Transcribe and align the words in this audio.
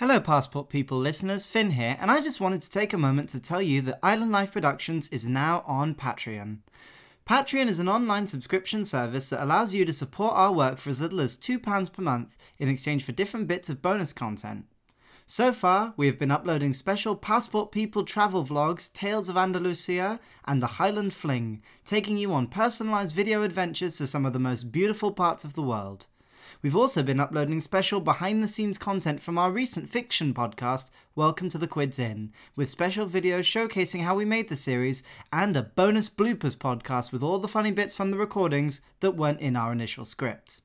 Hello, 0.00 0.18
Passport 0.18 0.70
People 0.70 0.98
listeners, 0.98 1.44
Finn 1.44 1.72
here, 1.72 1.98
and 2.00 2.10
I 2.10 2.22
just 2.22 2.40
wanted 2.40 2.62
to 2.62 2.70
take 2.70 2.94
a 2.94 2.96
moment 2.96 3.28
to 3.28 3.38
tell 3.38 3.60
you 3.60 3.82
that 3.82 3.98
Island 4.02 4.32
Life 4.32 4.50
Productions 4.50 5.10
is 5.10 5.26
now 5.26 5.62
on 5.66 5.94
Patreon. 5.94 6.60
Patreon 7.28 7.68
is 7.68 7.78
an 7.78 7.86
online 7.86 8.26
subscription 8.26 8.86
service 8.86 9.28
that 9.28 9.42
allows 9.44 9.74
you 9.74 9.84
to 9.84 9.92
support 9.92 10.32
our 10.32 10.54
work 10.54 10.78
for 10.78 10.88
as 10.88 11.02
little 11.02 11.20
as 11.20 11.36
£2 11.36 11.92
per 11.92 12.02
month 12.02 12.34
in 12.58 12.70
exchange 12.70 13.04
for 13.04 13.12
different 13.12 13.46
bits 13.46 13.68
of 13.68 13.82
bonus 13.82 14.14
content. 14.14 14.64
So 15.26 15.52
far, 15.52 15.92
we 15.98 16.06
have 16.06 16.18
been 16.18 16.30
uploading 16.30 16.72
special 16.72 17.14
Passport 17.14 17.70
People 17.70 18.04
travel 18.04 18.42
vlogs, 18.42 18.90
Tales 18.90 19.28
of 19.28 19.36
Andalusia, 19.36 20.18
and 20.46 20.62
the 20.62 20.78
Highland 20.78 21.12
Fling, 21.12 21.60
taking 21.84 22.16
you 22.16 22.32
on 22.32 22.48
personalised 22.48 23.12
video 23.12 23.42
adventures 23.42 23.98
to 23.98 24.06
some 24.06 24.24
of 24.24 24.32
the 24.32 24.38
most 24.38 24.72
beautiful 24.72 25.12
parts 25.12 25.44
of 25.44 25.52
the 25.52 25.62
world. 25.62 26.06
We've 26.62 26.76
also 26.76 27.02
been 27.02 27.20
uploading 27.20 27.60
special 27.60 28.00
behind 28.00 28.42
the 28.42 28.48
scenes 28.48 28.78
content 28.78 29.20
from 29.20 29.38
our 29.38 29.50
recent 29.50 29.88
fiction 29.88 30.34
podcast, 30.34 30.90
Welcome 31.14 31.48
to 31.50 31.58
the 31.58 31.66
Quids 31.66 31.98
Inn, 31.98 32.32
with 32.56 32.68
special 32.68 33.06
videos 33.06 33.40
showcasing 33.40 34.02
how 34.02 34.14
we 34.14 34.24
made 34.24 34.48
the 34.48 34.56
series 34.56 35.02
and 35.32 35.56
a 35.56 35.62
bonus 35.62 36.08
bloopers 36.08 36.56
podcast 36.56 37.12
with 37.12 37.22
all 37.22 37.38
the 37.38 37.48
funny 37.48 37.70
bits 37.70 37.94
from 37.94 38.10
the 38.10 38.18
recordings 38.18 38.80
that 39.00 39.16
weren't 39.16 39.40
in 39.40 39.56
our 39.56 39.72
initial 39.72 40.04
script. 40.04 40.60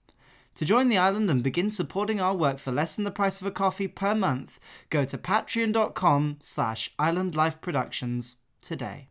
To 0.55 0.65
join 0.65 0.87
the 0.89 0.97
island 0.97 1.29
and 1.29 1.43
begin 1.43 1.69
supporting 1.69 2.21
our 2.21 2.35
work 2.35 2.59
for 2.59 2.71
less 2.71 2.95
than 2.95 3.03
the 3.03 3.11
price 3.11 3.41
of 3.41 3.47
a 3.47 3.51
coffee 3.51 3.87
per 3.87 4.15
month, 4.15 4.59
go 4.89 5.03
to 5.03 5.17
patreon.com 5.17 6.37
slash 6.41 6.91
islandlifeproductions 6.97 8.35
today. 8.61 9.09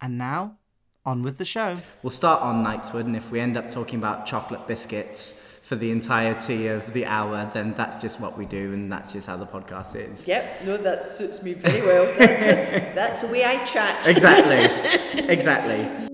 And 0.00 0.16
now, 0.16 0.56
on 1.04 1.22
with 1.22 1.38
the 1.38 1.44
show. 1.44 1.78
We'll 2.02 2.10
start 2.10 2.42
on 2.42 2.64
Knightswood, 2.64 3.02
and 3.02 3.16
if 3.16 3.30
we 3.30 3.40
end 3.40 3.56
up 3.56 3.68
talking 3.68 3.98
about 3.98 4.24
chocolate 4.24 4.66
biscuits, 4.66 5.46
for 5.72 5.76
the 5.76 5.90
entirety 5.90 6.66
of 6.66 6.92
the 6.92 7.06
hour, 7.06 7.50
then 7.54 7.72
that's 7.78 7.96
just 7.96 8.20
what 8.20 8.36
we 8.36 8.44
do, 8.44 8.74
and 8.74 8.92
that's 8.92 9.10
just 9.10 9.26
how 9.26 9.38
the 9.38 9.46
podcast 9.46 9.96
is. 9.96 10.28
Yep, 10.28 10.66
no, 10.66 10.76
that 10.76 11.02
suits 11.02 11.42
me 11.42 11.54
very 11.54 11.80
well. 11.80 12.04
That's, 12.18 12.40
the, 12.40 12.94
that's 12.94 13.22
the 13.22 13.32
way 13.32 13.42
I 13.46 13.64
chat. 13.64 14.06
Exactly, 14.06 15.24
exactly. 15.28 16.11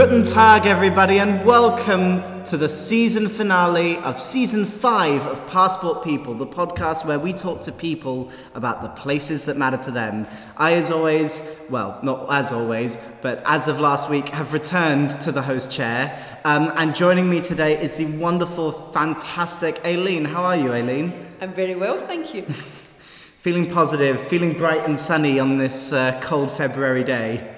Guten 0.00 0.22
Tag, 0.22 0.64
everybody, 0.64 1.18
and 1.18 1.44
welcome 1.44 2.42
to 2.44 2.56
the 2.56 2.70
season 2.70 3.28
finale 3.28 3.98
of 3.98 4.18
season 4.18 4.64
five 4.64 5.26
of 5.26 5.46
Passport 5.46 6.02
People, 6.02 6.32
the 6.32 6.46
podcast 6.46 7.04
where 7.04 7.18
we 7.18 7.34
talk 7.34 7.60
to 7.60 7.70
people 7.70 8.30
about 8.54 8.80
the 8.80 8.88
places 8.88 9.44
that 9.44 9.58
matter 9.58 9.76
to 9.76 9.90
them. 9.90 10.26
I, 10.56 10.72
as 10.72 10.90
always, 10.90 11.54
well, 11.68 12.00
not 12.02 12.32
as 12.32 12.50
always, 12.50 12.96
but 13.20 13.42
as 13.44 13.68
of 13.68 13.78
last 13.78 14.08
week, 14.08 14.30
have 14.30 14.54
returned 14.54 15.10
to 15.20 15.32
the 15.32 15.42
host 15.42 15.70
chair. 15.70 16.18
Um, 16.46 16.72
and 16.76 16.96
joining 16.96 17.28
me 17.28 17.42
today 17.42 17.78
is 17.78 17.98
the 17.98 18.06
wonderful, 18.16 18.72
fantastic 18.72 19.84
Aileen. 19.84 20.24
How 20.24 20.44
are 20.44 20.56
you, 20.56 20.72
Aileen? 20.72 21.26
I'm 21.42 21.52
very 21.52 21.74
well, 21.74 21.98
thank 21.98 22.32
you. 22.32 22.44
feeling 23.40 23.70
positive, 23.70 24.18
feeling 24.28 24.54
bright 24.54 24.80
and 24.80 24.98
sunny 24.98 25.38
on 25.38 25.58
this 25.58 25.92
uh, 25.92 26.18
cold 26.22 26.50
February 26.50 27.04
day. 27.04 27.49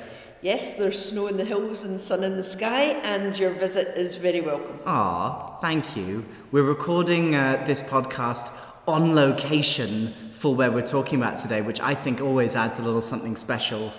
Yes, 0.42 0.72
there's 0.72 1.00
snow 1.00 1.28
in 1.28 1.36
the 1.36 1.44
hills 1.44 1.84
and 1.84 2.00
sun 2.00 2.24
in 2.24 2.36
the 2.36 2.42
sky, 2.42 2.98
and 3.04 3.38
your 3.38 3.52
visit 3.52 3.96
is 3.96 4.16
very 4.16 4.40
welcome. 4.40 4.80
Ah, 4.84 5.56
thank 5.60 5.96
you. 5.96 6.26
We're 6.50 6.64
recording 6.64 7.36
uh, 7.36 7.62
this 7.64 7.80
podcast 7.80 8.52
on 8.88 9.14
location 9.14 10.12
for 10.32 10.52
where 10.52 10.72
we're 10.72 10.84
talking 10.84 11.22
about 11.22 11.38
today, 11.38 11.62
which 11.62 11.80
I 11.80 11.94
think 11.94 12.20
always 12.20 12.56
adds 12.56 12.80
a 12.80 12.82
little 12.82 13.00
something 13.00 13.36
special. 13.36 13.92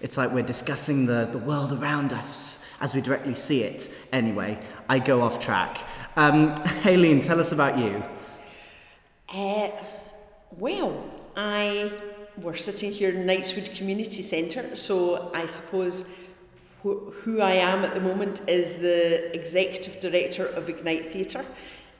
It's 0.00 0.16
like 0.16 0.30
we're 0.30 0.44
discussing 0.44 1.06
the, 1.06 1.28
the 1.32 1.38
world 1.38 1.72
around 1.72 2.12
us 2.12 2.64
as 2.80 2.94
we 2.94 3.00
directly 3.00 3.34
see 3.34 3.64
it. 3.64 3.90
Anyway, 4.12 4.64
I 4.88 5.00
go 5.00 5.20
off 5.22 5.40
track. 5.40 5.78
Um, 6.14 6.54
Aileen, 6.86 7.18
tell 7.18 7.40
us 7.40 7.50
about 7.50 7.76
you. 7.76 8.04
Uh, 9.34 9.72
well, 10.52 11.12
I 11.36 11.90
we're 12.42 12.56
sitting 12.56 12.92
here 12.92 13.10
in 13.10 13.26
Knightswood 13.26 13.76
Community 13.76 14.22
Centre, 14.22 14.76
so 14.76 15.30
I 15.34 15.46
suppose 15.46 16.14
wh- 16.84 17.10
who 17.22 17.40
I 17.40 17.52
am 17.52 17.84
at 17.84 17.94
the 17.94 18.00
moment 18.00 18.42
is 18.48 18.76
the 18.76 19.34
Executive 19.34 20.00
Director 20.00 20.46
of 20.46 20.68
Ignite 20.68 21.12
Theatre. 21.12 21.44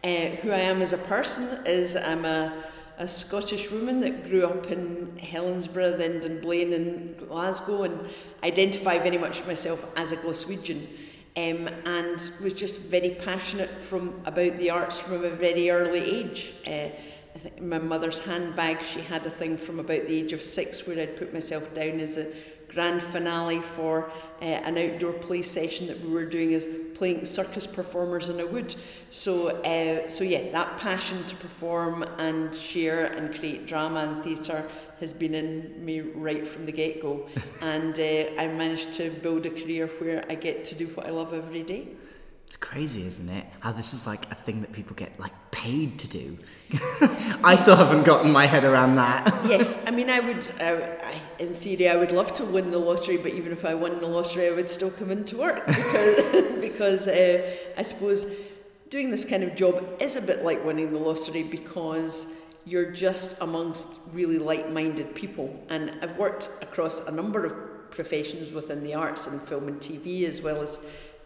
Uh, 0.05 0.37
who 0.41 0.53
I 0.53 0.61
am 0.61 0.81
as 0.81 0.93
a 0.93 0.99
person 0.99 1.67
is 1.67 1.97
I'm 1.97 2.25
a, 2.25 2.53
a 2.99 3.09
Scottish 3.09 3.71
woman 3.73 4.01
that 4.01 4.29
grew 4.29 4.47
up 4.47 4.71
in 4.71 5.19
Helensburgh, 5.21 5.99
then 5.99 6.21
Dunblane 6.21 6.73
and 6.73 7.19
Glasgow, 7.29 7.83
and 7.83 8.09
identify 8.45 8.99
very 8.99 9.19
much 9.19 9.45
myself 9.47 9.91
as 9.97 10.13
a 10.13 10.17
Glaswegian. 10.17 10.87
Um, 11.37 11.69
and 11.85 12.31
was 12.43 12.55
just 12.55 12.81
very 12.81 13.11
passionate 13.11 13.71
from 13.71 14.21
about 14.25 14.59
the 14.59 14.71
arts 14.71 14.99
from 14.99 15.25
a 15.25 15.31
very 15.31 15.71
early 15.71 16.01
age. 16.01 16.53
Uh, 16.67 16.89
I 17.39 17.41
think 17.41 17.59
in 17.59 17.69
my 17.69 17.79
mother's 17.79 18.19
handbag, 18.19 18.83
she 18.83 19.01
had 19.01 19.25
a 19.25 19.31
thing 19.31 19.57
from 19.57 19.79
about 19.79 20.09
the 20.09 20.17
age 20.17 20.33
of 20.33 20.43
six 20.43 20.89
where 20.89 20.99
I'd 20.99 21.17
put 21.17 21.33
myself 21.33 21.73
down 21.73 22.01
as 22.01 22.17
a 22.17 22.33
grand 22.67 23.01
finale 23.01 23.61
for 23.61 24.11
uh, 24.43 24.45
an 24.45 24.77
outdoor 24.77 25.13
play 25.13 25.43
session 25.43 25.87
that 25.87 26.01
we 26.01 26.11
were 26.11 26.25
doing 26.25 26.53
as 26.55 26.67
playing 26.97 27.25
circus 27.25 27.65
performers 27.65 28.29
in 28.29 28.41
a 28.41 28.47
wood. 28.47 28.75
So, 29.11 29.51
uh, 29.63 30.09
so 30.09 30.25
yeah, 30.25 30.51
that 30.51 30.81
passion 30.81 31.23
to 31.27 31.37
perform 31.37 32.03
and 32.19 32.53
share 32.53 33.07
and 33.07 33.33
create 33.33 33.69
drama 33.69 34.01
and 34.01 34.25
theatre 34.25 34.69
has 34.99 35.13
been 35.13 35.37
in 35.37 35.85
me 35.85 36.01
right 36.01 36.45
from 36.45 36.67
the 36.67 36.73
get 36.73 37.01
go. 37.01 37.29
and 37.61 37.97
uh, 38.01 38.33
I 38.37 38.49
managed 38.49 38.95
to 38.95 39.11
build 39.11 39.47
a 39.47 39.51
career 39.51 39.87
where 39.99 40.25
I 40.29 40.35
get 40.35 40.65
to 40.67 40.75
do 40.75 40.89
what 40.89 41.07
I 41.07 41.11
love 41.11 41.33
every 41.35 41.63
day. 41.63 41.87
It's 42.49 42.57
crazy, 42.57 43.07
isn't 43.07 43.29
it? 43.29 43.45
How 43.61 43.73
this 43.73 43.93
is 43.93 44.07
like 44.07 44.25
a 44.33 44.35
thing 44.35 44.63
that 44.63 44.73
people 44.73 44.97
get 44.97 45.21
like 45.21 45.35
paid 45.51 45.99
to 45.99 46.09
do. 46.09 46.39
I 47.45 47.57
still 47.57 47.77
haven't 47.77 48.05
gotten 48.05 48.33
my 48.33 48.47
head 48.47 48.65
around 48.65 48.97
that. 48.97 49.45
yes, 49.45 49.85
I 49.87 49.91
mean, 49.91 50.09
I 50.09 50.21
would, 50.21 50.51
uh, 50.59 50.81
I, 51.05 51.21
in 51.39 51.53
theory, 51.53 51.91
I 51.91 51.97
would 51.97 52.11
love 52.11 52.33
to 52.33 52.47
win 52.47 52.71
the 52.71 52.79
lottery, 52.79 53.19
but 53.19 53.33
even 53.35 53.53
if 53.53 53.67
I 53.67 53.75
won 53.75 54.01
the 54.01 54.07
lottery, 54.07 54.49
I 54.49 54.53
would 54.53 54.71
still 54.71 54.91
come 54.91 55.11
into 55.11 55.37
work 55.37 55.67
because, 55.67 56.53
because 56.63 57.07
uh, 57.07 57.55
I 57.77 57.83
suppose 57.83 58.35
doing 58.89 59.11
this 59.11 59.27
kind 59.27 59.43
of 59.43 59.55
job 59.55 59.85
is 60.01 60.17
a 60.17 60.23
bit 60.23 60.43
like 60.43 60.65
winning 60.65 60.91
the 60.91 60.99
lottery 60.99 61.43
because 61.43 62.47
you're 62.65 62.91
just 62.91 63.43
amongst 63.43 63.89
really 64.11 64.39
like-minded 64.39 65.15
people. 65.15 65.63
And 65.69 65.93
I've 66.01 66.17
worked 66.17 66.49
across 66.63 67.09
a 67.09 67.13
number 67.13 67.45
of 67.45 67.91
professions 67.91 68.53
within 68.53 68.83
the 68.83 68.95
arts 68.95 69.27
and 69.27 69.43
film 69.43 69.69
and 69.69 69.79
TV 69.83 70.25
as 70.25 70.41
well 70.41 70.63
as 70.63 70.79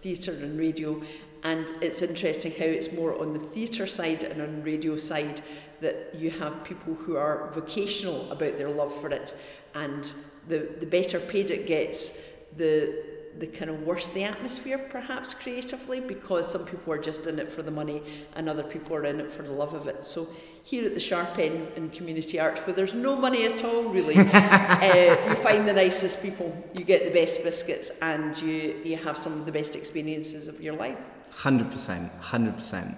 theatre 0.03 0.33
and 0.33 0.59
radio. 0.59 1.01
And 1.45 1.73
it's 1.81 2.03
interesting 2.03 2.53
how 2.53 2.67
it's 2.67 2.93
more 2.93 3.19
on 3.19 3.33
the 3.33 3.39
theatre 3.39 3.87
side 3.87 4.25
and 4.25 4.41
on 4.43 4.63
radio 4.63 4.97
side 4.97 5.41
that 5.81 6.15
you 6.15 6.31
have 6.31 6.63
people 6.65 6.95
who 6.95 7.17
are 7.17 7.51
vocational 7.53 8.31
about 8.31 8.59
their 8.59 8.71
love 8.71 8.95
for 8.95 9.09
it. 9.09 9.35
And 9.75 10.13
the, 10.49 10.69
the 10.79 10.87
better 10.87 11.19
paid 11.19 11.51
it 11.51 11.67
gets, 11.67 12.23
the 12.57 13.12
the 13.39 13.47
kind 13.47 13.71
of 13.71 13.83
worse 13.83 14.09
the 14.09 14.25
atmosphere 14.25 14.79
perhaps 14.79 15.35
creatively 15.35 16.01
because 16.01 16.51
some 16.51 16.65
people 16.67 16.93
are 16.93 16.99
just 16.99 17.27
in 17.27 17.39
it 17.39 17.51
for 17.51 17.63
the 17.63 17.71
money 17.71 18.03
and 18.37 18.49
other 18.49 18.63
people 18.63 18.95
are 18.95 19.05
in 19.05 19.21
it 19.21 19.33
for 19.33 19.43
the 19.43 19.53
love 19.53 19.75
of 19.75 19.89
it. 19.89 20.05
So 20.05 20.29
here 20.65 20.85
at 20.85 20.95
the 20.95 21.01
sharp 21.01 21.39
end 21.39 21.69
in 21.77 21.91
community 21.91 22.39
arts 22.39 22.61
where 22.61 22.75
there's 22.75 22.95
no 22.95 23.17
money 23.17 23.47
at 23.47 23.65
all 23.65 23.85
really, 23.85 24.17
uh, 24.19 25.29
you 25.29 25.37
find 25.37 25.67
the 25.67 25.73
nicest 25.73 26.23
people, 26.23 26.55
you 26.75 26.85
get 26.85 27.05
the 27.05 27.11
best 27.11 27.43
biscuits 27.43 27.91
and 28.01 28.37
you, 28.41 28.81
you 28.85 28.97
have 28.97 29.17
some 29.17 29.33
of 29.33 29.47
the 29.47 29.53
best 29.53 29.75
experiences 29.75 30.49
of 30.49 30.61
your 30.61 30.75
life. 30.75 30.99
100%, 31.35 32.21
100%. 32.21 32.97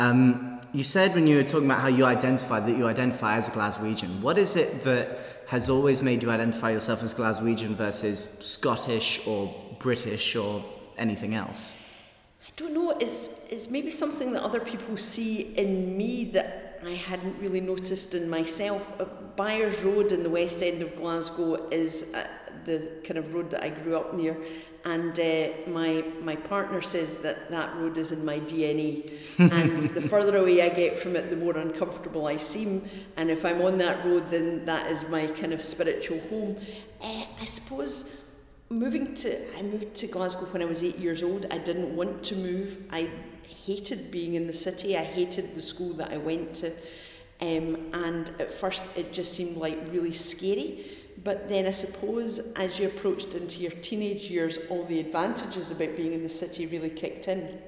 Um, 0.00 0.60
you 0.72 0.84
said 0.84 1.14
when 1.14 1.26
you 1.26 1.36
were 1.36 1.44
talking 1.44 1.66
about 1.66 1.80
how 1.80 1.88
you 1.88 2.04
identify 2.04 2.60
that 2.60 2.76
you 2.76 2.86
identify 2.86 3.36
as 3.36 3.48
a 3.48 3.50
Glaswegian. 3.50 4.20
What 4.20 4.38
is 4.38 4.54
it 4.54 4.84
that 4.84 5.18
has 5.48 5.70
always 5.70 6.02
made 6.02 6.22
you 6.22 6.30
identify 6.30 6.70
yourself 6.70 7.02
as 7.02 7.14
Glaswegian 7.14 7.74
versus 7.74 8.36
Scottish 8.40 9.26
or 9.26 9.54
British 9.78 10.36
or 10.36 10.64
anything 10.96 11.34
else? 11.34 11.76
I 12.46 12.50
don't 12.56 12.74
know. 12.74 12.96
It's, 12.98 13.44
it's 13.48 13.70
maybe 13.70 13.90
something 13.90 14.32
that 14.32 14.42
other 14.42 14.60
people 14.60 14.96
see 14.96 15.54
in 15.56 15.96
me 15.96 16.24
that 16.32 16.80
I 16.84 16.92
hadn't 16.92 17.38
really 17.40 17.60
noticed 17.60 18.14
in 18.14 18.28
myself. 18.28 19.00
Uh, 19.00 19.04
Byres 19.36 19.82
Road 19.84 20.12
in 20.12 20.22
the 20.22 20.30
west 20.30 20.62
end 20.62 20.82
of 20.82 20.96
Glasgow 20.96 21.68
is 21.70 22.12
uh, 22.14 22.26
the 22.64 22.90
kind 23.04 23.18
of 23.18 23.34
road 23.34 23.50
that 23.50 23.62
I 23.62 23.70
grew 23.70 23.96
up 23.96 24.14
near. 24.14 24.36
And 24.84 25.18
uh, 25.18 25.48
my, 25.66 26.04
my 26.22 26.36
partner 26.36 26.80
says 26.82 27.14
that 27.16 27.50
that 27.50 27.76
road 27.76 27.98
is 27.98 28.12
in 28.12 28.24
my 28.24 28.38
DNA. 28.40 29.12
and 29.38 29.90
the 29.90 30.00
further 30.00 30.36
away 30.36 30.62
I 30.62 30.68
get 30.68 30.96
from 30.96 31.16
it, 31.16 31.30
the 31.30 31.36
more 31.36 31.56
uncomfortable 31.56 32.26
I 32.26 32.36
seem. 32.36 32.88
And 33.16 33.28
if 33.30 33.44
I'm 33.44 33.60
on 33.62 33.78
that 33.78 34.04
road, 34.04 34.30
then 34.30 34.64
that 34.66 34.90
is 34.90 35.08
my 35.08 35.26
kind 35.26 35.52
of 35.52 35.62
spiritual 35.62 36.20
home. 36.30 36.56
Uh, 37.02 37.24
I 37.40 37.44
suppose 37.44 38.27
moving 38.70 39.14
to 39.14 39.58
I 39.58 39.62
moved 39.62 39.94
to 39.96 40.06
Glasgow 40.06 40.46
when 40.46 40.62
I 40.62 40.66
was 40.66 40.82
eight 40.82 40.98
years 40.98 41.22
old. 41.22 41.46
I 41.50 41.58
didn't 41.58 41.94
want 41.94 42.22
to 42.24 42.36
move. 42.36 42.78
I 42.90 43.10
hated 43.64 44.10
being 44.10 44.34
in 44.34 44.46
the 44.46 44.52
city. 44.52 44.96
I 44.96 45.04
hated 45.04 45.54
the 45.54 45.60
school 45.60 45.92
that 45.94 46.12
I 46.12 46.18
went 46.18 46.54
to, 46.56 46.70
um, 47.40 47.90
and 47.92 48.30
at 48.38 48.52
first 48.52 48.82
it 48.96 49.12
just 49.12 49.32
seemed 49.34 49.56
like 49.56 49.78
really 49.90 50.12
scary. 50.12 50.86
But 51.24 51.48
then 51.48 51.66
I 51.66 51.72
suppose 51.72 52.52
as 52.54 52.78
you 52.78 52.86
approached 52.86 53.34
into 53.34 53.60
your 53.60 53.72
teenage 53.72 54.30
years, 54.30 54.58
all 54.68 54.84
the 54.84 55.00
advantages 55.00 55.70
about 55.70 55.96
being 55.96 56.12
in 56.12 56.22
the 56.22 56.28
city 56.28 56.66
really 56.66 56.90
kicked 56.90 57.28
in. 57.28 57.58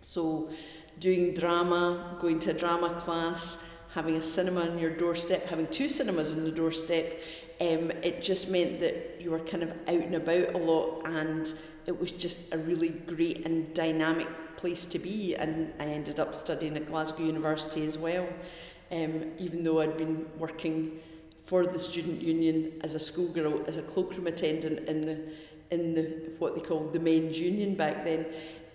So, 0.00 0.50
doing 0.98 1.34
drama, 1.34 2.16
going 2.18 2.38
to 2.40 2.50
a 2.50 2.54
drama 2.54 2.94
class, 2.94 3.68
having 3.92 4.16
a 4.16 4.22
cinema 4.22 4.60
on 4.62 4.78
your 4.78 4.90
doorstep, 4.90 5.46
having 5.46 5.66
two 5.66 5.88
cinemas 5.88 6.32
on 6.32 6.44
the 6.44 6.50
doorstep, 6.50 7.20
um, 7.60 7.90
it 8.02 8.22
just 8.22 8.50
meant 8.50 8.80
that 8.80 9.20
you 9.20 9.30
were 9.30 9.40
kind 9.40 9.62
of 9.62 9.70
out 9.70 9.88
and 9.88 10.14
about 10.14 10.54
a 10.54 10.58
lot 10.58 11.02
and 11.06 11.52
it 11.86 11.98
was 11.98 12.10
just 12.10 12.52
a 12.52 12.58
really 12.58 12.88
great 12.88 13.46
and 13.46 13.72
dynamic 13.74 14.28
place 14.56 14.86
to 14.86 14.98
be. 14.98 15.36
And 15.36 15.72
I 15.78 15.84
ended 15.84 16.18
up 16.18 16.34
studying 16.34 16.76
at 16.76 16.88
Glasgow 16.88 17.24
University 17.24 17.86
as 17.86 17.96
well 17.96 18.28
um, 18.92 19.32
even 19.38 19.64
though 19.64 19.80
I'd 19.80 19.96
been 19.96 20.26
working 20.38 21.00
for 21.44 21.66
the 21.66 21.78
student 21.78 22.20
union 22.22 22.72
as 22.82 22.94
a 22.94 22.98
schoolgirl 22.98 23.64
as 23.66 23.76
a 23.76 23.82
cloakroom 23.82 24.26
attendant 24.26 24.88
in 24.88 25.00
the 25.00 25.20
in 25.70 25.94
the 25.94 26.30
what 26.38 26.54
they 26.54 26.60
called 26.60 26.92
the 26.92 27.00
men's 27.00 27.38
union 27.38 27.74
back 27.74 28.04
then. 28.04 28.26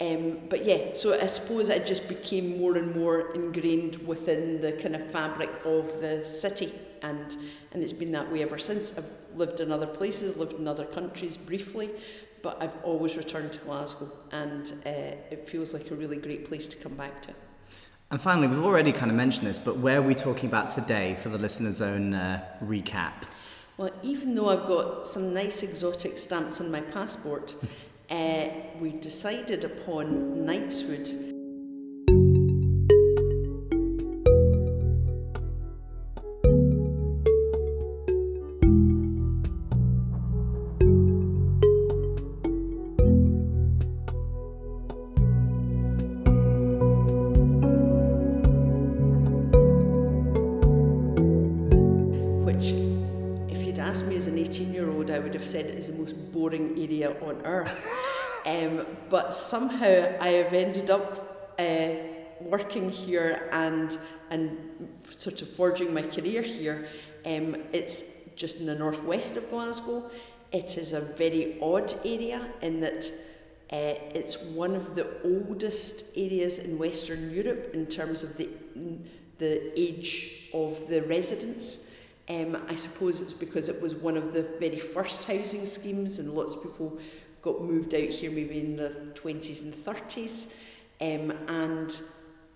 Um, 0.01 0.39
but 0.49 0.65
yeah, 0.65 0.93
so 0.93 1.13
I 1.19 1.27
suppose 1.27 1.69
I 1.69 1.77
just 1.77 2.09
became 2.09 2.59
more 2.59 2.75
and 2.75 2.95
more 2.95 3.33
ingrained 3.33 3.97
within 4.07 4.59
the 4.59 4.73
kind 4.73 4.95
of 4.95 5.11
fabric 5.11 5.51
of 5.63 6.01
the 6.01 6.25
city, 6.25 6.73
and 7.01 7.37
and 7.71 7.83
it's 7.83 7.93
been 7.93 8.11
that 8.11 8.31
way 8.31 8.41
ever 8.43 8.57
since. 8.57 8.93
I've 8.97 9.09
lived 9.35 9.59
in 9.59 9.71
other 9.71 9.87
places, 9.87 10.37
lived 10.37 10.53
in 10.53 10.67
other 10.67 10.85
countries 10.85 11.37
briefly, 11.37 11.89
but 12.41 12.61
I've 12.61 12.83
always 12.83 13.17
returned 13.17 13.53
to 13.53 13.59
Glasgow, 13.59 14.11
and 14.31 14.71
uh, 14.85 15.15
it 15.31 15.47
feels 15.47 15.73
like 15.73 15.91
a 15.91 15.95
really 15.95 16.17
great 16.17 16.47
place 16.47 16.67
to 16.69 16.77
come 16.77 16.95
back 16.95 17.21
to. 17.23 17.33
And 18.09 18.19
finally, 18.19 18.47
we've 18.47 18.63
already 18.63 18.91
kind 18.91 19.09
of 19.09 19.15
mentioned 19.15 19.47
this, 19.47 19.57
but 19.57 19.77
where 19.77 19.99
are 19.99 20.01
we 20.01 20.15
talking 20.15 20.49
about 20.49 20.69
today 20.69 21.15
for 21.21 21.29
the 21.29 21.37
listener's 21.37 21.81
own 21.81 22.13
uh, 22.13 22.43
recap? 22.61 23.13
Well, 23.77 23.91
even 24.03 24.35
though 24.35 24.49
I've 24.49 24.65
got 24.65 25.07
some 25.07 25.33
nice 25.33 25.63
exotic 25.63 26.17
stamps 26.17 26.59
on 26.59 26.69
my 26.69 26.81
passport, 26.81 27.55
uh, 28.09 28.49
we 28.79 28.91
decided 28.91 29.63
upon 29.63 30.45
Knightswood 30.45 31.40
earth. 57.45 57.87
Um, 58.45 58.85
but 59.09 59.33
somehow 59.33 60.17
I 60.19 60.29
have 60.29 60.53
ended 60.53 60.89
up 60.89 61.53
uh, 61.59 61.89
working 62.41 62.89
here 62.89 63.49
and 63.51 63.97
and 64.29 64.57
sort 65.05 65.41
of 65.41 65.49
forging 65.49 65.93
my 65.93 66.01
career 66.01 66.41
here. 66.41 66.87
Um, 67.25 67.57
it's 67.71 68.03
just 68.35 68.59
in 68.59 68.65
the 68.65 68.75
northwest 68.75 69.37
of 69.37 69.49
Glasgow. 69.49 70.09
It 70.51 70.77
is 70.77 70.93
a 70.93 71.01
very 71.01 71.59
odd 71.61 71.93
area 72.03 72.47
in 72.61 72.79
that 72.79 73.05
uh, 73.71 73.95
it's 74.13 74.41
one 74.41 74.75
of 74.75 74.95
the 74.95 75.07
oldest 75.23 76.17
areas 76.17 76.59
in 76.59 76.77
Western 76.77 77.31
Europe 77.31 77.71
in 77.73 77.85
terms 77.85 78.23
of 78.23 78.37
the 78.37 78.49
the 79.37 79.79
age 79.79 80.49
of 80.53 80.87
the 80.87 81.01
residents. 81.03 81.91
Um, 82.29 82.57
I 82.69 82.75
suppose 82.75 83.19
it's 83.21 83.33
because 83.33 83.67
it 83.67 83.81
was 83.81 83.95
one 83.95 84.15
of 84.15 84.33
the 84.33 84.43
very 84.59 84.79
first 84.79 85.25
housing 85.25 85.65
schemes, 85.65 86.19
and 86.19 86.33
lots 86.33 86.53
of 86.53 86.61
people 86.61 86.99
got 87.41 87.61
moved 87.61 87.93
out 87.93 88.01
here 88.01 88.31
maybe 88.31 88.59
in 88.59 88.75
the 88.75 88.89
20s 89.15 89.63
and 89.63 89.73
30s. 89.73 90.51
Um, 90.99 91.31
and 91.47 91.99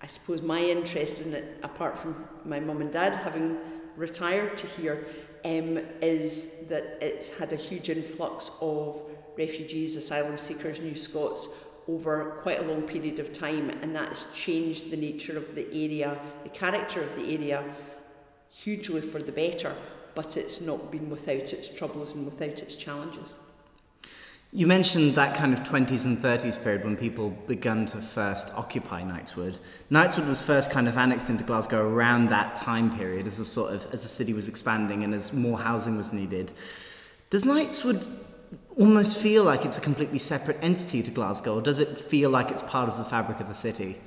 I 0.01 0.07
suppose 0.07 0.41
my 0.41 0.61
interest 0.61 1.21
in 1.21 1.33
it, 1.33 1.59
apart 1.63 1.97
from 1.97 2.27
my 2.43 2.59
mum 2.59 2.81
and 2.81 2.91
dad 2.91 3.15
having 3.15 3.57
retired 3.95 4.57
to 4.59 4.67
here, 4.67 5.07
um, 5.45 5.79
is 6.01 6.67
that 6.67 6.97
it's 7.01 7.37
had 7.37 7.53
a 7.53 7.55
huge 7.55 7.89
influx 7.89 8.51
of 8.61 9.01
refugees, 9.37 9.95
asylum 9.95 10.37
seekers, 10.37 10.79
New 10.79 10.95
Scots 10.95 11.49
over 11.87 12.37
quite 12.41 12.59
a 12.59 12.63
long 12.63 12.81
period 12.81 13.19
of 13.19 13.31
time, 13.31 13.69
and 13.69 13.95
that 13.95 14.09
has 14.09 14.25
changed 14.33 14.89
the 14.89 14.97
nature 14.97 15.37
of 15.37 15.53
the 15.53 15.67
area, 15.67 16.17
the 16.43 16.49
character 16.49 17.03
of 17.03 17.15
the 17.15 17.35
area, 17.35 17.63
hugely 18.49 19.01
for 19.01 19.21
the 19.21 19.31
better, 19.31 19.75
but 20.15 20.37
it's 20.37 20.61
not 20.61 20.91
been 20.91 21.09
without 21.09 21.53
its 21.53 21.69
troubles 21.69 22.15
and 22.15 22.25
without 22.25 22.61
its 22.61 22.75
challenges. 22.75 23.37
You 24.55 24.67
mentioned 24.67 25.15
that 25.15 25.35
kind 25.35 25.51
of 25.51 25.63
20s 25.63 26.05
and 26.05 26.17
30s 26.17 26.63
period 26.63 26.85
when 26.85 26.95
people 26.95 27.31
began 27.45 27.85
to 27.87 27.97
first 28.01 28.53
occupy 28.55 29.01
Knightswood. 29.01 29.59
Knightswood 29.91 30.29
was 30.29 30.41
first 30.41 30.71
kind 30.71 30.87
of 30.87 30.97
annexed 30.97 31.29
into 31.29 31.43
Glasgow 31.43 31.89
around 31.89 32.29
that 32.29 32.55
time 32.55 32.89
period 32.97 33.27
as 33.27 33.37
a 33.37 33.43
sort 33.43 33.73
of 33.73 33.85
as 33.91 34.03
the 34.03 34.07
city 34.07 34.31
was 34.31 34.47
expanding 34.47 35.03
and 35.03 35.13
as 35.13 35.33
more 35.33 35.59
housing 35.59 35.97
was 35.97 36.13
needed. 36.13 36.53
Does 37.29 37.43
Knightswood 37.43 38.09
almost 38.77 39.21
feel 39.21 39.43
like 39.43 39.65
it's 39.65 39.77
a 39.77 39.81
completely 39.81 40.19
separate 40.19 40.57
entity 40.61 41.03
to 41.03 41.11
Glasgow, 41.11 41.55
or 41.55 41.61
does 41.61 41.79
it 41.79 41.89
feel 41.89 42.29
like 42.29 42.49
it's 42.49 42.63
part 42.63 42.87
of 42.87 42.97
the 42.97 43.03
fabric 43.03 43.41
of 43.41 43.49
the 43.49 43.53
city? 43.53 43.97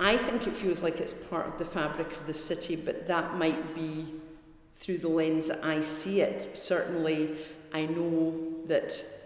I 0.00 0.16
think 0.16 0.46
it 0.46 0.56
feels 0.56 0.82
like 0.82 1.00
it's 1.00 1.12
part 1.12 1.46
of 1.46 1.58
the 1.58 1.66
fabric 1.66 2.10
of 2.12 2.26
the 2.26 2.32
city, 2.32 2.76
but 2.76 3.06
that 3.08 3.34
might 3.36 3.74
be 3.74 4.06
through 4.76 4.98
the 4.98 5.08
lens 5.08 5.48
that 5.48 5.62
I 5.62 5.82
see 5.82 6.22
it. 6.22 6.56
Certainly, 6.56 7.36
I 7.74 7.84
know 7.84 8.64
that 8.64 9.19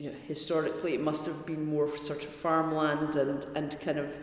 you 0.00 0.08
know, 0.08 0.16
historically 0.26 0.94
it 0.94 1.02
must 1.02 1.26
have 1.26 1.44
been 1.44 1.64
more 1.66 1.86
sort 1.98 2.22
of 2.22 2.30
farmland 2.30 3.16
and, 3.16 3.44
and 3.54 3.78
kind 3.80 3.98
of 3.98 4.16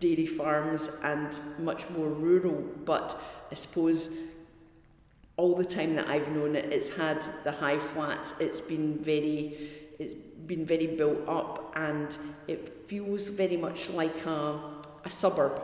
dairy 0.00 0.26
farms 0.26 1.00
and 1.04 1.38
much 1.60 1.88
more 1.90 2.08
rural. 2.08 2.64
But 2.84 3.18
I 3.50 3.54
suppose 3.54 4.18
all 5.36 5.54
the 5.54 5.64
time 5.64 5.94
that 5.94 6.08
I've 6.08 6.28
known 6.32 6.56
it, 6.56 6.72
it's 6.72 6.94
had 6.96 7.24
the 7.44 7.52
high 7.52 7.78
flats. 7.78 8.34
It's 8.40 8.60
been 8.60 8.98
very, 8.98 9.70
it's 10.00 10.14
been 10.46 10.66
very 10.66 10.88
built 10.88 11.26
up, 11.28 11.72
and 11.76 12.14
it 12.48 12.88
feels 12.88 13.28
very 13.28 13.56
much 13.56 13.88
like 13.90 14.26
a 14.26 14.58
a 15.04 15.10
suburb. 15.10 15.62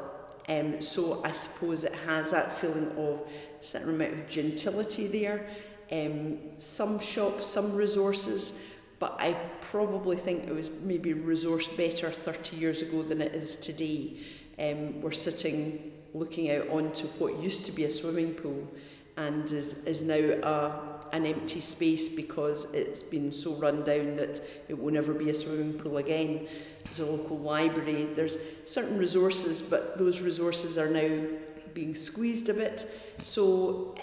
Um, 0.48 0.80
so 0.80 1.24
I 1.24 1.32
suppose 1.32 1.84
it 1.84 1.94
has 2.06 2.30
that 2.30 2.56
feeling 2.58 2.90
of 2.96 3.20
a 3.60 3.64
certain 3.64 3.96
amount 3.96 4.14
of 4.14 4.28
gentility 4.28 5.08
there. 5.08 5.48
Um, 5.90 6.38
some 6.58 6.98
shops, 7.00 7.46
some 7.46 7.74
resources, 7.74 8.62
but 8.98 9.16
I 9.18 9.34
probably 9.60 10.16
think 10.16 10.46
it 10.46 10.54
was 10.54 10.70
maybe 10.82 11.12
resourced 11.12 11.76
better 11.76 12.10
30 12.10 12.56
years 12.56 12.82
ago 12.82 13.02
than 13.02 13.20
it 13.20 13.34
is 13.34 13.56
today. 13.56 14.16
Um, 14.58 15.02
we're 15.02 15.12
sitting 15.12 15.92
looking 16.14 16.50
out 16.50 16.68
onto 16.70 17.06
what 17.18 17.38
used 17.40 17.66
to 17.66 17.72
be 17.72 17.84
a 17.84 17.90
swimming 17.90 18.34
pool 18.34 18.66
and 19.18 19.50
is, 19.52 19.74
is 19.84 20.02
now 20.02 20.14
a, 20.14 21.14
an 21.14 21.26
empty 21.26 21.60
space 21.60 22.08
because 22.08 22.72
it's 22.72 23.02
been 23.02 23.30
so 23.32 23.54
run 23.54 23.84
down 23.84 24.16
that 24.16 24.40
it 24.68 24.78
will 24.78 24.92
never 24.92 25.12
be 25.12 25.30
a 25.30 25.34
swimming 25.34 25.78
pool 25.78 25.98
again. 25.98 26.46
There's 26.84 27.00
a 27.00 27.06
local 27.06 27.38
library, 27.38 28.04
there's 28.04 28.38
certain 28.66 28.98
resources, 28.98 29.62
but 29.62 29.98
those 29.98 30.20
resources 30.20 30.78
are 30.78 30.88
now 30.88 31.26
being 31.74 31.94
squeezed 31.94 32.48
a 32.48 32.54
bit. 32.54 32.90
So 33.22 33.94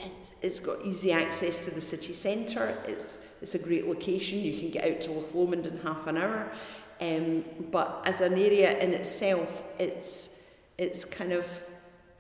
it's 0.42 0.60
got 0.60 0.84
easy 0.86 1.12
access 1.12 1.64
to 1.66 1.72
the 1.72 1.82
city 1.82 2.14
centre, 2.14 2.78
it's, 2.88 3.23
it's 3.44 3.56
a 3.56 3.60
great 3.60 3.88
location, 3.88 4.40
you 4.40 4.58
can 4.58 4.72
get 4.72 4.92
out 4.92 5.02
to 5.02 5.12
Loch 5.12 5.36
Lomond 5.36 5.68
in 5.68 5.78
half 5.80 6.08
an 6.08 6.18
hour. 6.18 6.52
Um, 7.00 7.44
but 7.70 8.02
as 8.06 8.22
an 8.22 8.34
area 8.34 8.80
in 8.80 8.94
itself, 8.94 9.64
it's, 9.78 10.46
it's 10.78 11.06
kind 11.06 11.34
of 11.34 11.46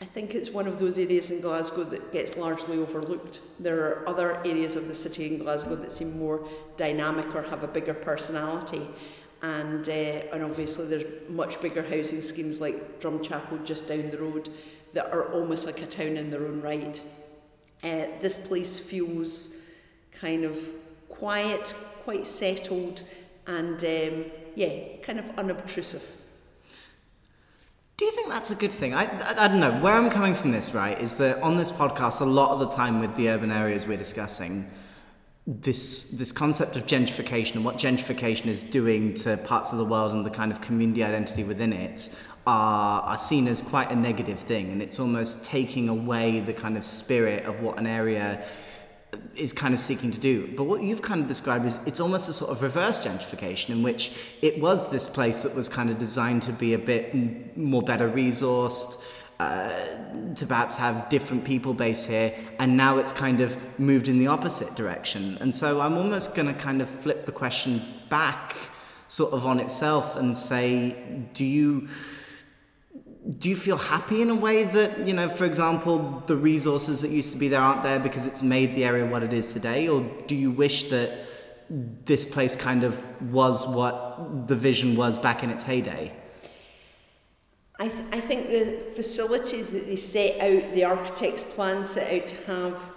I 0.03 0.06
think 0.06 0.36
it's 0.36 0.50
one 0.50 0.68
of 0.68 0.80
those 0.80 0.98
areas 0.98 1.32
in 1.32 1.39
Glasgow 1.39 1.86
that 1.86 2.12
gets 2.12 2.36
largely 2.36 2.77
overlooked. 2.77 3.39
There 3.58 3.86
are 3.86 4.10
other 4.10 4.36
areas 4.46 4.75
of 4.75 4.89
the 4.89 4.96
city 4.96 5.27
in 5.27 5.38
Glasgow 5.38 5.75
that 5.77 5.94
seem 5.94 6.20
more 6.20 6.46
dynamic 6.75 7.34
or 7.34 7.42
have 7.44 7.63
a 7.63 7.68
bigger 7.68 7.94
personality. 7.94 8.86
And, 9.42 9.88
uh, 9.88 9.92
and 10.34 10.44
obviously, 10.44 10.88
there's 10.88 11.30
much 11.30 11.62
bigger 11.62 11.84
housing 11.84 12.22
schemes 12.22 12.60
like 12.60 13.00
Drumchapel 13.00 13.63
just 13.63 13.88
down 13.88 14.12
the 14.12 14.18
road 14.18 14.50
that 14.92 15.06
are 15.13 15.32
almost 15.32 15.65
like 15.65 15.82
a 15.82 15.86
town 15.86 16.18
in 16.18 16.30
their 16.30 16.48
own 16.48 16.62
right. 16.62 17.01
Uh, 17.82 18.08
this 18.20 18.36
place 18.46 18.77
feels 18.77 19.56
kind 20.12 20.44
of 20.44 20.58
quiet, 21.13 21.74
quite 22.03 22.27
settled, 22.27 23.03
and 23.48 23.84
um, 23.84 24.25
yeah, 24.55 24.98
kind 25.01 25.20
of 25.20 25.29
unobtrusive. 25.38 26.03
Do 27.98 28.05
you 28.05 28.12
think 28.12 28.29
that's 28.29 28.51
a 28.51 28.55
good 28.55 28.72
thing? 28.72 28.93
I, 28.93 29.05
I, 29.05 29.46
I, 29.46 29.48
don't 29.48 29.60
know. 29.60 29.79
Where 29.79 29.93
I'm 29.93 30.10
coming 30.10 30.34
from 30.34 30.51
this, 30.51 30.74
right, 30.74 31.00
is 31.00 31.17
that 31.17 31.41
on 31.41 31.58
this 31.58 31.72
podcast, 31.72 32.22
a 32.22 32.25
lot 32.25 32.50
of 32.50 32.60
the 32.60 32.70
time 32.70 33.00
with 33.00 33.15
the 33.15 33.29
urban 33.29 33.51
areas 33.51 33.86
we're 33.88 33.98
discussing, 33.98 34.70
this 35.46 36.08
this 36.12 36.32
concept 36.32 36.75
of 36.77 36.86
gentrification 36.86 37.55
and 37.55 37.65
what 37.65 37.75
gentrification 37.75 38.48
is 38.48 38.63
doing 38.63 39.13
to 39.13 39.36
parts 39.38 39.74
of 39.74 39.77
the 39.77 39.84
world 39.84 40.13
and 40.13 40.25
the 40.25 40.29
kind 40.29 40.51
of 40.51 40.62
community 40.62 41.03
identity 41.03 41.43
within 41.43 41.74
it 41.74 42.17
are, 42.48 43.01
are 43.01 43.17
seen 43.17 43.48
as 43.50 43.62
quite 43.62 43.91
a 43.91 43.96
negative 43.96 44.39
thing 44.39 44.72
and 44.72 44.82
it's 44.82 45.01
almost 45.01 45.43
taking 45.43 45.89
away 45.89 46.39
the 46.39 46.53
kind 46.53 46.77
of 46.77 46.86
spirit 46.86 47.43
of 47.43 47.62
what 47.62 47.77
an 47.77 47.86
area 47.86 48.46
is 49.36 49.53
kind 49.53 49.74
of 49.74 49.79
seeking 49.79 50.12
to 50.12 50.20
do. 50.20 50.53
But 50.55 50.65
what 50.65 50.82
you've 50.82 51.01
kind 51.01 51.22
of 51.22 51.27
described 51.27 51.65
is 51.65 51.79
it's 51.86 52.00
almost 52.00 52.29
a 52.29 52.34
sort 52.34 52.51
of 52.51 52.62
reverse 52.62 53.01
gentrification 53.01 53.70
in 53.70 53.84
which 53.84 54.12
it 54.41 54.60
was 54.60 54.91
this 54.91 55.08
place 55.08 55.43
that 55.43 55.55
was 55.55 55.70
kind 55.70 55.89
of 55.89 56.00
designed 56.00 56.43
to 56.43 56.51
be 56.51 56.74
a 56.74 56.79
bit 56.79 57.55
more 57.58 57.82
better 57.82 58.10
resourced, 58.10 59.01
uh, 59.39 60.34
to 60.36 60.46
perhaps 60.46 60.77
have 60.77 61.10
different 61.10 61.43
people 61.43 61.74
based 61.74 62.08
here, 62.08 62.34
and 62.60 62.77
now 62.77 62.98
it's 62.98 63.12
kind 63.12 63.41
of 63.41 63.58
moved 63.79 64.08
in 64.08 64.20
the 64.20 64.27
opposite 64.27 64.74
direction. 64.75 65.38
And 65.41 65.53
so 65.55 65.82
I'm 65.82 65.98
almost 65.98 66.36
going 66.36 66.48
to 66.48 66.53
kind 66.53 66.82
of 66.82 66.89
flip 66.89 67.25
the 67.25 67.32
question 67.32 67.82
back 68.10 68.55
sort 69.08 69.34
of 69.34 69.46
on 69.46 69.60
itself 69.60 70.15
and 70.15 70.36
say, 70.36 70.96
do 71.34 71.43
you 71.43 71.88
do 73.30 73.50
you 73.50 73.56
feel 73.56 73.77
happy 73.77 74.22
in 74.22 74.30
a 74.30 74.36
way 74.36 74.65
that 74.65 75.08
you 75.08 75.13
know 75.13 75.30
for 75.30 75.46
example 75.46 76.24
the 76.27 76.36
resources 76.36 77.01
that 77.01 77.10
used 77.10 77.32
to 77.32 77.38
be 77.38 77.48
there 77.48 77.62
aren't 77.62 77.84
there 77.84 78.00
because 78.00 78.27
it's 78.27 78.42
made 78.42 78.75
the 78.75 78.84
area 78.84 79.06
what 79.06 79.24
it 79.24 79.32
is 79.32 79.53
today? 79.53 79.88
Or 79.88 80.01
do 80.27 80.36
you 80.36 80.51
wish 80.51 80.89
that 80.89 81.20
this 81.70 82.25
place 82.25 82.56
kind 82.56 82.84
of 82.84 83.03
was 83.32 83.65
what 83.68 84.48
the 84.48 84.56
vision 84.56 84.96
was 84.96 85.18
back 85.18 85.42
in 85.42 85.50
its 85.50 85.63
heyday? 85.63 86.13
I, 87.80 87.88
th- 87.88 88.03
I 88.12 88.20
think 88.20 88.50
the 88.50 88.92
facilities 88.94 89.72
that 89.72 89.88
they 89.88 89.96
set 89.96 90.39
out 90.39 90.74
the 90.74 90.84
architect's 90.84 91.44
plan 91.44 91.84
set 91.84 92.13
out 92.13 92.27
to 92.27 92.46
have 92.46 92.89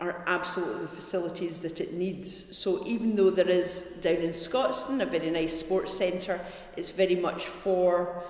are 0.00 0.24
absolutely 0.26 0.82
the 0.82 0.88
facilities 0.88 1.58
that 1.58 1.80
it 1.80 1.92
needs. 1.92 2.56
So 2.56 2.84
even 2.86 3.16
though 3.16 3.30
there 3.30 3.48
is 3.48 3.98
down 4.02 4.16
in 4.16 4.30
Scotstoun 4.30 5.02
a 5.02 5.06
very 5.06 5.30
nice 5.30 5.58
sports 5.58 5.96
centre 5.96 6.40
it's 6.76 6.90
very 6.90 7.16
much 7.16 7.46
for 7.46 8.22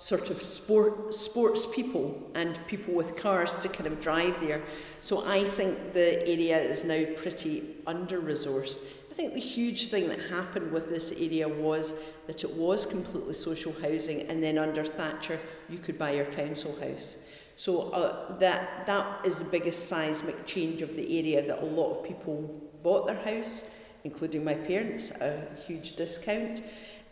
sort 0.00 0.30
of 0.30 0.40
sport 0.40 1.12
sports 1.12 1.66
people 1.74 2.18
and 2.34 2.58
people 2.66 2.94
with 2.94 3.16
cars 3.16 3.54
to 3.56 3.68
kind 3.68 3.86
of 3.86 4.00
drive 4.00 4.40
there. 4.40 4.62
So 5.02 5.28
I 5.28 5.44
think 5.44 5.92
the 5.92 6.26
area 6.26 6.58
is 6.58 6.84
now 6.84 7.04
pretty 7.16 7.76
under 7.86 8.18
resourced. 8.18 8.78
I 9.10 9.14
think 9.14 9.34
the 9.34 9.40
huge 9.40 9.88
thing 9.88 10.08
that 10.08 10.18
happened 10.30 10.72
with 10.72 10.88
this 10.88 11.12
area 11.12 11.46
was 11.46 12.02
that 12.26 12.44
it 12.44 12.50
was 12.54 12.86
completely 12.86 13.34
social 13.34 13.74
housing 13.82 14.22
and 14.22 14.42
then 14.42 14.56
under 14.56 14.86
Thatcher 14.86 15.38
you 15.68 15.78
could 15.78 15.98
buy 15.98 16.12
your 16.12 16.32
council 16.32 16.74
house. 16.80 17.18
So 17.56 17.90
uh, 17.90 18.38
that 18.38 18.86
that 18.86 19.26
is 19.26 19.38
the 19.38 19.50
biggest 19.50 19.86
seismic 19.86 20.46
change 20.46 20.80
of 20.80 20.96
the 20.96 21.18
area 21.18 21.46
that 21.46 21.62
a 21.62 21.66
lot 21.66 21.98
of 21.98 22.06
people 22.06 22.58
bought 22.82 23.06
their 23.06 23.22
house, 23.22 23.68
including 24.04 24.44
my 24.44 24.54
parents, 24.54 25.10
a 25.20 25.46
huge 25.66 25.96
discount. 25.96 26.62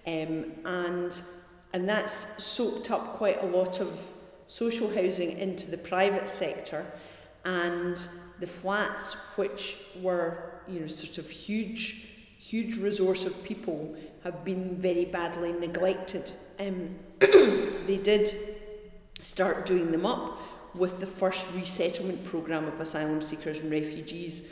Um, 0.07 0.53
and 0.65 1.13
and 1.73 1.89
that's 1.89 2.43
soaked 2.43 2.91
up 2.91 3.15
quite 3.17 3.43
a 3.43 3.47
lot 3.47 3.81
of 3.81 4.01
social 4.47 4.89
housing 4.93 5.39
into 5.39 5.71
the 5.71 5.79
private 5.79 6.29
sector. 6.29 6.85
And 7.45 7.99
the 8.41 8.47
flats 8.47 9.15
which 9.37 9.77
were 10.01 10.61
you 10.67 10.81
know 10.81 10.87
sort 10.87 11.19
of 11.19 11.29
huge 11.29 12.07
huge 12.39 12.77
resource 12.79 13.27
of 13.27 13.45
people 13.45 13.95
have 14.25 14.45
been 14.45 14.77
very 14.77 15.05
badly 15.05 15.53
neglected. 15.53 16.33
Um, 16.59 16.97
they 17.21 18.01
did 18.03 18.33
start 19.21 19.67
doing 19.67 19.91
them 19.91 20.07
up 20.07 20.41
with 20.75 21.01
the 21.01 21.07
first 21.07 21.47
resettlement 21.55 22.25
program 22.25 22.67
of 22.67 22.81
asylum 22.81 23.21
seekers 23.21 23.59
and 23.59 23.71
refugees 23.71 24.49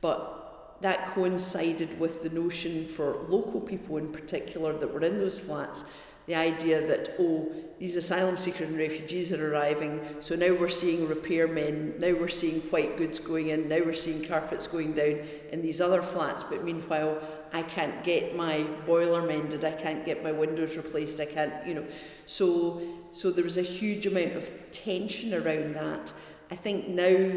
but 0.00 0.76
that 0.80 1.06
coincided 1.06 1.98
with 1.98 2.22
the 2.22 2.30
notion 2.30 2.84
for 2.84 3.24
local 3.28 3.60
people 3.60 3.96
in 3.96 4.12
particular 4.12 4.72
that 4.72 4.92
were 4.92 5.04
in 5.04 5.18
those 5.18 5.40
flats 5.40 5.84
the 6.28 6.34
idea 6.34 6.86
that, 6.86 7.14
oh, 7.18 7.50
these 7.78 7.96
asylum 7.96 8.36
seekers 8.36 8.68
and 8.68 8.78
refugees 8.78 9.32
are 9.32 9.52
arriving, 9.52 10.00
so 10.20 10.36
now 10.36 10.52
we're 10.52 10.68
seeing 10.68 11.06
repairmen, 11.06 11.98
now 11.98 12.12
we're 12.12 12.28
seeing 12.28 12.60
white 12.70 12.98
goods 12.98 13.18
going 13.18 13.48
in, 13.48 13.66
now 13.66 13.78
we're 13.78 13.94
seeing 13.94 14.22
carpets 14.26 14.66
going 14.66 14.92
down 14.92 15.20
in 15.52 15.62
these 15.62 15.80
other 15.80 16.02
flats, 16.02 16.42
but 16.42 16.62
meanwhile, 16.62 17.18
I 17.52 17.62
can't 17.62 18.04
get 18.04 18.36
my 18.36 18.64
boiler 18.84 19.22
mended, 19.22 19.64
I 19.64 19.72
can't 19.72 20.04
get 20.04 20.22
my 20.22 20.32
windows 20.32 20.76
replaced, 20.76 21.18
I 21.18 21.24
can't, 21.24 21.66
you 21.66 21.72
know. 21.72 21.86
So, 22.26 22.82
so 23.12 23.30
there 23.30 23.44
was 23.44 23.56
a 23.56 23.62
huge 23.62 24.04
amount 24.04 24.34
of 24.34 24.50
tension 24.70 25.32
around 25.32 25.74
that. 25.76 26.12
I 26.50 26.56
think 26.56 26.88
now 26.88 27.30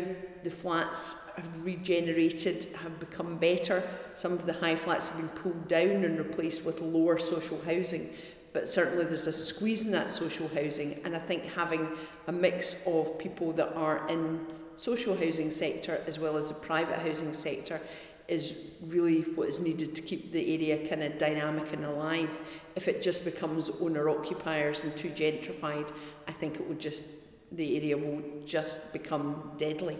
the 0.44 0.52
flats 0.52 1.32
have 1.36 1.66
regenerated, 1.66 2.68
have 2.82 3.00
become 3.00 3.38
better. 3.38 3.88
Some 4.16 4.34
of 4.34 4.46
the 4.46 4.54
high 4.54 4.76
flats 4.76 5.08
have 5.08 5.18
been 5.18 5.30
pulled 5.30 5.68
down 5.68 6.04
and 6.04 6.18
replaced 6.18 6.66
with 6.66 6.82
lower 6.82 7.18
social 7.18 7.62
housing 7.64 8.10
but 8.53 8.67
certainly 8.67 9.05
there's 9.05 9.27
a 9.27 9.34
squeeze 9.34 9.86
in 9.86 9.91
that 9.91 10.10
social 10.10 10.48
housing 10.50 11.00
and 11.05 11.15
I 11.15 11.20
think 11.20 11.46
having 11.53 11.88
a 12.27 12.31
mix 12.31 12.86
of 12.86 13.17
people 13.17 13.51
that 13.53 13.74
are 13.75 14.08
in 14.10 14.46
social 14.75 15.15
housing 15.15 15.51
sector 15.51 16.01
as 16.08 16.20
well 16.20 16.38
as 16.38 16.50
the 16.50 16.55
private 16.55 17.00
housing 17.00 17.34
sector 17.34 17.79
is 18.27 18.55
really 18.84 19.22
what 19.36 19.48
is 19.50 19.60
needed 19.60 19.93
to 19.96 20.01
keep 20.01 20.31
the 20.31 20.55
area 20.55 20.88
kind 20.88 21.03
of 21.03 21.17
dynamic 21.17 21.74
and 21.74 21.84
alive. 21.84 22.29
If 22.75 22.88
it 22.88 23.01
just 23.01 23.25
becomes 23.25 23.70
owner 23.81 24.10
occupiers 24.10 24.84
and 24.84 24.96
too 24.96 25.10
gentrified, 25.10 25.91
I 26.27 26.31
think 26.31 26.55
it 26.55 26.67
would 26.67 26.79
just 26.79 27.03
the 27.51 27.75
area 27.75 27.98
will 27.98 28.22
just 28.46 28.93
become 28.93 29.51
deadly. 29.58 29.98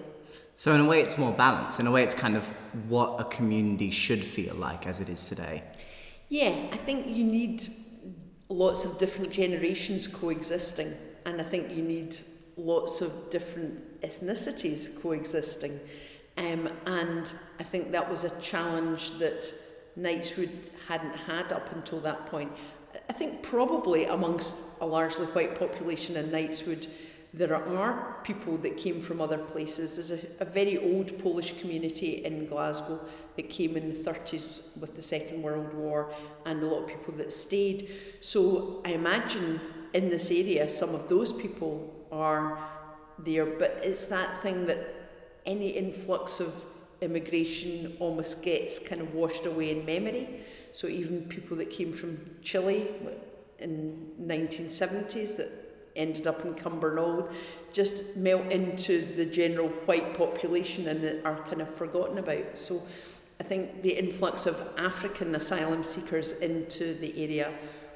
So 0.55 0.74
in 0.74 0.79
a 0.79 0.86
way 0.86 1.01
it's 1.01 1.17
more 1.17 1.34
balanced. 1.34 1.79
In 1.79 1.88
a 1.88 1.91
way 1.91 2.03
it's 2.03 2.15
kind 2.15 2.38
of 2.38 2.48
what 2.88 3.20
a 3.20 3.25
community 3.25 3.91
should 3.91 4.24
feel 4.24 4.55
like 4.55 4.88
as 4.88 5.01
it 5.01 5.10
is 5.10 5.27
today. 5.27 5.63
Yeah, 6.29 6.55
I 6.72 6.77
think 6.77 7.08
you 7.08 7.25
need 7.25 7.67
lots 8.51 8.86
of 8.86 9.00
different 9.00 9.31
generations 9.31 10.08
coexisting. 10.08 10.93
And 11.25 11.39
I 11.39 11.43
think 11.43 11.72
you 11.72 11.84
need 11.84 12.17
lots 12.58 13.01
of 13.01 13.12
different 13.31 14.01
ethnicities 14.01 15.01
coexisting. 15.01 15.79
Um, 16.38 16.70
and 16.86 17.34
I 17.60 17.63
think 17.63 17.91
that 17.91 18.10
was 18.10 18.24
a 18.24 18.41
challenge 18.41 19.17
that 19.20 19.51
Knightswood 19.98 20.51
hadn't 20.88 21.15
had 21.15 21.53
up 21.53 21.72
until 21.74 22.00
that 22.01 22.25
point. 22.27 22.51
I 23.10 23.13
think 23.13 23.41
probably 23.41 24.05
amongst 24.05 24.55
a 24.79 24.86
largely 24.86 25.25
white 25.27 25.58
population 25.58 26.17
in 26.17 26.29
Knightswood, 26.29 26.88
there 27.34 27.56
are 27.56 28.18
people 28.24 28.58
that 28.58 28.76
came 28.78 29.00
from 29.00 29.22
other 29.22 29.38
places. 29.38 29.96
There's 29.96 30.12
a, 30.12 30.44
a 30.44 30.46
very 30.46 30.78
old 30.78 31.18
Polish 31.20 31.60
community 31.62 32.26
in 32.26 32.46
Glasgow 32.46 33.00
that 33.38 33.50
came 33.50 33.78
in 33.78 33.90
the 33.90 33.96
30s 33.96 34.62
with 34.78 34.96
the 34.96 35.02
Second 35.02 35.42
World 35.42 35.74
War, 35.74 36.14
and 36.46 36.62
a 36.62 36.66
lot 36.66 36.84
of 36.84 36.88
people 36.88 37.14
that 37.16 37.32
stayed. 37.32 37.90
So 38.20 38.82
I 38.84 38.90
imagine 38.92 39.62
in 39.94 40.10
this 40.10 40.30
area, 40.30 40.68
some 40.68 40.94
of 40.94 41.08
those 41.08 41.32
people 41.32 42.06
are 42.12 42.60
there, 43.18 43.46
but 43.46 43.80
it's 43.82 44.06
that 44.06 44.42
thing 44.42 44.66
that 44.66 44.80
any 45.46 45.70
influx 45.70 46.42
of 46.42 46.54
immigration 47.00 47.96
almost 48.00 48.44
gets 48.44 48.78
kind 48.78 49.02
of 49.02 49.14
washed 49.14 49.46
away 49.46 49.72
in 49.72 49.86
memory. 49.86 50.42
So 50.74 50.88
even 50.88 51.24
people 51.24 51.56
that 51.58 51.70
came 51.70 51.94
from 51.94 52.20
Chile 52.42 52.88
in 53.60 54.12
1970s 54.22 55.38
that 55.38 55.71
ended 55.96 56.28
up 56.28 56.46
in 56.46 56.54
Cumbernauld 56.54 57.32
just 57.74 58.16
melt 58.16 58.52
into 58.52 59.06
the 59.16 59.26
general 59.26 59.70
white 59.70 60.14
population 60.14 60.88
and 60.88 61.26
are 61.26 61.42
kind 61.44 61.62
of 61.62 61.74
forgotten 61.74 62.18
about. 62.18 62.58
So 62.58 62.82
I 63.40 63.44
think 63.44 63.82
the 63.82 63.92
influx 63.92 64.46
of 64.46 64.62
African 64.78 65.36
asylum 65.36 65.84
seekers 65.84 66.34
into 66.40 66.94
the 66.96 67.24
area 67.24 67.52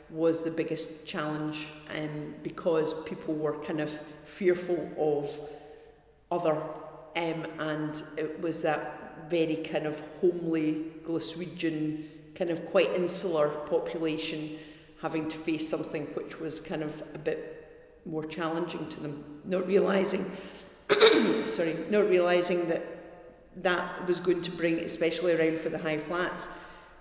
was 0.09 0.43
the 0.43 0.51
biggest 0.51 1.05
challenge 1.05 1.67
um, 1.95 2.33
because 2.43 3.03
people 3.03 3.33
were 3.33 3.57
kind 3.63 3.79
of 3.79 3.91
fearful 4.23 4.89
of 4.97 5.39
other 6.31 6.55
um, 7.15 7.45
and 7.59 8.03
it 8.17 8.39
was 8.41 8.61
that 8.61 9.29
very 9.29 9.57
kind 9.57 9.85
of 9.85 9.99
homely 10.19 10.85
Glaswegian 11.05 12.05
kind 12.35 12.49
of 12.49 12.65
quite 12.65 12.91
insular 12.93 13.49
population 13.69 14.57
having 15.01 15.29
to 15.29 15.37
face 15.37 15.67
something 15.69 16.05
which 16.15 16.39
was 16.39 16.59
kind 16.59 16.83
of 16.83 17.03
a 17.13 17.17
bit 17.17 17.54
more 18.05 18.25
challenging 18.25 18.87
to 18.89 18.99
them, 18.99 19.23
not 19.45 19.65
realizing, 19.67 20.25
sorry, 21.47 21.77
not 21.89 22.07
realizing 22.09 22.67
that 22.67 22.83
that 23.57 24.05
was 24.07 24.19
going 24.19 24.41
to 24.41 24.51
bring, 24.51 24.79
especially 24.79 25.33
around 25.33 25.57
for 25.59 25.69
the 25.69 25.77
high 25.77 25.97
flats, 25.97 26.49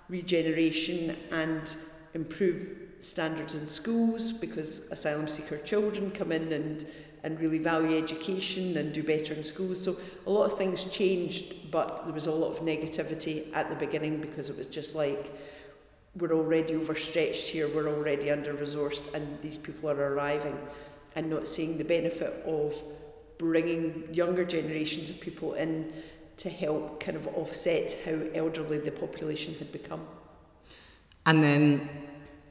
regeneration 0.09 1.17
and 1.31 1.77
improve 2.15 2.79
standards 3.01 3.55
in 3.55 3.67
schools 3.67 4.33
because 4.33 4.91
asylum 4.91 5.27
seeker 5.27 5.59
children 5.59 6.11
come 6.11 6.33
in 6.33 6.53
and 6.53 6.87
and 7.25 7.41
really 7.41 7.59
value 7.59 7.97
education 7.97 8.77
and 8.77 8.93
do 8.93 9.03
better 9.03 9.33
in 9.33 9.43
schools. 9.43 9.83
So 9.83 9.97
a 10.27 10.31
lot 10.31 10.45
of 10.45 10.59
things 10.59 10.85
changed, 10.85 11.71
but 11.71 12.05
there 12.05 12.13
was 12.13 12.27
a 12.27 12.31
lot 12.31 12.51
of 12.51 12.61
negativity 12.61 13.51
at 13.55 13.71
the 13.71 13.77
beginning 13.77 14.21
because 14.21 14.51
it 14.51 14.59
was 14.59 14.67
just 14.67 14.95
like 14.95 15.33
we're 16.17 16.35
already 16.35 16.75
overstretched 16.75 17.49
here, 17.49 17.67
we're 17.67 17.89
already 17.89 18.31
under 18.31 18.53
resourced, 18.53 19.13
and 19.15 19.39
these 19.41 19.57
people 19.57 19.91
are 19.91 20.13
arriving. 20.13 20.57
And 21.17 21.31
not 21.31 21.47
seeing 21.49 21.79
the 21.79 21.85
benefit 21.85 22.43
of 22.47 22.81
bringing 23.39 24.09
younger 24.13 24.45
generations 24.45 25.11
of 25.11 25.21
people 25.21 25.55
in 25.55 25.93
to 26.37 26.51
help 26.51 27.01
kind 27.01 27.17
of 27.17 27.27
offset 27.29 27.97
how 28.05 28.19
elderly 28.35 28.79
the 28.79 28.91
population 28.91 29.55
had 29.55 29.71
become. 29.71 30.07
And 31.27 31.43
then 31.43 31.89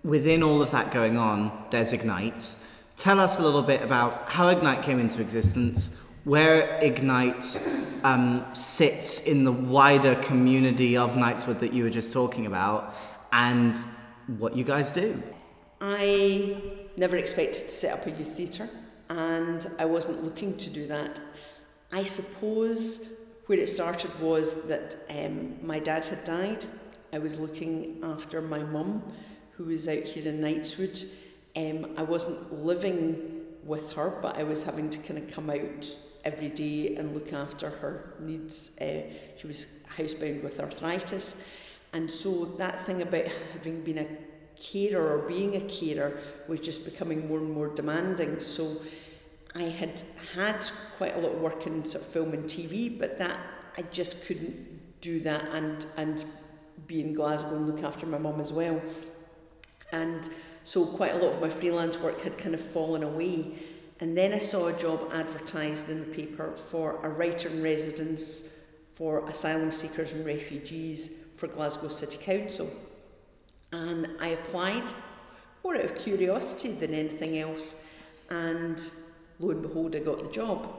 within 0.03 0.43
all 0.43 0.61
of 0.61 0.71
that 0.71 0.91
going 0.91 1.17
on, 1.17 1.65
there's 1.69 1.93
Ignite. 1.93 2.55
Tell 2.95 3.19
us 3.19 3.39
a 3.39 3.43
little 3.43 3.61
bit 3.61 3.81
about 3.81 4.29
how 4.29 4.49
Ignite 4.49 4.83
came 4.83 4.99
into 4.99 5.21
existence, 5.21 5.99
where 6.23 6.79
Ignite 6.81 7.61
um, 8.03 8.45
sits 8.53 9.23
in 9.23 9.43
the 9.43 9.51
wider 9.51 10.15
community 10.15 10.95
of 10.95 11.11
Knightswood 11.11 11.59
that 11.59 11.73
you 11.73 11.83
were 11.83 11.89
just 11.89 12.13
talking 12.13 12.45
about, 12.45 12.95
and 13.31 13.77
what 14.27 14.55
you 14.55 14.63
guys 14.63 14.91
do. 14.91 15.21
I 15.81 16.82
never 16.95 17.17
expected 17.17 17.65
to 17.65 17.71
set 17.71 17.99
up 17.99 18.05
a 18.07 18.11
youth 18.11 18.35
theatre, 18.35 18.69
and 19.09 19.69
I 19.79 19.85
wasn't 19.85 20.23
looking 20.23 20.57
to 20.57 20.69
do 20.69 20.87
that. 20.87 21.19
I 21.91 22.03
suppose 22.03 23.13
where 23.45 23.59
it 23.59 23.67
started 23.67 24.11
was 24.19 24.67
that 24.67 24.95
um, 25.09 25.55
my 25.61 25.79
dad 25.79 26.05
had 26.05 26.23
died. 26.23 26.65
I 27.11 27.19
was 27.19 27.39
looking 27.39 27.99
after 28.03 28.41
my 28.41 28.59
mum, 28.59 29.03
who 29.51 29.65
was 29.65 29.87
out 29.87 30.03
here 30.03 30.27
in 30.27 30.39
Knightswood. 30.39 31.05
Um, 31.55 31.91
I 31.97 32.03
wasn't 32.03 32.63
living 32.63 33.41
with 33.63 33.93
her, 33.93 34.17
but 34.21 34.37
I 34.37 34.43
was 34.43 34.63
having 34.63 34.89
to 34.89 34.99
kind 34.99 35.19
of 35.19 35.31
come 35.31 35.49
out 35.49 35.85
every 36.25 36.49
day 36.49 36.95
and 36.95 37.13
look 37.13 37.33
after 37.33 37.69
her 37.69 38.15
needs. 38.19 38.79
Uh, 38.79 39.01
she 39.37 39.47
was 39.47 39.79
housebound 39.97 40.41
with 40.43 40.59
arthritis. 40.59 41.45
And 41.93 42.09
so 42.09 42.45
that 42.57 42.85
thing 42.85 43.01
about 43.01 43.27
having 43.53 43.83
been 43.83 43.99
a 43.99 44.07
carer 44.63 45.17
or 45.17 45.27
being 45.27 45.55
a 45.55 45.61
carer 45.61 46.19
was 46.47 46.59
just 46.59 46.85
becoming 46.85 47.27
more 47.27 47.39
and 47.39 47.51
more 47.51 47.67
demanding. 47.69 48.39
So 48.39 48.81
I 49.55 49.63
had 49.63 50.01
had 50.33 50.65
quite 50.97 51.15
a 51.15 51.19
lot 51.19 51.33
of 51.33 51.41
work 51.41 51.67
in 51.67 51.83
sort 51.85 52.03
of 52.03 52.09
film 52.09 52.33
and 52.33 52.45
TV, 52.45 52.97
but 52.97 53.17
that 53.17 53.39
I 53.77 53.81
just 53.83 54.25
couldn't 54.25 55.01
do 55.01 55.19
that 55.19 55.43
and 55.49 55.85
and 55.97 56.23
be 56.87 57.01
in 57.01 57.13
Glasgow 57.13 57.55
and 57.55 57.67
look 57.67 57.83
after 57.83 58.05
my 58.05 58.17
mum 58.17 58.39
as 58.39 58.51
well. 58.51 58.81
And 59.91 60.29
so 60.63 60.85
quite 60.85 61.13
a 61.13 61.17
lot 61.17 61.35
of 61.35 61.41
my 61.41 61.49
freelance 61.49 61.99
work 61.99 62.21
had 62.21 62.37
kind 62.37 62.55
of 62.55 62.61
fallen 62.61 63.03
away. 63.03 63.53
And 63.99 64.17
then 64.17 64.33
I 64.33 64.39
saw 64.39 64.67
a 64.67 64.73
job 64.73 65.11
advertised 65.13 65.89
in 65.89 65.99
the 65.99 66.05
paper 66.07 66.51
for 66.51 66.99
a 67.05 67.09
writer 67.09 67.49
in 67.49 67.61
residence 67.61 68.57
for 68.93 69.27
asylum 69.29 69.71
seekers 69.71 70.13
and 70.13 70.25
refugees 70.25 71.25
for 71.37 71.47
Glasgow 71.47 71.89
City 71.89 72.17
Council. 72.17 72.69
And 73.73 74.07
I 74.19 74.29
applied 74.29 74.89
more 75.63 75.75
out 75.75 75.83
of 75.83 75.97
curiosity 75.97 76.71
than 76.71 76.93
anything 76.93 77.39
else. 77.39 77.83
And 78.29 78.81
lo 79.39 79.49
and 79.49 79.61
behold, 79.61 79.95
I 79.95 79.99
got 79.99 80.23
the 80.23 80.29
job. 80.29 80.73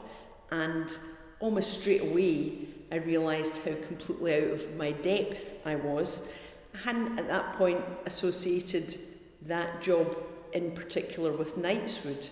And 0.50 0.96
almost 1.40 1.80
straight 1.80 2.02
away, 2.02 2.68
I 2.92 2.96
realised 2.96 3.64
how 3.64 3.74
completely 3.86 4.34
out 4.34 4.52
of 4.52 4.76
my 4.76 4.92
depth 4.92 5.54
I 5.66 5.74
was. 5.74 6.32
I 6.74 6.78
hadn't 6.78 7.18
at 7.18 7.26
that 7.26 7.54
point 7.54 7.82
associated 8.06 8.96
that 9.42 9.82
job 9.82 10.16
in 10.52 10.70
particular 10.70 11.32
with 11.32 11.56
Knightswood, 11.56 12.30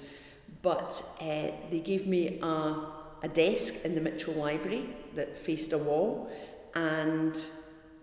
but 0.62 1.02
uh, 1.20 1.48
they 1.70 1.80
gave 1.84 2.06
me 2.06 2.38
a, 2.40 2.86
a 3.24 3.28
desk 3.28 3.84
in 3.84 3.96
the 3.96 4.00
Mitchell 4.00 4.34
Library 4.34 4.88
that 5.14 5.36
faced 5.36 5.72
a 5.72 5.78
wall 5.78 6.30
and 6.74 7.36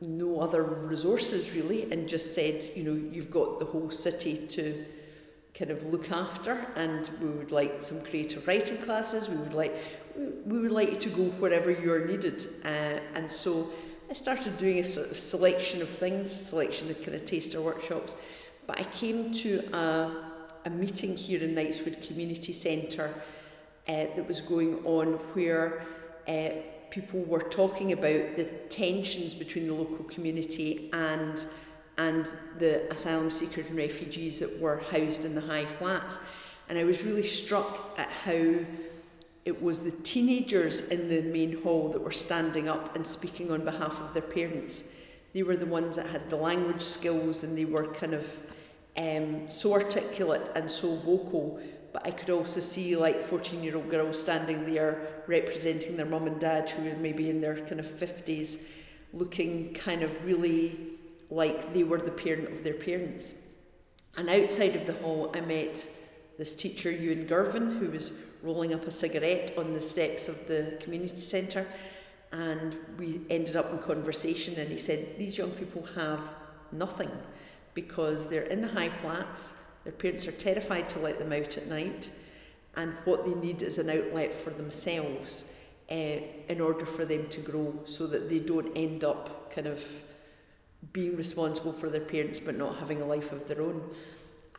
no 0.01 0.39
other 0.39 0.63
resources 0.63 1.53
really, 1.53 1.91
and 1.91 2.08
just 2.08 2.34
said, 2.34 2.65
you 2.75 2.84
know, 2.84 2.94
you've 3.12 3.32
got 3.32 3.60
the 3.60 3.65
whole 3.65 3.91
city 3.91 4.48
to 4.48 4.86
kind 5.53 5.72
of 5.72 5.84
look 5.86 6.12
after, 6.12 6.65
and 6.75 7.10
we 7.22 7.29
would 7.29 7.51
like 7.51 7.82
some 7.82 8.01
creative 8.03 8.48
writing 8.48 8.77
classes. 8.77 9.27
We 9.27 9.38
would 9.38 9.53
like 9.53 9.75
we 10.46 10.60
would 10.60 10.72
like 10.72 10.89
you 10.89 10.96
to 10.96 11.10
go 11.10 11.24
wherever 11.39 11.72
you're 11.72 12.06
needed, 12.06 12.48
uh, 12.65 13.00
and 13.15 13.32
so 13.32 13.70
I 14.10 14.13
started 14.13 14.58
doing 14.58 14.79
a 14.79 14.86
sort 14.86 15.12
of 15.12 15.20
selection 15.20 15.82
of 15.82 15.89
things, 15.89 16.32
selection 16.32 16.89
of 16.89 17.01
kind 17.03 17.15
of 17.15 17.25
taster 17.25 17.62
workshops. 17.62 18.15
But 18.68 18.79
I 18.79 18.84
came 18.84 19.32
to 19.34 19.60
a, 19.74 20.32
a 20.65 20.70
meeting 20.70 21.15
here 21.15 21.41
in 21.44 21.56
Knightswood 21.56 22.06
Community 22.06 22.53
Centre 22.53 23.13
uh, 23.88 23.91
that 24.15 24.27
was 24.27 24.39
going 24.41 24.86
on 24.86 25.13
where. 25.34 25.86
Uh, 26.28 26.50
people 26.89 27.21
were 27.21 27.41
talking 27.41 27.91
about 27.91 28.36
the 28.36 28.45
tensions 28.69 29.34
between 29.34 29.67
the 29.67 29.73
local 29.73 30.06
community 30.06 30.89
and 30.93 31.45
and 31.97 32.28
the 32.58 32.89
asylum 32.93 33.30
seekers 33.30 33.67
and 33.67 33.78
refugees 33.78 34.39
that 34.39 34.60
were 34.60 34.82
housed 34.89 35.25
in 35.25 35.36
the 35.36 35.41
high 35.41 35.65
flats. 35.65 36.19
And 36.69 36.78
I 36.78 36.86
was 36.86 37.04
really 37.04 37.25
struck 37.25 37.93
at 37.97 38.10
how 38.10 38.56
it 39.43 39.62
was 39.62 39.82
the 39.82 39.91
teenagers 40.04 40.88
in 40.89 41.10
the 41.10 41.21
main 41.23 41.62
hall 41.62 41.89
that 41.89 42.02
were 42.02 42.12
standing 42.12 42.69
up 42.69 42.95
and 42.95 43.06
speaking 43.06 43.52
on 43.52 43.65
behalf 43.65 43.99
of 43.99 44.13
their 44.13 44.21
parents. 44.21 44.93
They 45.34 45.43
were 45.43 45.58
the 45.58 45.65
ones 45.65 45.97
that 45.97 46.08
had 46.08 46.30
the 46.30 46.38
language 46.38 46.82
skills 46.82 47.43
and 47.43 47.58
they 47.58 47.65
were 47.65 47.88
kind 47.88 48.13
of 48.13 48.38
um, 48.95 49.49
so 49.49 49.73
articulate 49.73 50.52
and 50.56 50.71
so 50.71 50.95
vocal 50.95 51.60
but 51.91 52.06
I 52.06 52.12
could 52.12 52.30
also 52.30 52.60
see 52.60 52.95
like 52.95 53.19
14 53.19 53.63
year 53.63 53.75
old 53.75 53.89
girls 53.89 54.21
standing 54.21 54.65
there 54.65 55.23
representing 55.28 55.97
their 55.97 56.06
mum 56.06 56.28
and 56.28 56.39
dad 56.39 56.69
who 56.69 56.89
were 56.89 56.95
maybe 56.97 57.30
in 57.30 57.41
their 57.41 57.58
kind 57.65 57.80
of 57.80 57.86
50s, 57.86 58.67
looking 59.13 59.73
kind 59.73 60.04
of 60.04 60.25
really 60.25 60.78
like 61.30 61.73
they 61.73 61.84
were 61.84 61.97
the 61.97 62.12
parent 62.12 62.52
of 62.52 62.63
their 62.63 62.73
parents. 62.73 63.34
And 64.17 64.30
outside 64.30 64.75
of 64.75 64.86
the 64.88 64.93
hall, 64.93 65.32
I 65.34 65.41
met 65.41 65.88
this 66.38 66.56
teacher, 66.56 66.91
Ewan 66.91 67.25
Girvin, 67.25 67.78
who 67.78 67.89
was 67.89 68.19
rolling 68.41 68.73
up 68.73 68.88
a 68.88 68.91
cigarette 68.91 69.54
on 69.58 69.73
the 69.73 69.82
steps 69.82 70.28
of 70.28 70.47
the 70.47 70.78
community 70.82 71.17
centre. 71.17 71.67
And 72.32 72.78
we 72.97 73.21
ended 73.30 73.56
up 73.56 73.71
in 73.71 73.80
conversation, 73.80 74.56
and 74.56 74.69
he 74.69 74.78
said, 74.78 75.17
These 75.17 75.38
young 75.38 75.52
people 75.52 75.84
have 75.95 76.21
nothing 76.71 77.12
because 77.73 78.28
they're 78.28 78.43
in 78.43 78.62
the 78.62 78.67
high 78.67 78.89
flats, 78.89 79.68
their 79.89 79.97
parents 79.97 80.28
are 80.28 80.32
terrified 80.34 80.88
to 80.88 80.99
let 80.99 81.17
them 81.17 81.34
out 81.34 81.58
at 81.58 81.65
night, 81.65 82.12
and 82.75 82.93
what 83.06 83.25
they 83.25 83.34
need 83.34 83.63
is 83.63 83.80
an 83.80 83.89
outlet 83.89 84.36
for 84.36 84.52
themselves 84.52 85.52
uh, 85.89 86.19
in 86.47 86.62
order 86.62 86.86
for 86.86 87.06
them 87.06 87.28
to 87.30 87.41
grow 87.41 87.73
so 87.86 88.06
that 88.06 88.30
they 88.30 88.38
don't 88.38 88.71
end 88.78 89.04
up 89.04 89.52
kind 89.52 89.65
of 89.65 89.84
being 90.93 91.17
responsible 91.17 91.73
for 91.73 91.89
their 91.89 92.02
parents 92.02 92.38
but 92.38 92.56
not 92.56 92.78
having 92.78 93.02
a 93.02 93.06
life 93.06 93.32
of 93.32 93.47
their 93.47 93.63
own. 93.63 93.82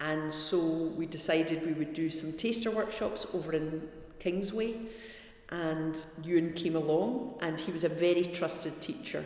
And 0.01 0.35
so 0.35 0.59
we 0.97 1.07
decided 1.07 1.65
we 1.65 1.75
would 1.75 1.93
do 1.93 2.11
some 2.11 2.33
taster 2.33 2.73
workshops 2.73 3.25
over 3.33 3.53
in 3.53 3.89
Kingsway. 4.19 4.81
And 5.51 5.97
Ewan 6.25 6.55
came 6.55 6.75
along, 6.75 7.39
and 7.41 7.61
he 7.61 7.71
was 7.71 7.85
a 7.85 7.89
very 7.89 8.25
trusted 8.25 8.81
teacher. 8.81 9.25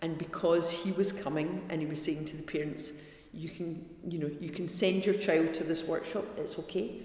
And 0.00 0.16
because 0.16 0.70
he 0.70 0.92
was 0.92 1.12
coming 1.12 1.66
and 1.68 1.82
he 1.82 1.86
was 1.86 2.02
saying 2.02 2.24
to 2.24 2.38
the 2.38 2.42
parents, 2.42 3.02
you 3.34 3.48
can 3.48 3.84
you 4.06 4.18
know 4.18 4.30
you 4.40 4.50
can 4.50 4.68
send 4.68 5.06
your 5.06 5.14
child 5.14 5.54
to 5.54 5.64
this 5.64 5.84
workshop 5.84 6.24
it's 6.36 6.58
okay. 6.58 7.00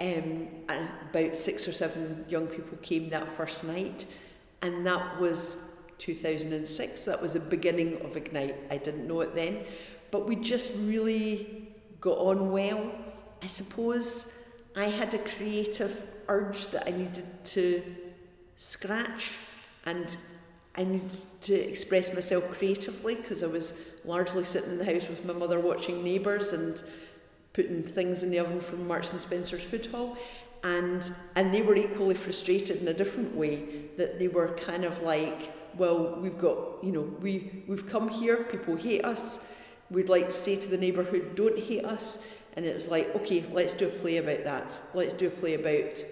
Um, 0.00 0.48
about 1.10 1.36
six 1.36 1.68
or 1.68 1.72
seven 1.72 2.24
young 2.26 2.46
people 2.46 2.78
came 2.80 3.10
that 3.10 3.28
first 3.28 3.64
night 3.64 4.06
and 4.62 4.86
that 4.86 5.20
was 5.20 5.74
2006 5.98 7.04
that 7.04 7.20
was 7.20 7.34
the 7.34 7.40
beginning 7.40 8.00
of 8.00 8.16
ignite. 8.16 8.56
I 8.70 8.78
didn't 8.78 9.06
know 9.06 9.20
it 9.20 9.34
then 9.34 9.64
but 10.10 10.26
we 10.26 10.36
just 10.36 10.72
really 10.80 11.68
got 12.00 12.18
on 12.18 12.50
well. 12.50 12.90
I 13.42 13.46
suppose 13.46 14.36
i 14.76 14.84
had 14.84 15.12
a 15.14 15.18
creative 15.18 16.06
urge 16.28 16.68
that 16.68 16.86
i 16.86 16.90
needed 16.92 17.26
to 17.42 17.82
scratch 18.54 19.32
and 19.86 20.16
I 20.76 20.84
needed 20.84 21.10
to 21.42 21.54
express 21.54 22.14
myself 22.14 22.50
creatively 22.52 23.16
because 23.16 23.42
I 23.42 23.46
was 23.46 23.89
largely 24.04 24.44
sitting 24.44 24.70
in 24.70 24.78
the 24.78 24.84
house 24.84 25.08
with 25.08 25.24
my 25.24 25.32
mother 25.32 25.60
watching 25.60 26.02
Neighbours 26.02 26.52
and 26.52 26.82
putting 27.52 27.82
things 27.82 28.22
in 28.22 28.30
the 28.30 28.38
oven 28.38 28.60
from 28.60 28.86
Marks 28.86 29.12
and 29.12 29.20
Spencer's 29.20 29.64
food 29.64 29.86
hall. 29.86 30.16
And, 30.62 31.10
and 31.36 31.52
they 31.52 31.62
were 31.62 31.76
equally 31.76 32.14
frustrated 32.14 32.82
in 32.82 32.88
a 32.88 32.94
different 32.94 33.34
way 33.34 33.86
that 33.96 34.18
they 34.18 34.28
were 34.28 34.48
kind 34.48 34.84
of 34.84 35.02
like, 35.02 35.52
well, 35.76 36.16
we've 36.20 36.38
got, 36.38 36.58
you 36.82 36.92
know, 36.92 37.02
we, 37.20 37.64
we've 37.66 37.88
come 37.88 38.08
here, 38.08 38.44
people 38.44 38.76
hate 38.76 39.04
us. 39.04 39.52
We'd 39.90 40.08
like 40.08 40.26
to 40.26 40.34
say 40.34 40.56
to 40.60 40.68
the 40.68 40.76
neighbourhood, 40.76 41.34
don't 41.34 41.58
hate 41.58 41.84
us. 41.84 42.26
And 42.56 42.66
it 42.66 42.74
was 42.74 42.88
like, 42.88 43.14
okay, 43.16 43.44
let's 43.52 43.74
do 43.74 43.86
a 43.86 43.90
play 43.90 44.18
about 44.18 44.44
that. 44.44 44.78
Let's 44.92 45.14
do 45.14 45.28
a 45.28 45.30
play 45.30 45.54
about 45.54 46.04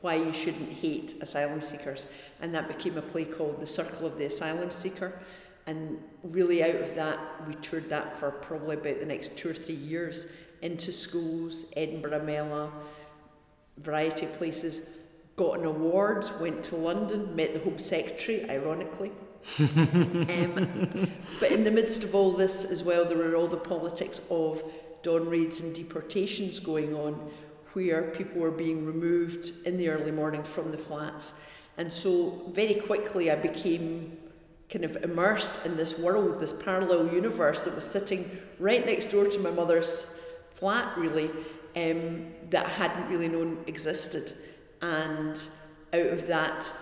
why 0.00 0.14
you 0.14 0.32
shouldn't 0.32 0.70
hate 0.70 1.14
asylum 1.20 1.60
seekers. 1.60 2.06
And 2.40 2.54
that 2.54 2.68
became 2.68 2.96
a 2.96 3.02
play 3.02 3.24
called 3.24 3.60
The 3.60 3.66
Circle 3.66 4.06
of 4.06 4.16
the 4.16 4.26
Asylum 4.26 4.70
Seeker. 4.70 5.18
And 5.68 6.02
really, 6.24 6.64
out 6.64 6.76
of 6.76 6.94
that, 6.94 7.18
we 7.46 7.54
toured 7.56 7.90
that 7.90 8.18
for 8.18 8.30
probably 8.30 8.76
about 8.76 9.00
the 9.00 9.04
next 9.04 9.36
two 9.36 9.50
or 9.50 9.52
three 9.52 9.74
years 9.74 10.32
into 10.62 10.92
schools, 10.92 11.70
Edinburgh, 11.76 12.24
Mela, 12.24 12.72
variety 13.76 14.24
of 14.24 14.32
places. 14.38 14.88
Got 15.36 15.58
an 15.58 15.66
award, 15.66 16.24
went 16.40 16.64
to 16.64 16.76
London, 16.76 17.36
met 17.36 17.52
the 17.52 17.60
Home 17.60 17.78
Secretary, 17.78 18.48
ironically. 18.48 19.12
um, 19.60 21.06
but 21.38 21.52
in 21.52 21.64
the 21.64 21.70
midst 21.70 22.02
of 22.02 22.14
all 22.14 22.32
this 22.32 22.64
as 22.64 22.82
well, 22.82 23.04
there 23.04 23.18
were 23.18 23.36
all 23.36 23.46
the 23.46 23.58
politics 23.58 24.22
of 24.30 24.62
dawn 25.02 25.28
raids 25.28 25.60
and 25.60 25.74
deportations 25.74 26.58
going 26.58 26.94
on, 26.94 27.30
where 27.74 28.04
people 28.04 28.40
were 28.40 28.50
being 28.50 28.86
removed 28.86 29.52
in 29.66 29.76
the 29.76 29.90
early 29.90 30.12
morning 30.12 30.42
from 30.42 30.70
the 30.70 30.78
flats 30.78 31.42
And 31.76 31.92
so 31.92 32.50
very 32.52 32.74
quickly 32.74 33.30
I 33.30 33.36
became 33.36 34.16
kind 34.70 34.84
of 34.84 34.96
immersed 34.96 35.64
in 35.64 35.76
this 35.76 35.98
world, 35.98 36.40
this 36.40 36.52
parallel 36.52 37.12
universe 37.12 37.62
that 37.62 37.74
was 37.74 37.84
sitting 37.84 38.30
right 38.58 38.84
next 38.84 39.06
door 39.06 39.26
to 39.26 39.38
my 39.38 39.50
mother's 39.50 40.20
flat, 40.52 40.96
really, 40.98 41.30
um, 41.76 42.26
that 42.50 42.66
I 42.66 42.68
hadn't 42.68 43.08
really 43.08 43.28
known 43.28 43.62
existed. 43.66 44.32
And 44.82 45.40
out 45.94 46.06
of 46.06 46.26
that, 46.26 46.72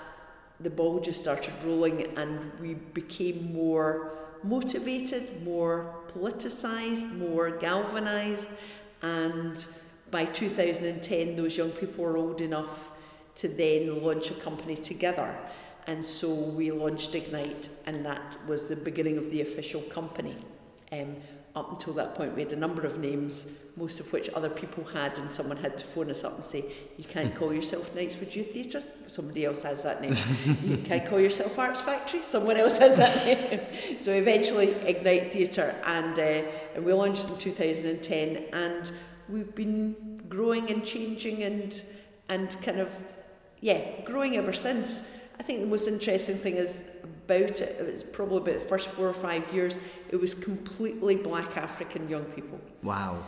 the 0.60 0.70
ball 0.70 1.00
just 1.00 1.20
started 1.20 1.52
rolling, 1.64 2.06
and 2.16 2.50
we 2.60 2.74
became 2.74 3.52
more 3.52 4.18
motivated, 4.42 5.44
more 5.44 5.94
politicised, 6.08 7.16
more 7.18 7.50
galvanised. 7.50 8.48
And 9.02 9.64
by 10.10 10.24
2010, 10.24 11.36
those 11.36 11.56
young 11.56 11.70
people 11.70 12.04
were 12.04 12.16
old 12.16 12.40
enough 12.40 12.90
to 13.36 13.48
then 13.48 14.02
launch 14.02 14.30
a 14.30 14.34
company 14.34 14.76
together. 14.76 15.36
And 15.86 16.04
so 16.04 16.34
we 16.34 16.72
launched 16.72 17.14
Ignite, 17.14 17.68
and 17.86 18.04
that 18.04 18.36
was 18.46 18.68
the 18.68 18.76
beginning 18.76 19.18
of 19.18 19.30
the 19.30 19.42
official 19.42 19.82
company. 19.82 20.36
Um, 20.90 21.16
up 21.56 21.72
until 21.72 21.94
that 21.94 22.14
point, 22.14 22.34
we 22.34 22.42
had 22.42 22.52
a 22.52 22.56
number 22.56 22.82
of 22.82 22.98
names, 22.98 23.60
most 23.78 23.98
of 23.98 24.12
which 24.12 24.28
other 24.34 24.50
people 24.50 24.84
had, 24.84 25.16
and 25.18 25.32
someone 25.32 25.56
had 25.56 25.78
to 25.78 25.86
phone 25.86 26.10
us 26.10 26.22
up 26.22 26.34
and 26.34 26.44
say, 26.44 26.64
You 26.98 27.04
can't 27.04 27.34
call 27.34 27.50
yourself 27.52 27.94
Knightswood 27.94 28.34
Youth 28.34 28.52
Theatre. 28.52 28.82
Somebody 29.06 29.46
else 29.46 29.62
has 29.62 29.82
that 29.84 30.02
name. 30.02 30.14
you 30.64 30.76
can't 30.76 31.06
call 31.06 31.18
yourself 31.18 31.58
Arts 31.58 31.80
Factory. 31.80 32.22
Someone 32.22 32.58
else 32.58 32.76
has 32.76 32.98
that 32.98 33.24
name. 33.24 33.60
so 34.02 34.12
eventually, 34.12 34.72
Ignite 34.84 35.32
Theatre, 35.32 35.74
and, 35.86 36.18
uh, 36.18 36.42
and 36.74 36.84
we 36.84 36.92
launched 36.92 37.30
in 37.30 37.38
2010, 37.38 38.44
and 38.52 38.92
we've 39.28 39.54
been 39.54 40.20
growing 40.28 40.70
and 40.70 40.84
changing 40.84 41.42
and, 41.44 41.80
and 42.28 42.54
kind 42.60 42.80
of, 42.80 42.90
yeah, 43.60 44.02
growing 44.04 44.36
ever 44.36 44.52
since. 44.52 45.15
I 45.38 45.42
think 45.42 45.60
the 45.60 45.66
most 45.66 45.86
interesting 45.86 46.38
thing 46.38 46.56
is 46.56 46.88
about 47.02 47.60
it, 47.60 47.76
it 47.80 47.92
was 47.92 48.02
probably 48.02 48.38
about 48.38 48.62
the 48.62 48.68
first 48.68 48.88
four 48.88 49.08
or 49.08 49.14
five 49.14 49.42
years, 49.52 49.78
it 50.10 50.16
was 50.16 50.34
completely 50.34 51.16
black 51.16 51.56
African 51.56 52.08
young 52.08 52.24
people. 52.24 52.60
Wow. 52.82 53.24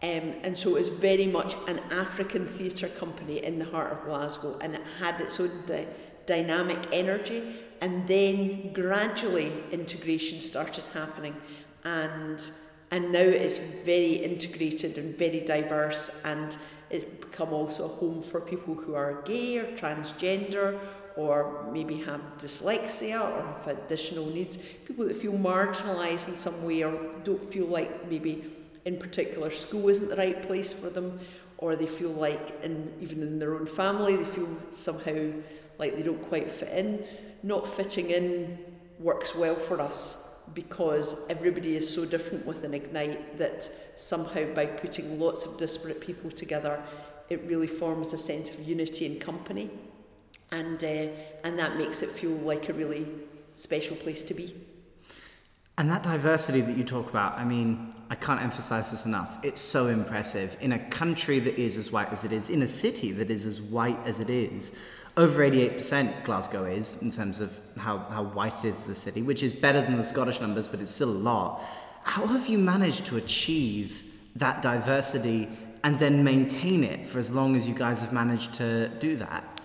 Um, 0.00 0.34
and 0.42 0.56
so 0.56 0.76
it 0.76 0.80
was 0.80 0.88
very 0.90 1.26
much 1.26 1.56
an 1.66 1.80
African 1.90 2.46
theatre 2.46 2.88
company 2.88 3.44
in 3.44 3.58
the 3.58 3.64
heart 3.64 3.90
of 3.90 4.04
Glasgow 4.04 4.56
and 4.60 4.74
it 4.74 4.82
had 5.00 5.20
its 5.20 5.40
own 5.40 5.50
di- 5.66 5.88
dynamic 6.26 6.78
energy. 6.92 7.56
And 7.80 8.06
then 8.06 8.72
gradually 8.72 9.52
integration 9.72 10.40
started 10.40 10.84
happening. 10.92 11.34
And, 11.84 12.48
and 12.92 13.10
now 13.10 13.20
it 13.20 13.42
is 13.42 13.58
very 13.58 14.14
integrated 14.14 14.98
and 14.98 15.16
very 15.16 15.40
diverse. 15.40 16.20
And 16.24 16.56
it's 16.90 17.04
become 17.04 17.52
also 17.52 17.86
a 17.86 17.88
home 17.88 18.22
for 18.22 18.40
people 18.40 18.74
who 18.74 18.94
are 18.94 19.22
gay 19.22 19.58
or 19.58 19.64
transgender 19.76 20.78
or 21.18 21.68
maybe 21.72 21.96
have 21.96 22.20
dyslexia 22.40 23.20
or 23.20 23.42
have 23.42 23.66
additional 23.66 24.24
needs, 24.26 24.56
people 24.86 25.04
that 25.04 25.16
feel 25.16 25.32
marginalised 25.32 26.28
in 26.28 26.36
some 26.36 26.64
way 26.64 26.84
or 26.84 26.96
don't 27.24 27.42
feel 27.42 27.66
like 27.66 28.08
maybe 28.08 28.44
in 28.84 28.96
particular 28.96 29.50
school 29.50 29.88
isn't 29.88 30.10
the 30.10 30.16
right 30.16 30.46
place 30.46 30.72
for 30.72 30.88
them, 30.90 31.18
or 31.58 31.74
they 31.74 31.88
feel 31.88 32.10
like 32.10 32.62
in, 32.62 32.94
even 33.00 33.20
in 33.20 33.40
their 33.40 33.56
own 33.56 33.66
family 33.66 34.14
they 34.14 34.24
feel 34.24 34.48
somehow 34.70 35.32
like 35.78 35.96
they 35.96 36.04
don't 36.04 36.22
quite 36.22 36.48
fit 36.48 36.68
in. 36.68 37.04
Not 37.42 37.66
fitting 37.66 38.10
in 38.10 38.56
works 39.00 39.34
well 39.34 39.56
for 39.56 39.80
us 39.80 40.36
because 40.54 41.26
everybody 41.28 41.74
is 41.74 41.92
so 41.92 42.04
different 42.04 42.46
within 42.46 42.74
Ignite 42.74 43.38
that 43.38 43.68
somehow 43.96 44.54
by 44.54 44.66
putting 44.66 45.18
lots 45.18 45.44
of 45.44 45.58
disparate 45.58 46.00
people 46.00 46.30
together, 46.30 46.80
it 47.28 47.42
really 47.42 47.66
forms 47.66 48.12
a 48.12 48.18
sense 48.18 48.50
of 48.50 48.60
unity 48.60 49.04
and 49.04 49.20
company 49.20 49.68
and 50.52 50.82
uh, 50.82 51.06
and 51.44 51.58
that 51.58 51.76
makes 51.76 52.02
it 52.02 52.08
feel 52.08 52.30
like 52.30 52.68
a 52.68 52.72
really 52.72 53.06
special 53.54 53.96
place 53.96 54.22
to 54.22 54.34
be. 54.34 54.54
And 55.78 55.88
that 55.90 56.02
diversity 56.02 56.60
that 56.62 56.76
you 56.76 56.82
talk 56.82 57.08
about, 57.08 57.38
I 57.38 57.44
mean, 57.44 57.94
I 58.10 58.16
can't 58.16 58.42
emphasize 58.42 58.90
this 58.90 59.06
enough. 59.06 59.38
It's 59.44 59.60
so 59.60 59.86
impressive. 59.86 60.56
In 60.60 60.72
a 60.72 60.78
country 60.90 61.38
that 61.38 61.56
is 61.56 61.76
as 61.76 61.92
white 61.92 62.10
as 62.10 62.24
it 62.24 62.32
is, 62.32 62.50
in 62.50 62.62
a 62.62 62.66
city 62.66 63.12
that 63.12 63.30
is 63.30 63.46
as 63.46 63.62
white 63.62 63.98
as 64.04 64.18
it 64.18 64.28
is, 64.28 64.74
over 65.16 65.48
88% 65.48 66.24
Glasgow 66.24 66.64
is 66.64 67.00
in 67.02 67.10
terms 67.12 67.40
of 67.40 67.56
how, 67.76 67.98
how 67.98 68.24
white 68.24 68.64
is 68.64 68.86
the 68.86 68.94
city, 68.94 69.22
which 69.22 69.42
is 69.42 69.52
better 69.52 69.80
than 69.80 69.96
the 69.96 70.04
Scottish 70.04 70.40
numbers, 70.40 70.66
but 70.66 70.80
it's 70.80 70.90
still 70.90 71.10
a 71.10 71.22
lot. 71.30 71.62
How 72.02 72.26
have 72.26 72.48
you 72.48 72.58
managed 72.58 73.06
to 73.06 73.16
achieve 73.16 74.02
that 74.34 74.62
diversity 74.62 75.48
and 75.84 75.98
then 75.98 76.24
maintain 76.24 76.82
it 76.82 77.06
for 77.06 77.18
as 77.18 77.32
long 77.32 77.54
as 77.54 77.68
you 77.68 77.74
guys 77.74 78.00
have 78.00 78.12
managed 78.12 78.54
to 78.54 78.88
do 79.00 79.16
that? 79.16 79.57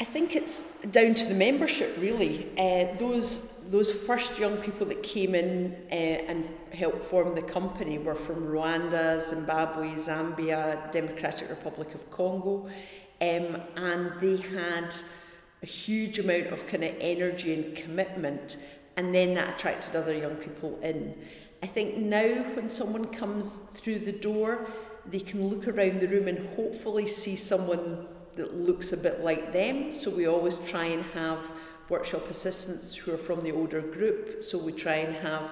I 0.00 0.04
think 0.04 0.34
it's 0.34 0.80
down 0.80 1.14
to 1.14 1.26
the 1.26 1.34
membership, 1.34 1.94
really. 1.98 2.48
Uh, 2.56 2.96
those 2.98 3.58
those 3.70 3.92
first 3.92 4.38
young 4.38 4.56
people 4.56 4.86
that 4.86 5.02
came 5.02 5.34
in 5.34 5.76
uh, 5.92 5.94
and 5.94 6.48
helped 6.72 7.02
form 7.02 7.34
the 7.34 7.42
company 7.42 7.98
were 7.98 8.14
from 8.14 8.46
Rwanda, 8.46 9.20
Zimbabwe, 9.20 9.90
Zambia, 9.90 10.90
Democratic 10.90 11.50
Republic 11.50 11.94
of 11.94 12.10
Congo, 12.10 12.66
um, 13.20 13.60
and 13.76 14.12
they 14.20 14.38
had 14.38 14.94
a 15.62 15.66
huge 15.66 16.18
amount 16.18 16.46
of 16.46 16.66
kind 16.66 16.82
of 16.82 16.94
energy 16.98 17.52
and 17.52 17.76
commitment, 17.76 18.56
and 18.96 19.14
then 19.14 19.34
that 19.34 19.56
attracted 19.56 19.94
other 19.94 20.14
young 20.14 20.36
people 20.36 20.80
in. 20.82 21.14
I 21.62 21.66
think 21.66 21.98
now 21.98 22.42
when 22.54 22.70
someone 22.70 23.06
comes 23.08 23.56
through 23.74 23.98
the 23.98 24.12
door, 24.12 24.66
they 25.04 25.20
can 25.20 25.46
look 25.48 25.68
around 25.68 26.00
the 26.00 26.08
room 26.08 26.26
and 26.26 26.38
hopefully 26.56 27.06
see 27.06 27.36
someone 27.36 28.08
that 28.36 28.54
looks 28.54 28.92
a 28.92 28.96
bit 28.96 29.20
like 29.20 29.52
them. 29.52 29.94
So 29.94 30.10
we 30.10 30.26
always 30.26 30.58
try 30.58 30.84
and 30.86 31.02
have 31.14 31.50
workshop 31.88 32.30
assistants 32.30 32.94
who 32.94 33.12
are 33.12 33.18
from 33.18 33.40
the 33.40 33.52
older 33.52 33.80
group. 33.80 34.42
So 34.42 34.58
we 34.58 34.72
try 34.72 34.96
and 34.96 35.14
have 35.16 35.50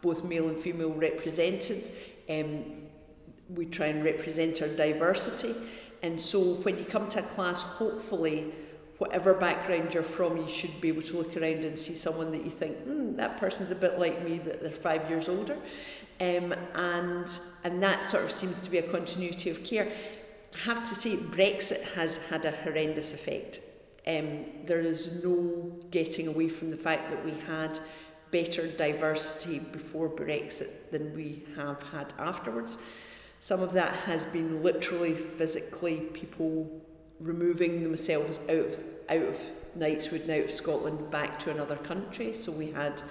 both 0.00 0.24
male 0.24 0.48
and 0.48 0.58
female 0.58 0.92
represented. 0.92 1.90
Um, 2.28 2.64
we 3.48 3.66
try 3.66 3.86
and 3.86 4.04
represent 4.04 4.62
our 4.62 4.68
diversity. 4.68 5.54
And 6.02 6.20
so 6.20 6.40
when 6.62 6.78
you 6.78 6.84
come 6.84 7.08
to 7.10 7.20
a 7.20 7.22
class, 7.22 7.62
hopefully, 7.62 8.52
whatever 8.98 9.34
background 9.34 9.94
you're 9.94 10.02
from, 10.02 10.36
you 10.36 10.48
should 10.48 10.80
be 10.80 10.88
able 10.88 11.02
to 11.02 11.16
look 11.16 11.36
around 11.36 11.64
and 11.64 11.78
see 11.78 11.94
someone 11.94 12.30
that 12.32 12.44
you 12.44 12.50
think, 12.50 12.76
hmm, 12.78 13.16
that 13.16 13.38
person's 13.38 13.70
a 13.70 13.74
bit 13.74 13.98
like 13.98 14.24
me, 14.24 14.38
that 14.38 14.62
they're 14.62 14.70
five 14.70 15.08
years 15.08 15.28
older. 15.28 15.58
Um, 16.20 16.54
and, 16.74 17.26
and 17.64 17.82
that 17.82 18.04
sort 18.04 18.24
of 18.24 18.32
seems 18.32 18.60
to 18.62 18.70
be 18.70 18.78
a 18.78 18.82
continuity 18.82 19.50
of 19.50 19.64
care. 19.64 19.90
I 20.54 20.58
have 20.58 20.88
to 20.88 20.94
say, 20.94 21.16
Brexit 21.16 21.82
has 21.94 22.26
had 22.26 22.44
a 22.44 22.50
horrendous 22.50 23.14
effect. 23.14 23.60
Um, 24.06 24.44
there 24.64 24.80
is 24.80 25.22
no 25.22 25.72
getting 25.90 26.28
away 26.28 26.48
from 26.48 26.70
the 26.70 26.76
fact 26.76 27.10
that 27.10 27.24
we 27.24 27.32
had 27.46 27.78
better 28.30 28.66
diversity 28.66 29.58
before 29.58 30.08
Brexit 30.08 30.90
than 30.90 31.14
we 31.14 31.44
have 31.56 31.82
had 31.84 32.12
afterwards. 32.18 32.78
Some 33.40 33.60
of 33.60 33.72
that 33.72 33.94
has 33.94 34.24
been 34.24 34.62
literally, 34.62 35.14
physically, 35.14 35.96
people 36.12 36.82
removing 37.20 37.82
themselves 37.82 38.40
out 38.48 38.66
of, 38.66 38.80
out 39.08 39.22
of 39.22 39.40
Knightswood 39.78 40.22
and 40.22 40.30
out 40.30 40.44
of 40.44 40.50
Scotland 40.50 41.10
back 41.10 41.38
to 41.40 41.50
another 41.50 41.76
country. 41.76 42.34
So 42.34 42.52
we 42.52 42.70
had 42.70 43.02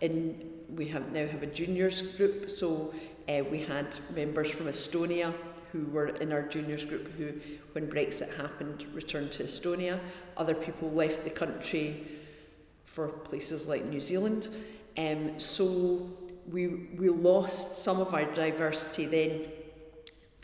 in 0.00 0.52
we 0.68 0.86
have 0.88 1.12
now 1.12 1.26
have 1.26 1.42
a 1.42 1.46
juniors 1.46 2.16
group. 2.16 2.50
So 2.50 2.94
uh, 3.28 3.42
we 3.50 3.60
had 3.60 3.96
members 4.14 4.50
from 4.50 4.66
Estonia 4.66 5.32
who 5.72 5.86
were 5.86 6.08
in 6.08 6.32
our 6.32 6.42
juniors 6.42 6.84
group 6.84 7.10
who, 7.16 7.32
when 7.72 7.88
Brexit 7.88 8.34
happened, 8.36 8.86
returned 8.94 9.32
to 9.32 9.44
Estonia. 9.44 9.98
Other 10.36 10.54
people 10.54 10.90
left 10.90 11.24
the 11.24 11.30
country 11.30 12.06
for 12.84 13.08
places 13.08 13.68
like 13.68 13.84
New 13.84 14.00
Zealand. 14.00 14.48
Um, 14.96 15.38
so 15.38 16.10
we, 16.50 16.66
we 16.96 17.08
lost 17.08 17.76
some 17.76 18.00
of 18.00 18.14
our 18.14 18.24
diversity 18.24 19.06
then. 19.06 19.46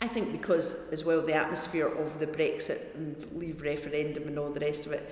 I 0.01 0.07
think 0.07 0.31
because, 0.31 0.91
as 0.91 1.03
well, 1.03 1.21
the 1.21 1.33
atmosphere 1.33 1.87
of 1.87 2.19
the 2.19 2.27
Brexit 2.27 2.93
and 2.95 3.31
Leave 3.33 3.61
referendum 3.61 4.27
and 4.27 4.37
all 4.37 4.49
the 4.49 4.59
rest 4.59 4.85
of 4.85 4.91
it 4.91 5.09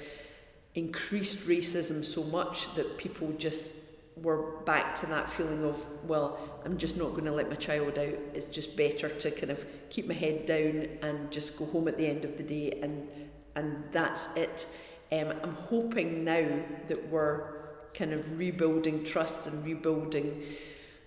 increased 0.76 1.48
racism 1.48 2.04
so 2.04 2.24
much 2.24 2.74
that 2.76 2.98
people 2.98 3.32
just 3.38 3.83
were 4.22 4.62
back 4.66 4.96
to 4.96 5.06
that 5.08 5.30
feeling 5.30 5.64
of, 5.64 5.84
well, 6.08 6.38
I'm 6.66 6.78
just 6.78 6.98
not 6.98 7.12
going 7.12 7.26
to 7.26 7.32
let 7.32 7.50
my 7.50 7.56
child 7.56 7.98
out. 7.98 8.16
It's 8.34 8.46
just 8.48 8.78
better 8.78 9.10
to 9.10 9.32
kind 9.32 9.52
of 9.52 9.66
keep 9.90 10.08
my 10.08 10.14
head 10.14 10.46
down 10.46 10.88
and 11.02 11.32
just 11.32 11.58
go 11.58 11.66
home 11.66 11.88
at 11.88 11.98
the 11.98 12.06
end 12.06 12.26
of 12.26 12.38
the 12.38 12.44
day, 12.44 12.80
and 12.82 13.08
and 13.56 13.84
that's 13.92 14.36
it. 14.36 14.66
Um, 15.12 15.34
I'm 15.44 15.54
hoping 15.54 16.24
now 16.24 16.48
that 16.88 17.08
we're 17.10 17.64
kind 17.94 18.14
of 18.14 18.40
rebuilding 18.40 19.04
trust 19.04 19.46
and 19.46 19.64
rebuilding, 19.64 20.44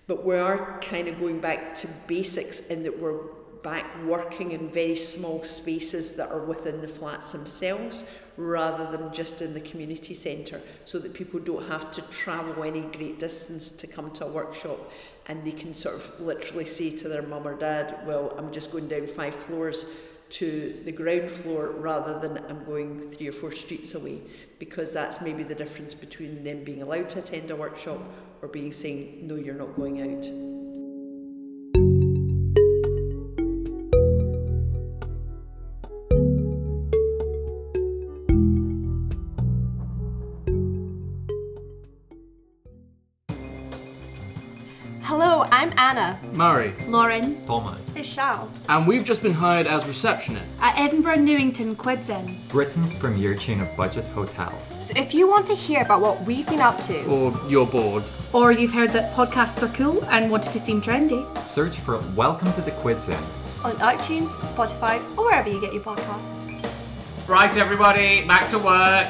but 0.06 0.24
we 0.24 0.36
are 0.36 0.80
kind 0.80 1.08
of 1.08 1.18
going 1.18 1.40
back 1.40 1.74
to 1.76 1.88
basics 2.06 2.68
in 2.68 2.84
that 2.84 2.98
we're 3.00 3.20
back 3.62 3.86
working 4.04 4.52
in 4.52 4.68
very 4.70 4.96
small 4.96 5.44
spaces 5.44 6.16
that 6.16 6.30
are 6.30 6.44
within 6.44 6.80
the 6.80 6.88
flats 6.88 7.32
themselves 7.32 8.04
rather 8.36 8.90
than 8.96 9.12
just 9.12 9.40
in 9.40 9.54
the 9.54 9.60
community 9.60 10.14
centre 10.14 10.60
so 10.84 10.98
that 10.98 11.14
people 11.14 11.40
don't 11.40 11.66
have 11.66 11.90
to 11.90 12.02
travel 12.10 12.64
any 12.64 12.82
great 12.82 13.18
distance 13.18 13.70
to 13.70 13.86
come 13.86 14.10
to 14.10 14.24
a 14.24 14.28
workshop 14.28 14.90
and 15.26 15.44
they 15.44 15.52
can 15.52 15.72
sort 15.72 15.94
of 15.94 16.20
literally 16.20 16.66
say 16.66 16.90
to 16.96 17.08
their 17.08 17.22
mum 17.22 17.46
or 17.46 17.54
dad, 17.54 17.98
well, 18.06 18.34
I'm 18.36 18.52
just 18.52 18.72
going 18.72 18.88
down 18.88 19.06
five 19.06 19.34
floors 19.34 19.86
to 20.28 20.80
the 20.84 20.92
ground 20.92 21.30
floor 21.30 21.68
rather 21.70 22.18
than 22.18 22.38
I'm 22.48 22.64
going 22.64 23.00
three 23.00 23.28
or 23.28 23.32
four 23.32 23.52
streets 23.52 23.94
away 23.94 24.20
because 24.58 24.92
that's 24.92 25.20
maybe 25.20 25.44
the 25.44 25.54
difference 25.54 25.94
between 25.94 26.42
them 26.42 26.64
being 26.64 26.82
allowed 26.82 27.08
to 27.10 27.20
attend 27.20 27.50
a 27.50 27.56
workshop 27.56 28.00
or 28.42 28.48
being 28.48 28.72
saying 28.72 29.26
no 29.26 29.36
you're 29.36 29.54
not 29.54 29.74
going 29.76 30.02
out. 30.02 30.65
Anna. 45.86 46.18
Murray, 46.34 46.74
Lauren. 46.88 47.40
Thomas, 47.44 47.90
Ishal. 47.90 48.48
and 48.68 48.88
we've 48.88 49.04
just 49.04 49.22
been 49.22 49.32
hired 49.32 49.68
as 49.68 49.84
receptionists. 49.84 50.60
At 50.60 50.76
Edinburgh 50.76 51.20
Newington 51.20 51.76
Quids 51.76 52.10
Inn. 52.10 52.36
Britain's 52.48 52.92
premier 52.92 53.36
chain 53.36 53.60
of 53.60 53.68
budget 53.76 54.04
hotels. 54.08 54.84
So 54.84 54.92
if 54.96 55.14
you 55.14 55.28
want 55.28 55.46
to 55.46 55.54
hear 55.54 55.82
about 55.82 56.00
what 56.00 56.20
we've 56.22 56.44
been 56.48 56.60
up 56.60 56.80
to, 56.88 57.04
or 57.06 57.32
you're 57.48 57.66
bored. 57.66 58.02
or 58.32 58.50
you've 58.50 58.72
heard 58.72 58.90
that 58.94 59.14
podcasts 59.14 59.62
are 59.62 59.72
cool 59.76 60.04
and 60.06 60.28
wanted 60.28 60.52
to 60.54 60.58
seem 60.58 60.82
trendy, 60.82 61.22
Search 61.44 61.76
for 61.78 62.00
Welcome 62.16 62.52
to 62.54 62.62
the 62.62 62.72
Quids 62.72 63.08
Inn. 63.08 63.22
on 63.62 63.76
iTunes, 63.76 64.30
Spotify, 64.52 64.96
or 65.16 65.26
wherever 65.26 65.48
you 65.48 65.60
get 65.60 65.72
your 65.72 65.82
podcasts. 65.84 66.42
Right, 67.28 67.56
everybody, 67.56 68.24
back 68.26 68.48
to 68.48 68.58
work. 68.58 69.06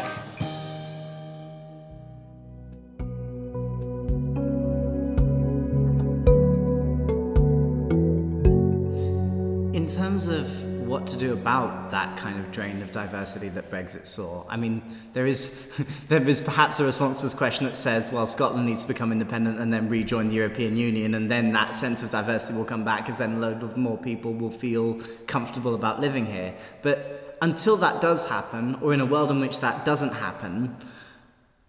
Terms 10.17 10.29
of 10.29 10.65
what 10.89 11.07
to 11.07 11.17
do 11.17 11.35
about 11.35 11.91
that 11.91 12.17
kind 12.17 12.39
of 12.41 12.51
drain 12.51 12.81
of 12.81 12.91
diversity 12.91 13.51
that 13.51 13.71
Brexit 13.71 14.07
saw, 14.07 14.47
I 14.49 14.57
mean, 14.57 14.83
there 15.13 15.27
is 15.27 15.77
there 16.09 16.27
is 16.27 16.41
perhaps 16.41 16.81
a 16.81 16.85
response 16.85 17.21
to 17.21 17.27
this 17.27 17.35
question 17.35 17.67
that 17.67 17.77
says, 17.77 18.11
well, 18.11 18.27
Scotland 18.27 18.65
needs 18.65 18.83
to 18.83 18.89
become 18.89 19.13
independent 19.13 19.59
and 19.61 19.73
then 19.73 19.91
rejoin 19.91 20.29
the 20.29 20.37
European 20.37 20.77
Union, 20.77 21.15
and 21.15 21.31
then 21.31 21.53
that 21.53 21.77
sense 21.77 22.03
of 22.03 22.11
diversity 22.11 22.57
will 22.57 22.65
come 22.65 22.85
back, 22.85 23.05
because 23.05 23.19
then 23.19 23.35
a 23.35 23.39
load 23.39 23.63
of 23.63 23.77
more 23.77 23.99
people 23.99 24.33
will 24.33 24.51
feel 24.51 24.95
comfortable 25.27 25.75
about 25.75 26.01
living 26.01 26.25
here. 26.25 26.55
But 26.81 27.37
until 27.43 27.77
that 27.79 28.01
does 28.01 28.27
happen, 28.27 28.77
or 28.77 28.95
in 28.95 29.01
a 29.01 29.07
world 29.07 29.31
in 29.31 29.41
which 29.41 29.61
that 29.61 29.85
doesn't 29.85 30.15
happen, 30.15 30.77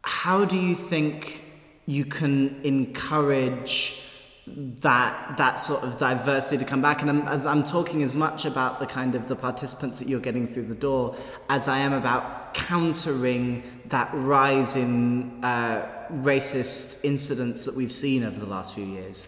how 0.03 0.45
do 0.45 0.57
you 0.57 0.73
think 0.73 1.43
you 1.85 2.05
can 2.05 2.61
encourage 2.63 4.06
that 4.55 5.37
that 5.37 5.55
sort 5.55 5.83
of 5.83 5.97
diversity 5.97 6.57
to 6.57 6.65
come 6.69 6.81
back. 6.81 7.01
And 7.01 7.09
I'm, 7.09 7.27
as 7.27 7.45
I'm 7.45 7.63
talking 7.63 8.01
as 8.01 8.13
much 8.13 8.45
about 8.45 8.79
the 8.79 8.85
kind 8.85 9.13
of 9.15 9.27
the 9.27 9.35
participants 9.35 9.99
that 9.99 10.07
you're 10.07 10.19
getting 10.19 10.47
through 10.47 10.67
the 10.67 10.75
door 10.75 11.15
as 11.49 11.67
I 11.67 11.79
am 11.79 11.93
about 11.93 12.53
countering 12.53 13.63
that 13.85 14.09
rise 14.13 14.75
in 14.75 15.43
uh, 15.43 16.07
racist 16.11 17.03
incidents 17.03 17.65
that 17.65 17.75
we've 17.75 17.91
seen 17.91 18.23
over 18.23 18.39
the 18.39 18.45
last 18.45 18.73
few 18.73 18.85
years. 18.85 19.27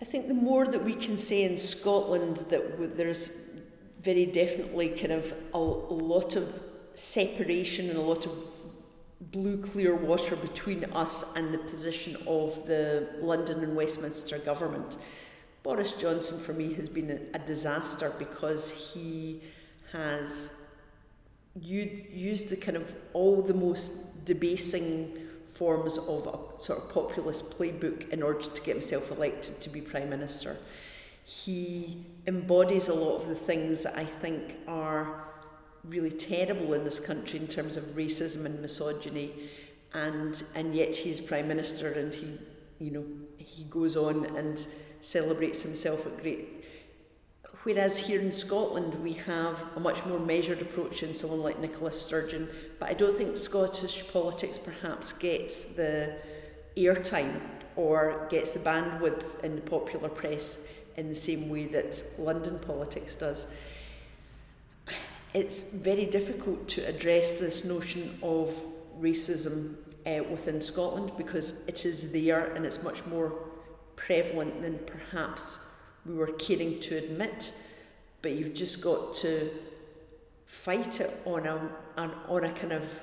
I 0.00 0.04
think 0.04 0.28
the 0.28 0.34
more 0.34 0.66
that 0.66 0.82
we 0.82 0.94
can 0.94 1.16
say 1.16 1.44
in 1.44 1.58
Scotland 1.58 2.38
that 2.48 2.96
there's 2.96 3.50
very 4.02 4.26
definitely 4.26 4.90
kind 4.90 5.12
of 5.12 5.32
a, 5.54 5.58
a 5.58 5.58
lot 5.58 6.36
of 6.36 6.60
separation 6.94 7.88
and 7.88 7.98
a 7.98 8.02
lot 8.02 8.26
of 8.26 8.32
blue 9.30 9.58
clear 9.58 9.94
water 9.94 10.34
between 10.36 10.84
us 10.92 11.34
and 11.36 11.54
the 11.54 11.58
position 11.58 12.16
of 12.26 12.66
the 12.66 13.08
London 13.20 13.62
and 13.62 13.76
Westminster 13.76 14.38
government. 14.38 14.96
Boris 15.62 15.94
Johnson 15.94 16.38
for 16.38 16.52
me 16.52 16.74
has 16.74 16.88
been 16.88 17.28
a, 17.32 17.38
disaster 17.38 18.12
because 18.18 18.92
he 18.92 19.40
has 19.92 20.66
used 21.60 22.48
the 22.50 22.56
kind 22.56 22.76
of 22.76 22.92
all 23.12 23.42
the 23.42 23.54
most 23.54 24.24
debasing 24.24 25.16
forms 25.54 25.98
of 25.98 26.26
a 26.26 26.60
sort 26.60 26.80
of 26.80 26.90
populist 26.90 27.50
playbook 27.56 28.08
in 28.08 28.22
order 28.22 28.42
to 28.42 28.62
get 28.62 28.74
himself 28.74 29.10
elected 29.12 29.60
to 29.60 29.68
be 29.68 29.80
prime 29.80 30.10
minister. 30.10 30.56
He 31.24 32.04
embodies 32.26 32.88
a 32.88 32.94
lot 32.94 33.16
of 33.16 33.28
the 33.28 33.34
things 33.34 33.84
that 33.84 33.96
I 33.96 34.04
think 34.04 34.56
are 34.66 35.31
really 35.84 36.10
terrible 36.10 36.74
in 36.74 36.84
this 36.84 37.00
country 37.00 37.38
in 37.38 37.46
terms 37.46 37.76
of 37.76 37.84
racism 37.96 38.46
and 38.46 38.60
misogyny, 38.60 39.32
and 39.94 40.42
and 40.54 40.74
yet 40.74 40.94
he 40.94 41.10
is 41.10 41.20
prime 41.20 41.48
minister 41.48 41.92
and 41.92 42.14
he, 42.14 42.38
you 42.78 42.90
know, 42.90 43.04
he 43.36 43.64
goes 43.64 43.96
on 43.96 44.24
and 44.36 44.66
celebrates 45.00 45.62
himself 45.62 46.06
at 46.06 46.22
great. 46.22 46.64
Whereas 47.64 47.96
here 47.96 48.20
in 48.20 48.32
Scotland 48.32 48.94
we 49.02 49.12
have 49.12 49.64
a 49.76 49.80
much 49.80 50.04
more 50.06 50.18
measured 50.18 50.62
approach 50.62 51.02
in 51.02 51.14
someone 51.14 51.42
like 51.42 51.60
Nicola 51.60 51.92
Sturgeon, 51.92 52.48
but 52.78 52.88
I 52.88 52.94
don't 52.94 53.16
think 53.16 53.36
Scottish 53.36 54.10
politics 54.12 54.58
perhaps 54.58 55.12
gets 55.12 55.74
the 55.74 56.16
airtime 56.76 57.40
or 57.76 58.26
gets 58.30 58.54
the 58.54 58.60
bandwidth 58.60 59.42
in 59.44 59.54
the 59.56 59.62
popular 59.62 60.08
press 60.08 60.68
in 60.96 61.08
the 61.08 61.14
same 61.14 61.48
way 61.48 61.66
that 61.66 62.02
London 62.18 62.58
politics 62.58 63.16
does 63.16 63.52
it's 65.34 65.72
very 65.72 66.06
difficult 66.06 66.68
to 66.68 66.86
address 66.86 67.38
this 67.38 67.64
notion 67.64 68.18
of 68.22 68.48
racism 69.00 69.76
uh, 70.06 70.22
within 70.30 70.60
Scotland 70.60 71.12
because 71.16 71.66
it 71.66 71.86
is 71.86 72.12
there 72.12 72.52
and 72.54 72.66
it's 72.66 72.82
much 72.82 73.04
more 73.06 73.32
prevalent 73.96 74.60
than 74.62 74.78
perhaps 74.80 75.80
we 76.04 76.14
were 76.14 76.32
caring 76.32 76.80
to 76.80 76.96
admit. 76.96 77.52
But 78.20 78.32
you've 78.32 78.54
just 78.54 78.82
got 78.82 79.14
to 79.16 79.50
fight 80.46 81.00
it 81.00 81.10
on 81.24 81.46
a 81.46 81.70
an, 81.96 82.10
on 82.28 82.44
a 82.44 82.52
kind 82.52 82.72
of 82.72 83.02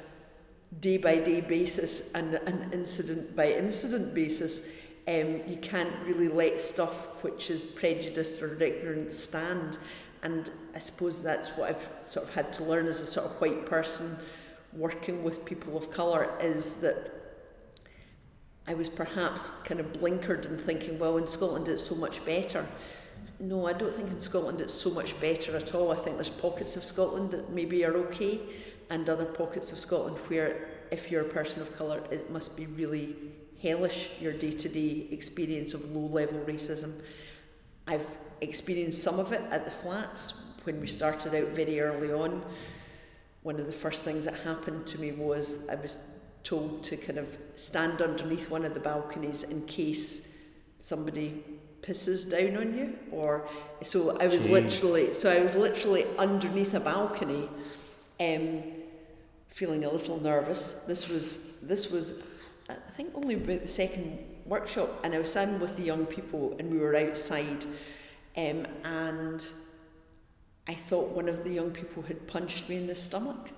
day 0.81 0.97
by 0.97 1.17
day 1.17 1.41
basis 1.41 2.13
and 2.13 2.35
an 2.35 2.69
incident 2.71 3.35
by 3.35 3.51
incident 3.51 4.13
basis. 4.13 4.69
Um, 5.07 5.41
you 5.47 5.57
can't 5.59 5.91
really 6.05 6.27
let 6.27 6.59
stuff 6.59 7.23
which 7.23 7.49
is 7.49 7.63
prejudiced 7.63 8.41
or 8.43 8.61
ignorant 8.61 9.11
stand. 9.11 9.79
And 10.23 10.49
I 10.75 10.79
suppose 10.79 11.23
that's 11.23 11.49
what 11.49 11.69
I've 11.69 11.89
sort 12.01 12.27
of 12.27 12.33
had 12.33 12.51
to 12.53 12.63
learn 12.63 12.87
as 12.87 12.99
a 12.99 13.05
sort 13.05 13.25
of 13.25 13.41
white 13.41 13.65
person 13.65 14.17
working 14.73 15.23
with 15.23 15.45
people 15.45 15.77
of 15.77 15.91
colour 15.91 16.31
is 16.41 16.75
that 16.75 17.11
I 18.67 18.73
was 18.75 18.89
perhaps 18.89 19.49
kind 19.63 19.79
of 19.79 19.91
blinkered 19.93 20.45
and 20.45 20.59
thinking, 20.59 20.99
well, 20.99 21.17
in 21.17 21.25
Scotland 21.25 21.67
it's 21.67 21.83
so 21.83 21.95
much 21.95 22.23
better. 22.25 22.65
No, 23.39 23.65
I 23.65 23.73
don't 23.73 23.93
think 23.93 24.11
in 24.11 24.19
Scotland 24.19 24.61
it's 24.61 24.73
so 24.73 24.91
much 24.91 25.19
better 25.19 25.55
at 25.55 25.73
all. 25.73 25.91
I 25.91 25.95
think 25.95 26.17
there's 26.17 26.29
pockets 26.29 26.75
of 26.75 26.83
Scotland 26.83 27.31
that 27.31 27.49
maybe 27.49 27.83
are 27.85 27.95
okay, 27.95 28.41
and 28.89 29.09
other 29.09 29.25
pockets 29.25 29.71
of 29.71 29.79
Scotland 29.79 30.17
where, 30.27 30.67
if 30.91 31.09
you're 31.09 31.21
a 31.21 31.29
person 31.29 31.61
of 31.61 31.75
colour, 31.77 32.03
it 32.11 32.29
must 32.31 32.57
be 32.57 32.65
really 32.65 33.15
hellish 33.61 34.11
your 34.19 34.33
day 34.33 34.51
to 34.51 34.69
day 34.69 35.07
experience 35.11 35.73
of 35.73 35.91
low 35.91 36.07
level 36.07 36.39
racism. 36.41 36.93
I've 37.87 38.07
experienced 38.41 39.03
some 39.03 39.19
of 39.19 39.31
it 39.31 39.41
at 39.51 39.65
the 39.65 39.71
flats 39.71 40.43
when 40.63 40.79
we 40.81 40.87
started 40.87 41.35
out 41.35 41.49
very 41.49 41.79
early 41.79 42.11
on. 42.11 42.43
One 43.43 43.59
of 43.59 43.67
the 43.67 43.73
first 43.73 44.03
things 44.03 44.25
that 44.25 44.35
happened 44.35 44.85
to 44.87 44.99
me 44.99 45.11
was 45.11 45.69
I 45.69 45.75
was 45.75 45.97
told 46.43 46.83
to 46.83 46.97
kind 46.97 47.19
of 47.19 47.37
stand 47.55 48.01
underneath 48.01 48.49
one 48.49 48.65
of 48.65 48.73
the 48.73 48.79
balconies 48.79 49.43
in 49.43 49.65
case 49.65 50.37
somebody 50.79 51.43
pisses 51.81 52.29
down 52.29 52.57
on 52.57 52.77
you 52.77 52.97
or 53.11 53.47
so 53.81 54.17
I 54.19 54.25
was 54.27 54.41
Jeez. 54.41 54.51
literally 54.51 55.13
so 55.13 55.31
I 55.31 55.41
was 55.41 55.55
literally 55.55 56.05
underneath 56.17 56.73
a 56.73 56.79
balcony 56.79 57.49
um 58.19 58.63
feeling 59.47 59.83
a 59.83 59.89
little 59.89 60.19
nervous 60.21 60.83
this 60.87 61.09
was 61.09 61.55
this 61.61 61.89
was 61.89 62.23
I 62.69 62.75
think 62.91 63.11
only 63.15 63.35
about 63.35 63.61
the 63.61 63.67
second 63.67 64.19
workshop 64.45 64.89
and 65.03 65.13
I 65.13 65.19
was 65.19 65.31
standing 65.31 65.59
with 65.59 65.77
the 65.77 65.83
young 65.83 66.05
people 66.05 66.55
and 66.59 66.71
we 66.71 66.79
were 66.79 66.95
outside 66.95 67.65
um, 68.37 68.67
and 68.83 69.45
I 70.67 70.73
thought 70.73 71.09
one 71.09 71.27
of 71.27 71.43
the 71.43 71.51
young 71.51 71.71
people 71.71 72.03
had 72.03 72.27
punched 72.27 72.69
me 72.69 72.77
in 72.77 72.87
the 72.87 72.95
stomach 72.95 73.49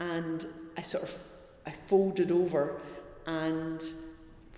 and 0.00 0.46
I 0.76 0.82
sort 0.82 1.04
of 1.04 1.18
I 1.66 1.72
folded 1.86 2.30
over 2.30 2.80
and 3.26 3.82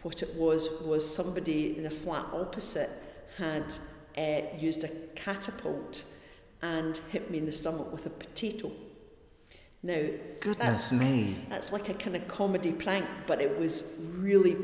what 0.03 0.23
it 0.23 0.35
was 0.35 0.83
was 0.83 1.09
somebody 1.09 1.77
in 1.77 1.83
the 1.85 1.91
flat 1.91 2.27
opposite 2.33 2.91
had 3.39 3.75
uh, 4.17 4.43
used 4.59 4.85
a 4.85 4.89
catapult 5.15 6.05
and 6.63 6.99
hit 7.11 7.31
me 7.31 7.39
in 7.39 7.47
the 7.47 7.53
stomach 7.53 7.93
with 7.93 8.07
a 8.07 8.11
potato. 8.11 8.71
Now, 9.83 10.01
goodness 10.41 10.89
that's, 10.89 10.93
me 10.93 11.37
that's 11.49 11.73
like 11.73 11.89
a 11.89 11.95
kind 11.95 12.17
of 12.17 12.27
comedy 12.27 12.73
prank, 12.73 13.07
but 13.27 13.41
it 13.41 13.59
was 13.59 14.01
really. 14.17 14.57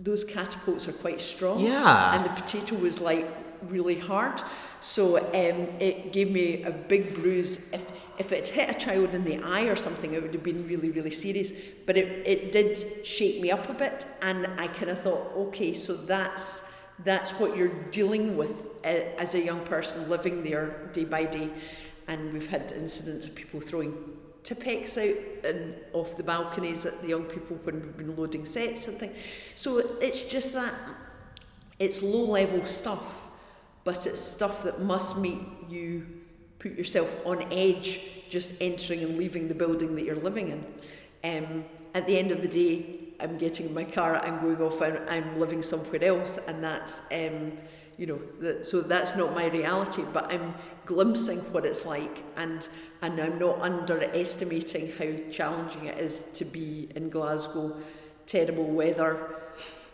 Those 0.00 0.24
catapults 0.24 0.88
are 0.88 0.92
quite 0.92 1.20
strong. 1.20 1.60
Yeah. 1.60 2.14
And 2.14 2.24
the 2.24 2.30
potato 2.40 2.74
was 2.76 3.00
like 3.00 3.26
really 3.68 3.98
hard. 3.98 4.42
So 4.80 5.18
um, 5.18 5.68
it 5.78 6.12
gave 6.12 6.30
me 6.30 6.62
a 6.62 6.70
big 6.70 7.14
bruise. 7.14 7.70
If, 7.72 7.90
if 8.18 8.32
it 8.32 8.48
hit 8.48 8.70
a 8.74 8.78
child 8.78 9.14
in 9.14 9.24
the 9.24 9.38
eye 9.44 9.64
or 9.64 9.76
something, 9.76 10.14
it 10.14 10.22
would 10.22 10.32
have 10.32 10.42
been 10.42 10.66
really, 10.66 10.90
really 10.90 11.10
serious. 11.10 11.52
But 11.86 11.98
it, 11.98 12.26
it 12.26 12.52
did 12.52 13.06
shake 13.06 13.42
me 13.42 13.50
up 13.50 13.68
a 13.68 13.74
bit. 13.74 14.06
And 14.22 14.46
I 14.58 14.68
kind 14.68 14.90
of 14.90 14.98
thought, 14.98 15.32
okay, 15.36 15.74
so 15.74 15.94
that's 15.94 16.70
that's 17.04 17.30
what 17.40 17.56
you're 17.56 17.72
dealing 17.90 18.36
with 18.36 18.66
uh, 18.84 18.88
as 19.18 19.34
a 19.34 19.40
young 19.40 19.60
person 19.64 20.08
living 20.10 20.42
there 20.42 20.90
day 20.92 21.04
by 21.04 21.24
day. 21.24 21.48
And 22.08 22.32
we've 22.32 22.48
had 22.48 22.72
incidents 22.72 23.24
of 23.26 23.34
people 23.34 23.60
throwing 23.60 23.94
Tippex 24.44 24.96
out 24.98 25.44
and 25.44 25.74
off 25.92 26.16
the 26.16 26.22
balconies 26.22 26.86
at 26.86 27.00
the 27.02 27.08
young 27.08 27.24
people 27.24 27.56
when 27.64 27.80
we've 27.80 27.96
been 27.96 28.16
loading 28.16 28.44
sets 28.44 28.88
and 28.88 28.96
things. 28.96 29.16
So 29.54 29.78
it's 30.00 30.24
just 30.24 30.52
that, 30.54 30.74
it's 31.78 32.02
low 32.02 32.24
level 32.24 32.64
stuff, 32.66 33.28
but 33.84 34.06
it's 34.06 34.20
stuff 34.20 34.62
that 34.64 34.80
must 34.80 35.18
make 35.18 35.40
you 35.68 36.06
put 36.58 36.72
yourself 36.72 37.26
on 37.26 37.42
edge 37.52 38.00
just 38.28 38.52
entering 38.60 39.02
and 39.02 39.18
leaving 39.18 39.48
the 39.48 39.54
building 39.54 39.94
that 39.96 40.04
you're 40.04 40.16
living 40.16 40.48
in. 40.48 40.64
Um, 41.24 41.64
at 41.94 42.06
the 42.06 42.16
end 42.16 42.30
of 42.30 42.42
the 42.42 42.48
day, 42.48 43.00
I'm 43.18 43.36
getting 43.36 43.66
in 43.66 43.74
my 43.74 43.84
car, 43.84 44.16
I'm 44.16 44.40
going 44.40 44.62
off, 44.62 44.80
and 44.80 44.98
I'm 45.10 45.38
living 45.38 45.62
somewhere 45.62 46.02
else, 46.04 46.38
and 46.38 46.62
that's 46.62 47.10
um, 47.12 47.52
you 48.00 48.06
know, 48.06 48.18
that, 48.40 48.64
so 48.64 48.80
that's 48.80 49.14
not 49.14 49.34
my 49.34 49.48
reality, 49.48 50.02
but 50.14 50.32
I'm 50.32 50.54
glimpsing 50.86 51.38
what 51.52 51.66
it's 51.66 51.84
like, 51.84 52.24
and 52.36 52.66
and 53.02 53.20
I'm 53.20 53.38
not 53.38 53.60
underestimating 53.60 54.92
how 54.98 55.30
challenging 55.30 55.84
it 55.84 55.98
is 55.98 56.32
to 56.32 56.46
be 56.46 56.88
in 56.96 57.10
Glasgow, 57.10 57.76
terrible 58.26 58.64
weather, 58.64 59.36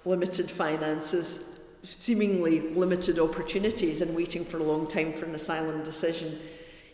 limited 0.04 0.48
finances, 0.48 1.58
seemingly 1.82 2.60
limited 2.74 3.18
opportunities, 3.18 4.00
and 4.00 4.14
waiting 4.14 4.44
for 4.44 4.58
a 4.58 4.62
long 4.62 4.86
time 4.86 5.12
for 5.12 5.24
an 5.24 5.34
asylum 5.34 5.82
decision 5.82 6.38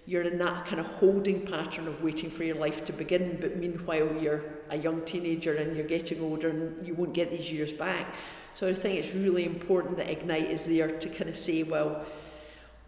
you're 0.04 0.22
in 0.22 0.38
that 0.38 0.66
kind 0.66 0.80
of 0.80 0.86
holding 0.86 1.46
pattern 1.46 1.86
of 1.86 2.02
waiting 2.02 2.28
for 2.28 2.42
your 2.42 2.56
life 2.56 2.84
to 2.84 2.92
begin, 2.92 3.38
but 3.40 3.56
meanwhile 3.56 4.10
you're 4.20 4.42
a 4.70 4.76
young 4.76 5.00
teenager 5.04 5.54
and 5.54 5.76
you're 5.76 5.86
getting 5.86 6.20
older 6.20 6.48
and 6.48 6.84
you 6.86 6.94
won't 6.94 7.12
get 7.12 7.30
these 7.30 7.52
years 7.52 7.72
back. 7.72 8.16
So 8.54 8.68
I 8.68 8.74
think 8.74 8.98
it's 8.98 9.14
really 9.14 9.44
important 9.44 9.96
that 9.96 10.10
Ignite 10.10 10.50
is 10.50 10.64
there 10.64 10.98
to 10.98 11.08
kind 11.08 11.28
of 11.30 11.36
say, 11.36 11.62
well, 11.62 12.04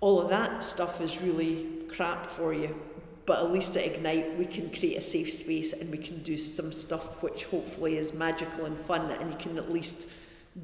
all 0.01 0.21
of 0.21 0.29
that 0.31 0.63
stuff 0.63 1.01
is 1.01 1.23
really 1.23 1.67
crap 1.89 2.27
for 2.27 2.53
you, 2.53 2.79
but 3.27 3.39
at 3.39 3.53
least 3.53 3.77
at 3.77 3.87
Ignite 3.87 4.39
we 4.39 4.45
can 4.45 4.69
create 4.71 4.99
a 4.99 5.01
safe 5.01 5.33
space 5.33 5.73
and 5.73 5.91
we 5.91 5.99
can 5.99 6.23
do 6.23 6.37
some 6.37 6.73
stuff 6.73 7.23
which 7.23 7.47
hopefully 7.47 7.97
is 7.97 8.13
magical 8.13 8.67
and 8.67 8.79
fun 8.79 9.11
and 9.13 9.31
you 9.33 9.39
can 9.39 9.57
at 9.57 9.73
least 9.73 10.09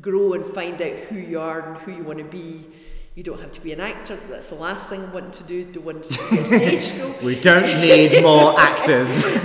grow 0.00 0.34
and 0.34 0.44
find 0.44 0.80
out 0.82 0.96
who 1.08 1.18
you 1.18 1.40
are 1.40 1.70
and 1.70 1.78
who 1.78 1.92
you 1.92 2.04
want 2.04 2.18
to 2.18 2.24
be 2.24 2.66
you 3.14 3.24
don't 3.24 3.40
have 3.40 3.52
to 3.52 3.60
be 3.60 3.72
an 3.72 3.80
actor. 3.80 4.16
That's 4.30 4.50
the 4.50 4.54
last 4.54 4.88
thing 4.88 5.04
I 5.04 5.12
want 5.12 5.32
to 5.34 5.44
do. 5.44 5.64
Do 5.64 5.80
want 5.80 6.04
to 6.04 6.12
study 6.12 6.44
stage 6.44 6.82
school. 6.94 7.14
we 7.22 7.40
don't 7.40 7.64
need 7.64 8.22
more 8.22 8.58
actors. 8.58 9.22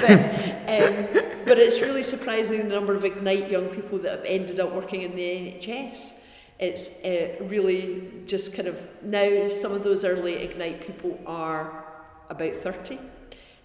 but, 0.00 1.22
um, 1.22 1.35
but 1.46 1.60
it's 1.60 1.80
really 1.80 2.02
surprising 2.02 2.58
the 2.58 2.74
number 2.74 2.92
of 2.92 3.04
Ignite 3.04 3.48
young 3.48 3.68
people 3.68 3.98
that 3.98 4.18
have 4.18 4.24
ended 4.26 4.58
up 4.58 4.72
working 4.72 5.02
in 5.02 5.14
the 5.14 5.22
NHS. 5.22 6.18
It's 6.58 7.04
uh, 7.04 7.36
really 7.42 8.10
just 8.26 8.52
kind 8.56 8.66
of 8.66 8.88
now 9.00 9.48
some 9.48 9.70
of 9.70 9.84
those 9.84 10.04
early 10.04 10.34
Ignite 10.34 10.84
people 10.84 11.20
are 11.24 11.84
about 12.30 12.52
30. 12.52 12.98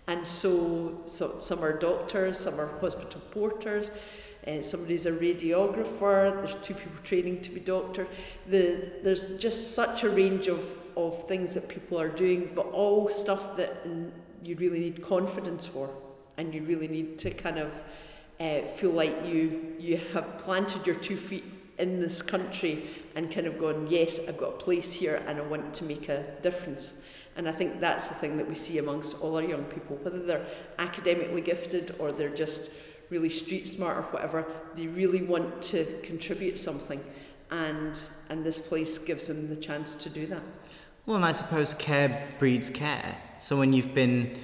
And 0.07 0.25
so, 0.25 1.01
so 1.05 1.39
some 1.39 1.63
are 1.63 1.77
doctors, 1.77 2.37
some 2.37 2.59
are 2.59 2.67
hospital 2.79 3.21
porters, 3.31 3.89
uh, 4.45 4.61
somebody's 4.61 5.07
a 5.07 5.11
radiographer, 5.11 6.35
there's 6.35 6.55
two 6.61 6.75
people 6.75 7.01
training 7.03 7.41
to 7.41 7.49
be 7.49 7.61
doctor. 7.61 8.07
The, 8.47 8.91
there's 9.03 9.37
just 9.39 9.73
such 9.73 10.03
a 10.03 10.09
range 10.09 10.47
of, 10.47 10.63
of 10.95 11.27
things 11.27 11.55
that 11.55 11.67
people 11.67 11.99
are 11.99 12.09
doing, 12.09 12.51
but 12.53 12.67
all 12.67 13.09
stuff 13.09 13.57
that 13.57 13.87
you 14.43 14.55
really 14.55 14.79
need 14.79 15.01
confidence 15.01 15.65
for 15.65 15.89
and 16.41 16.56
you 16.56 16.63
really 16.63 16.88
need 16.88 17.19
to 17.19 17.30
kind 17.30 17.60
of 17.60 17.71
uh, 18.39 18.62
feel 18.62 18.89
like 18.89 19.15
you, 19.23 19.75
you 19.80 20.01
have 20.12 20.39
planted 20.39 20.86
your 20.88 20.95
two 20.95 21.15
feet 21.15 21.43
in 21.77 22.01
this 22.01 22.23
country 22.23 22.89
and 23.15 23.32
kind 23.32 23.45
of 23.45 23.60
gone, 23.60 23.86
yes, 23.88 24.27
I've 24.27 24.39
got 24.39 24.49
a 24.49 24.58
place 24.58 24.91
here 24.91 25.21
and 25.27 25.38
I 25.38 25.41
want 25.43 25.71
to 25.75 25.84
make 25.86 26.10
a 26.10 26.23
difference. 26.41 27.06
And 27.36 27.47
I 27.47 27.51
think 27.51 27.80
that's 27.80 28.08
the 28.08 28.15
thing 28.15 28.38
that 28.38 28.49
we 28.49 28.56
see 28.56 28.80
amongst 28.80 29.21
all 29.21 29.36
our 29.36 29.43
young 29.43 29.63
people, 29.65 29.97
whether 29.97 30.17
they're 30.19 30.45
academically 30.80 31.41
gifted 31.41 31.95
or 31.99 32.12
they're 32.12 32.30
just 32.30 32.71
really 33.12 33.30
street 33.30 33.69
smart 33.69 33.97
or 33.97 34.01
whatever, 34.04 34.45
they 34.75 34.88
really 34.88 35.21
want 35.21 35.62
to 35.62 35.86
contribute 36.01 36.58
something. 36.58 37.04
And, 37.51 37.99
and 38.30 38.43
this 38.43 38.58
place 38.58 38.97
gives 38.97 39.27
them 39.27 39.47
the 39.47 39.56
chance 39.56 39.95
to 39.97 40.10
do 40.10 40.25
that. 40.25 40.41
Well, 41.06 41.17
and 41.17 41.25
I 41.25 41.34
suppose 41.34 41.75
care 41.75 42.27
breeds 42.39 42.71
care. 42.71 43.15
So 43.38 43.60
when 43.60 43.73
you've 43.73 43.93
been 43.93 44.39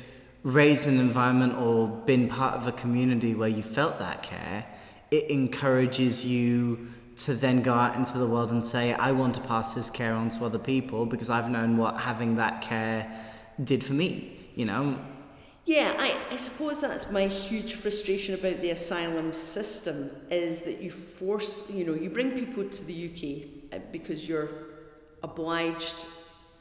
raised 0.47 0.87
in 0.87 0.93
an 0.93 1.01
environment 1.01 1.57
or 1.57 1.89
been 1.89 2.29
part 2.29 2.55
of 2.55 2.67
a 2.67 2.71
community 2.71 3.35
where 3.35 3.49
you 3.49 3.61
felt 3.61 3.99
that 3.99 4.23
care, 4.23 4.65
it 5.11 5.29
encourages 5.29 6.23
you 6.23 6.87
to 7.17 7.33
then 7.33 7.61
go 7.61 7.73
out 7.73 7.97
into 7.97 8.17
the 8.17 8.25
world 8.25 8.51
and 8.51 8.65
say, 8.65 8.93
I 8.93 9.11
want 9.11 9.35
to 9.35 9.41
pass 9.41 9.73
this 9.73 9.89
care 9.89 10.13
on 10.13 10.29
to 10.29 10.45
other 10.45 10.59
people 10.59 11.05
because 11.05 11.29
I've 11.29 11.49
known 11.49 11.75
what 11.75 11.97
having 11.97 12.37
that 12.37 12.61
care 12.61 13.11
did 13.61 13.83
for 13.83 13.91
me. 13.91 14.39
You 14.55 14.65
know, 14.65 14.97
yeah, 15.65 15.93
I, 15.99 16.17
I 16.31 16.37
suppose 16.37 16.79
that's 16.79 17.11
my 17.11 17.27
huge 17.27 17.73
frustration 17.73 18.33
about 18.33 18.61
the 18.61 18.69
asylum 18.69 19.33
system 19.33 20.09
is 20.29 20.61
that 20.61 20.81
you 20.81 20.89
force, 20.89 21.69
you 21.69 21.85
know, 21.85 21.93
you 21.93 22.09
bring 22.09 22.31
people 22.31 22.63
to 22.63 22.85
the 22.85 23.11
UK 23.11 23.73
uh, 23.73 23.83
because 23.91 24.29
you're 24.29 24.49
obliged 25.23 26.05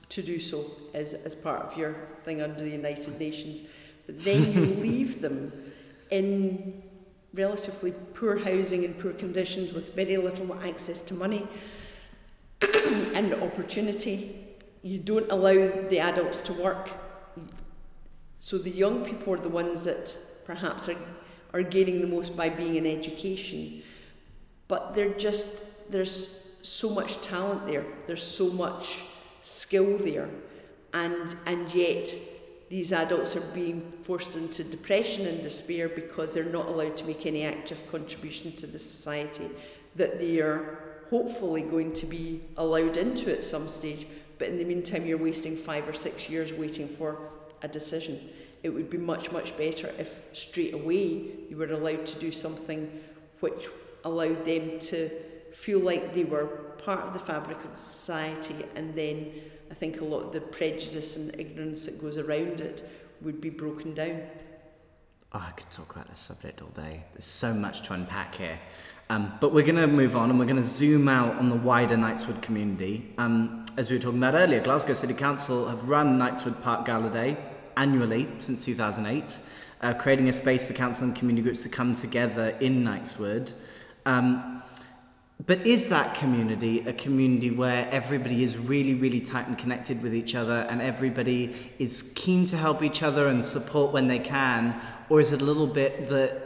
to 0.08 0.22
do 0.22 0.38
so 0.38 0.70
as, 0.94 1.14
as 1.14 1.34
part 1.34 1.62
of 1.62 1.76
your 1.76 1.94
thing 2.24 2.42
under 2.42 2.62
the 2.62 2.70
United 2.70 3.18
Nations, 3.18 3.62
but 4.06 4.22
then 4.24 4.52
you 4.52 4.60
leave 4.80 5.20
them 5.20 5.52
in 6.10 6.82
relatively 7.34 7.92
poor 8.14 8.38
housing 8.38 8.84
and 8.84 8.98
poor 8.98 9.12
conditions 9.12 9.72
with 9.72 9.94
very 9.94 10.16
little 10.16 10.58
access 10.60 11.02
to 11.02 11.14
money 11.14 11.46
and 13.14 13.34
opportunity. 13.34 14.38
You 14.82 14.98
don't 14.98 15.30
allow 15.30 15.52
the 15.88 15.98
adults 15.98 16.40
to 16.42 16.52
work 16.54 16.90
so 18.46 18.58
the 18.58 18.70
young 18.70 19.04
people 19.04 19.34
are 19.34 19.38
the 19.38 19.48
ones 19.48 19.82
that 19.86 20.16
perhaps 20.44 20.88
are, 20.88 20.96
are 21.52 21.62
gaining 21.62 22.00
the 22.00 22.06
most 22.06 22.36
by 22.36 22.48
being 22.48 22.76
in 22.76 22.86
education. 22.86 23.82
But 24.68 24.94
they're 24.94 25.14
just, 25.14 25.90
there's 25.90 26.56
so 26.62 26.90
much 26.90 27.20
talent 27.22 27.66
there, 27.66 27.84
there's 28.06 28.22
so 28.22 28.48
much 28.50 29.02
skill 29.46 29.96
there, 29.98 30.28
and, 30.92 31.36
and 31.46 31.72
yet 31.72 32.12
these 32.68 32.92
adults 32.92 33.36
are 33.36 33.52
being 33.54 33.80
forced 34.02 34.34
into 34.34 34.64
depression 34.64 35.24
and 35.26 35.40
despair 35.40 35.88
because 35.88 36.34
they're 36.34 36.44
not 36.44 36.66
allowed 36.66 36.96
to 36.96 37.04
make 37.04 37.26
any 37.26 37.44
active 37.44 37.88
contribution 37.90 38.50
to 38.56 38.66
the 38.66 38.78
society 38.78 39.48
that 39.94 40.18
they 40.18 40.40
are 40.40 41.04
hopefully 41.08 41.62
going 41.62 41.92
to 41.92 42.06
be 42.06 42.40
allowed 42.56 42.96
into 42.96 43.32
at 43.32 43.44
some 43.44 43.68
stage. 43.68 44.08
But 44.38 44.48
in 44.48 44.58
the 44.58 44.64
meantime, 44.64 45.06
you're 45.06 45.16
wasting 45.16 45.56
five 45.56 45.88
or 45.88 45.92
six 45.92 46.28
years 46.28 46.52
waiting 46.52 46.88
for 46.88 47.16
a 47.62 47.68
decision. 47.68 48.18
It 48.64 48.70
would 48.70 48.90
be 48.90 48.98
much, 48.98 49.30
much 49.30 49.56
better 49.56 49.94
if 49.96 50.22
straight 50.32 50.74
away 50.74 51.22
you 51.48 51.56
were 51.56 51.66
allowed 51.66 52.04
to 52.04 52.18
do 52.18 52.32
something 52.32 52.90
which 53.38 53.68
allowed 54.04 54.44
them 54.44 54.80
to 54.80 55.08
feel 55.56 55.80
like 55.80 56.14
they 56.14 56.24
were 56.24 56.46
part 56.84 57.00
of 57.00 57.12
the 57.12 57.18
fabric 57.18 57.62
of 57.64 57.74
society 57.74 58.64
and 58.74 58.94
then 58.94 59.32
I 59.70 59.74
think 59.74 60.00
a 60.00 60.04
lot 60.04 60.20
of 60.22 60.32
the 60.32 60.40
prejudice 60.40 61.16
and 61.16 61.34
ignorance 61.40 61.86
that 61.86 62.00
goes 62.00 62.18
around 62.18 62.60
it 62.60 62.88
would 63.22 63.40
be 63.40 63.50
broken 63.50 63.94
down. 63.94 64.22
Oh, 65.32 65.44
I 65.46 65.50
could 65.52 65.70
talk 65.70 65.94
about 65.94 66.08
this 66.08 66.20
subject 66.20 66.62
all 66.62 66.68
day. 66.68 67.04
There's 67.12 67.24
so 67.24 67.52
much 67.52 67.82
to 67.82 67.94
unpack 67.94 68.36
here. 68.36 68.58
Um, 69.08 69.32
but 69.40 69.52
we're 69.52 69.64
going 69.64 69.76
to 69.76 69.86
move 69.86 70.16
on 70.16 70.30
and 70.30 70.38
we're 70.38 70.46
going 70.46 70.56
to 70.56 70.62
zoom 70.62 71.08
out 71.08 71.36
on 71.36 71.48
the 71.48 71.56
wider 71.56 71.96
Knightswood 71.96 72.42
community. 72.42 73.12
Um, 73.18 73.64
as 73.76 73.90
we 73.90 73.96
were 73.96 74.02
talking 74.02 74.18
about 74.18 74.34
earlier, 74.34 74.60
Glasgow 74.60 74.94
City 74.94 75.14
Council 75.14 75.68
have 75.68 75.88
run 75.88 76.18
Knightswood 76.18 76.62
Park 76.62 76.86
Gala 76.86 77.10
Day 77.10 77.36
annually 77.76 78.28
since 78.40 78.64
2008, 78.64 79.38
uh, 79.82 79.94
creating 79.94 80.28
a 80.28 80.32
space 80.32 80.64
for 80.64 80.72
council 80.72 81.06
and 81.06 81.16
community 81.16 81.42
groups 81.42 81.62
to 81.62 81.68
come 81.68 81.94
together 81.94 82.56
in 82.60 82.84
Knightswood. 82.84 83.54
Um, 84.06 84.62
but 85.44 85.66
is 85.66 85.90
that 85.90 86.14
community 86.14 86.80
a 86.86 86.92
community 86.92 87.50
where 87.50 87.88
everybody 87.90 88.42
is 88.42 88.56
really, 88.56 88.94
really 88.94 89.20
tight 89.20 89.46
and 89.46 89.58
connected 89.58 90.02
with 90.02 90.14
each 90.14 90.34
other 90.34 90.66
and 90.70 90.80
everybody 90.80 91.54
is 91.78 92.12
keen 92.14 92.46
to 92.46 92.56
help 92.56 92.82
each 92.82 93.02
other 93.02 93.28
and 93.28 93.44
support 93.44 93.92
when 93.92 94.08
they 94.08 94.18
can? 94.18 94.80
Or 95.10 95.20
is 95.20 95.32
it 95.32 95.42
a 95.42 95.44
little 95.44 95.66
bit 95.66 96.08
that 96.08 96.42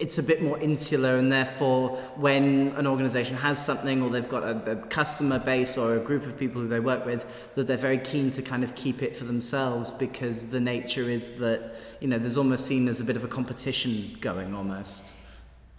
it's 0.00 0.16
a 0.16 0.22
bit 0.22 0.42
more 0.42 0.58
insular 0.60 1.16
and 1.16 1.30
therefore 1.30 1.96
when 2.16 2.68
an 2.76 2.86
organization 2.86 3.36
has 3.36 3.62
something 3.62 4.00
or 4.00 4.08
they've 4.08 4.28
got 4.30 4.42
a, 4.42 4.72
a, 4.72 4.76
customer 4.86 5.38
base 5.38 5.76
or 5.76 5.96
a 5.96 6.00
group 6.00 6.24
of 6.24 6.38
people 6.38 6.62
who 6.62 6.68
they 6.68 6.80
work 6.80 7.04
with 7.04 7.52
that 7.54 7.66
they're 7.66 7.76
very 7.76 7.98
keen 7.98 8.30
to 8.30 8.40
kind 8.40 8.64
of 8.64 8.74
keep 8.74 9.02
it 9.02 9.14
for 9.14 9.24
themselves 9.24 9.92
because 9.92 10.48
the 10.48 10.60
nature 10.60 11.10
is 11.10 11.34
that 11.34 11.74
you 12.00 12.08
know 12.08 12.18
there's 12.18 12.38
almost 12.38 12.66
seen 12.66 12.88
as 12.88 13.00
a 13.00 13.04
bit 13.04 13.16
of 13.16 13.24
a 13.24 13.28
competition 13.28 14.16
going 14.22 14.54
almost 14.54 15.12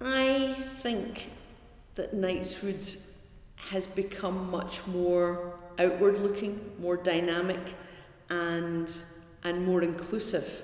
i 0.01 0.55
think 0.83 1.31
that 2.01 2.15
knightswood 2.15 2.99
has 3.55 3.85
become 3.85 4.49
much 4.49 4.85
more 4.87 5.53
outward 5.77 6.17
looking 6.17 6.59
more 6.79 6.97
dynamic 6.97 7.75
and 8.29 9.03
and 9.43 9.65
more 9.65 9.81
inclusive 9.83 10.63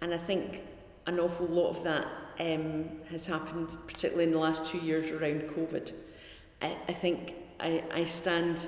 and 0.00 0.14
i 0.14 0.16
think 0.16 0.62
an 1.06 1.20
awful 1.20 1.46
lot 1.46 1.70
of 1.70 1.84
that 1.84 2.06
um, 2.40 2.88
has 3.10 3.26
happened, 3.26 3.76
particularly 3.86 4.24
in 4.24 4.32
the 4.32 4.38
last 4.38 4.66
two 4.66 4.78
years 4.78 5.10
around 5.10 5.42
COVID. 5.42 5.92
I, 6.62 6.76
I 6.88 6.92
think 6.92 7.34
I, 7.58 7.82
I 7.92 8.04
stand 8.04 8.66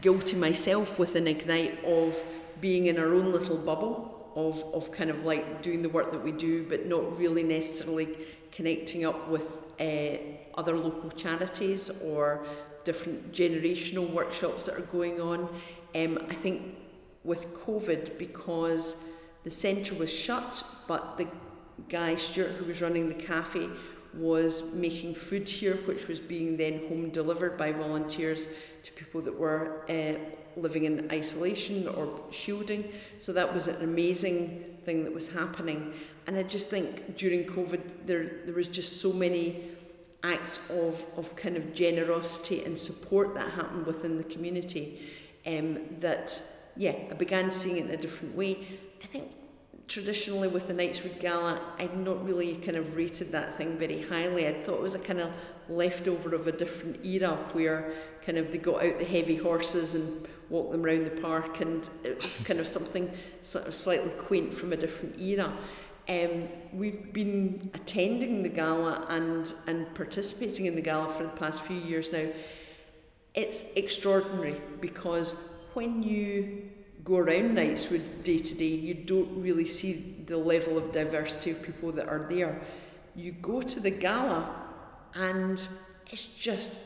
guilty 0.00 0.36
myself 0.36 0.98
with 0.98 1.14
an 1.14 1.26
Ignite 1.26 1.82
of 1.84 2.22
being 2.60 2.86
in 2.86 2.98
our 2.98 3.14
own 3.14 3.32
little 3.32 3.56
bubble 3.56 4.30
of, 4.34 4.62
of 4.74 4.92
kind 4.92 5.08
of 5.08 5.24
like 5.24 5.62
doing 5.62 5.82
the 5.82 5.88
work 5.88 6.12
that 6.12 6.22
we 6.22 6.32
do, 6.32 6.64
but 6.68 6.86
not 6.86 7.16
really 7.18 7.42
necessarily 7.42 8.08
connecting 8.58 9.04
up 9.04 9.28
with 9.28 9.62
uh, 9.80 10.18
other 10.60 10.76
local 10.76 11.10
charities 11.10 12.02
or 12.02 12.44
different 12.82 13.32
generational 13.32 14.10
workshops 14.10 14.66
that 14.66 14.74
are 14.76 14.90
going 14.98 15.20
on. 15.20 15.48
Um, 15.94 16.18
I 16.28 16.34
think 16.34 16.76
with 17.22 17.54
COVID, 17.64 18.18
because 18.18 19.10
the 19.44 19.50
centre 19.50 19.94
was 19.94 20.12
shut, 20.12 20.64
but 20.88 21.16
the 21.16 21.28
guy 21.88 22.16
Stuart 22.16 22.50
who 22.58 22.64
was 22.64 22.82
running 22.82 23.08
the 23.08 23.22
cafe 23.32 23.68
was 24.12 24.74
making 24.74 25.14
food 25.14 25.48
here, 25.48 25.76
which 25.86 26.08
was 26.08 26.18
being 26.18 26.56
then 26.56 26.80
home 26.88 27.10
delivered 27.10 27.56
by 27.56 27.70
volunteers 27.70 28.48
to 28.82 28.90
people 29.00 29.20
that 29.20 29.38
were 29.38 29.84
uh, 29.88 30.18
living 30.56 30.82
in 30.82 31.08
isolation 31.12 31.86
or 31.86 32.08
shielding. 32.32 32.90
So 33.20 33.32
that 33.34 33.54
was 33.54 33.68
an 33.68 33.84
amazing 33.84 34.78
thing 34.84 35.04
that 35.04 35.14
was 35.14 35.32
happening. 35.32 35.92
And 36.28 36.36
I 36.36 36.42
just 36.42 36.68
think 36.68 37.16
during 37.16 37.44
COVID, 37.44 38.04
there, 38.04 38.30
there 38.44 38.54
was 38.54 38.68
just 38.68 39.00
so 39.00 39.14
many 39.14 39.64
acts 40.22 40.70
of, 40.70 41.02
of 41.16 41.34
kind 41.36 41.56
of 41.56 41.72
generosity 41.72 42.64
and 42.64 42.78
support 42.78 43.34
that 43.34 43.50
happened 43.52 43.86
within 43.86 44.18
the 44.18 44.24
community 44.24 45.08
um, 45.46 45.78
that, 46.00 46.42
yeah, 46.76 46.94
I 47.10 47.14
began 47.14 47.50
seeing 47.50 47.78
it 47.78 47.86
in 47.86 47.90
a 47.92 47.96
different 47.96 48.36
way. 48.36 48.58
I 49.02 49.06
think 49.06 49.32
traditionally 49.86 50.48
with 50.48 50.66
the 50.66 50.74
Knightswood 50.74 51.18
Gala, 51.18 51.62
I'd 51.78 51.96
not 51.96 52.22
really 52.22 52.56
kind 52.56 52.76
of 52.76 52.94
rated 52.94 53.32
that 53.32 53.56
thing 53.56 53.78
very 53.78 54.02
highly. 54.02 54.46
I 54.46 54.52
thought 54.52 54.74
it 54.74 54.82
was 54.82 54.94
a 54.94 54.98
kind 54.98 55.20
of 55.20 55.30
leftover 55.70 56.34
of 56.34 56.46
a 56.46 56.52
different 56.52 57.02
era 57.06 57.38
where 57.54 57.94
kind 58.20 58.36
of 58.36 58.52
they 58.52 58.58
got 58.58 58.84
out 58.84 58.98
the 58.98 59.06
heavy 59.06 59.36
horses 59.36 59.94
and 59.94 60.28
walked 60.50 60.72
them 60.72 60.84
around 60.84 61.06
the 61.06 61.22
park 61.22 61.62
and 61.62 61.88
it 62.04 62.20
was 62.22 62.36
kind 62.44 62.60
of 62.60 62.68
something 62.68 63.10
sort 63.40 63.66
of 63.66 63.74
slightly 63.74 64.10
quaint 64.18 64.52
from 64.52 64.74
a 64.74 64.76
different 64.76 65.18
era. 65.18 65.50
Um, 66.08 66.48
we've 66.72 67.12
been 67.12 67.70
attending 67.74 68.42
the 68.42 68.48
gala 68.48 69.06
and, 69.10 69.52
and 69.66 69.94
participating 69.94 70.64
in 70.64 70.74
the 70.74 70.80
gala 70.80 71.08
for 71.08 71.24
the 71.24 71.28
past 71.30 71.60
few 71.60 71.76
years 71.76 72.10
now. 72.12 72.26
It's 73.34 73.74
extraordinary 73.74 74.60
because 74.80 75.52
when 75.74 76.02
you 76.02 76.70
go 77.04 77.18
around 77.18 77.56
Knightswood 77.56 78.22
day 78.22 78.38
to 78.38 78.54
day, 78.54 78.64
you 78.64 78.94
don't 78.94 79.42
really 79.42 79.66
see 79.66 80.24
the 80.26 80.36
level 80.36 80.78
of 80.78 80.92
diversity 80.92 81.50
of 81.50 81.62
people 81.62 81.92
that 81.92 82.08
are 82.08 82.26
there. 82.28 82.60
You 83.14 83.32
go 83.32 83.60
to 83.60 83.80
the 83.80 83.90
gala, 83.90 84.48
and 85.14 85.66
it's 86.10 86.24
just 86.24 86.80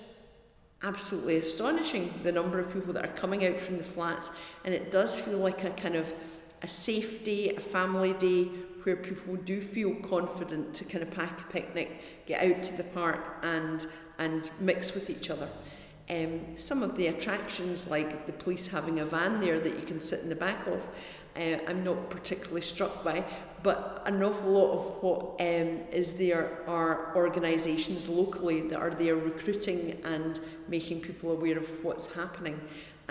absolutely 0.82 1.36
astonishing 1.36 2.12
the 2.24 2.32
number 2.32 2.58
of 2.58 2.72
people 2.72 2.92
that 2.92 3.04
are 3.04 3.14
coming 3.14 3.46
out 3.46 3.60
from 3.60 3.78
the 3.78 3.84
flats, 3.84 4.30
and 4.64 4.74
it 4.74 4.90
does 4.90 5.14
feel 5.14 5.38
like 5.38 5.62
a 5.62 5.70
kind 5.70 5.94
of 5.94 6.12
a 6.62 6.68
safe 6.68 7.24
day, 7.24 7.54
a 7.56 7.60
family 7.60 8.12
day 8.14 8.44
where 8.84 8.96
people 8.96 9.36
do 9.36 9.60
feel 9.60 9.94
confident 9.96 10.74
to 10.74 10.84
kind 10.84 11.02
of 11.02 11.10
pack 11.10 11.40
a 11.40 11.52
picnic, 11.52 12.02
get 12.26 12.42
out 12.42 12.62
to 12.62 12.76
the 12.76 12.84
park 12.84 13.38
and, 13.42 13.86
and 14.18 14.50
mix 14.60 14.94
with 14.94 15.08
each 15.10 15.30
other. 15.30 15.48
Um, 16.10 16.40
some 16.56 16.82
of 16.82 16.96
the 16.96 17.06
attractions, 17.06 17.88
like 17.88 18.26
the 18.26 18.32
police 18.32 18.66
having 18.66 19.00
a 19.00 19.06
van 19.06 19.40
there 19.40 19.60
that 19.60 19.78
you 19.78 19.86
can 19.86 20.00
sit 20.00 20.20
in 20.20 20.28
the 20.28 20.34
back 20.34 20.66
of, 20.66 20.86
uh, 21.36 21.58
I'm 21.66 21.82
not 21.82 22.10
particularly 22.10 22.60
struck 22.60 23.02
by, 23.02 23.24
but 23.62 24.02
an 24.04 24.22
awful 24.22 24.50
lot 24.50 24.72
of 24.72 25.02
what 25.02 25.20
um, 25.40 25.80
is 25.90 26.14
there 26.14 26.58
are 26.66 27.16
organisations 27.16 28.08
locally 28.08 28.68
that 28.68 28.78
are 28.78 28.90
there 28.90 29.16
recruiting 29.16 29.98
and 30.04 30.40
making 30.68 31.00
people 31.00 31.30
aware 31.32 31.56
of 31.56 31.84
what's 31.84 32.12
happening. 32.12 32.60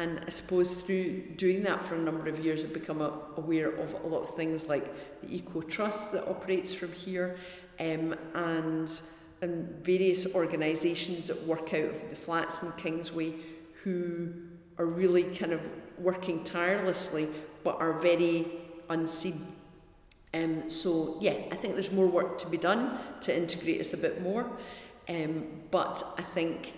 And 0.02 0.20
I 0.26 0.32
suppose 0.32 0.74
through 0.74 1.22
doing 1.38 1.62
that 1.62 1.86
for 1.86 1.94
a 1.94 2.00
number 2.00 2.28
of 2.28 2.40
years, 2.40 2.64
I've 2.64 2.74
become 2.74 3.02
a, 3.02 3.14
aware 3.38 3.70
of 3.70 3.94
a 4.04 4.08
lot 4.08 4.24
of 4.24 4.32
things 4.32 4.68
like 4.68 4.92
the 5.22 5.36
Eco 5.36 5.62
Trust 5.62 6.12
that 6.14 6.28
operates 6.28 6.74
from 6.74 6.92
here 6.92 7.38
um, 7.80 8.16
and 8.34 9.00
and 9.44 9.86
various 9.86 10.34
organisations 10.34 11.28
that 11.28 11.40
work 11.46 11.74
out 11.76 11.90
of 11.90 12.10
the 12.10 12.16
flats 12.16 12.64
in 12.64 12.72
Kingsway 12.74 13.34
who 13.84 14.34
are 14.80 14.88
really 14.88 15.24
kind 15.24 15.52
of 15.52 15.62
working 16.00 16.44
tirelessly 16.44 17.28
but 17.64 17.80
are 17.80 17.94
very 18.00 18.48
unseen. 18.90 19.56
Um, 20.34 20.68
so 20.68 21.18
yeah, 21.22 21.36
I 21.52 21.56
think 21.56 21.76
there's 21.76 21.92
more 21.92 22.08
work 22.08 22.40
to 22.40 22.50
be 22.50 22.58
done 22.58 22.98
to 23.22 23.36
integrate 23.36 23.82
us 23.82 23.94
a 23.94 23.98
bit 23.98 24.24
more. 24.24 24.50
Um, 25.08 25.46
but 25.70 26.04
I 26.18 26.24
think 26.24 26.74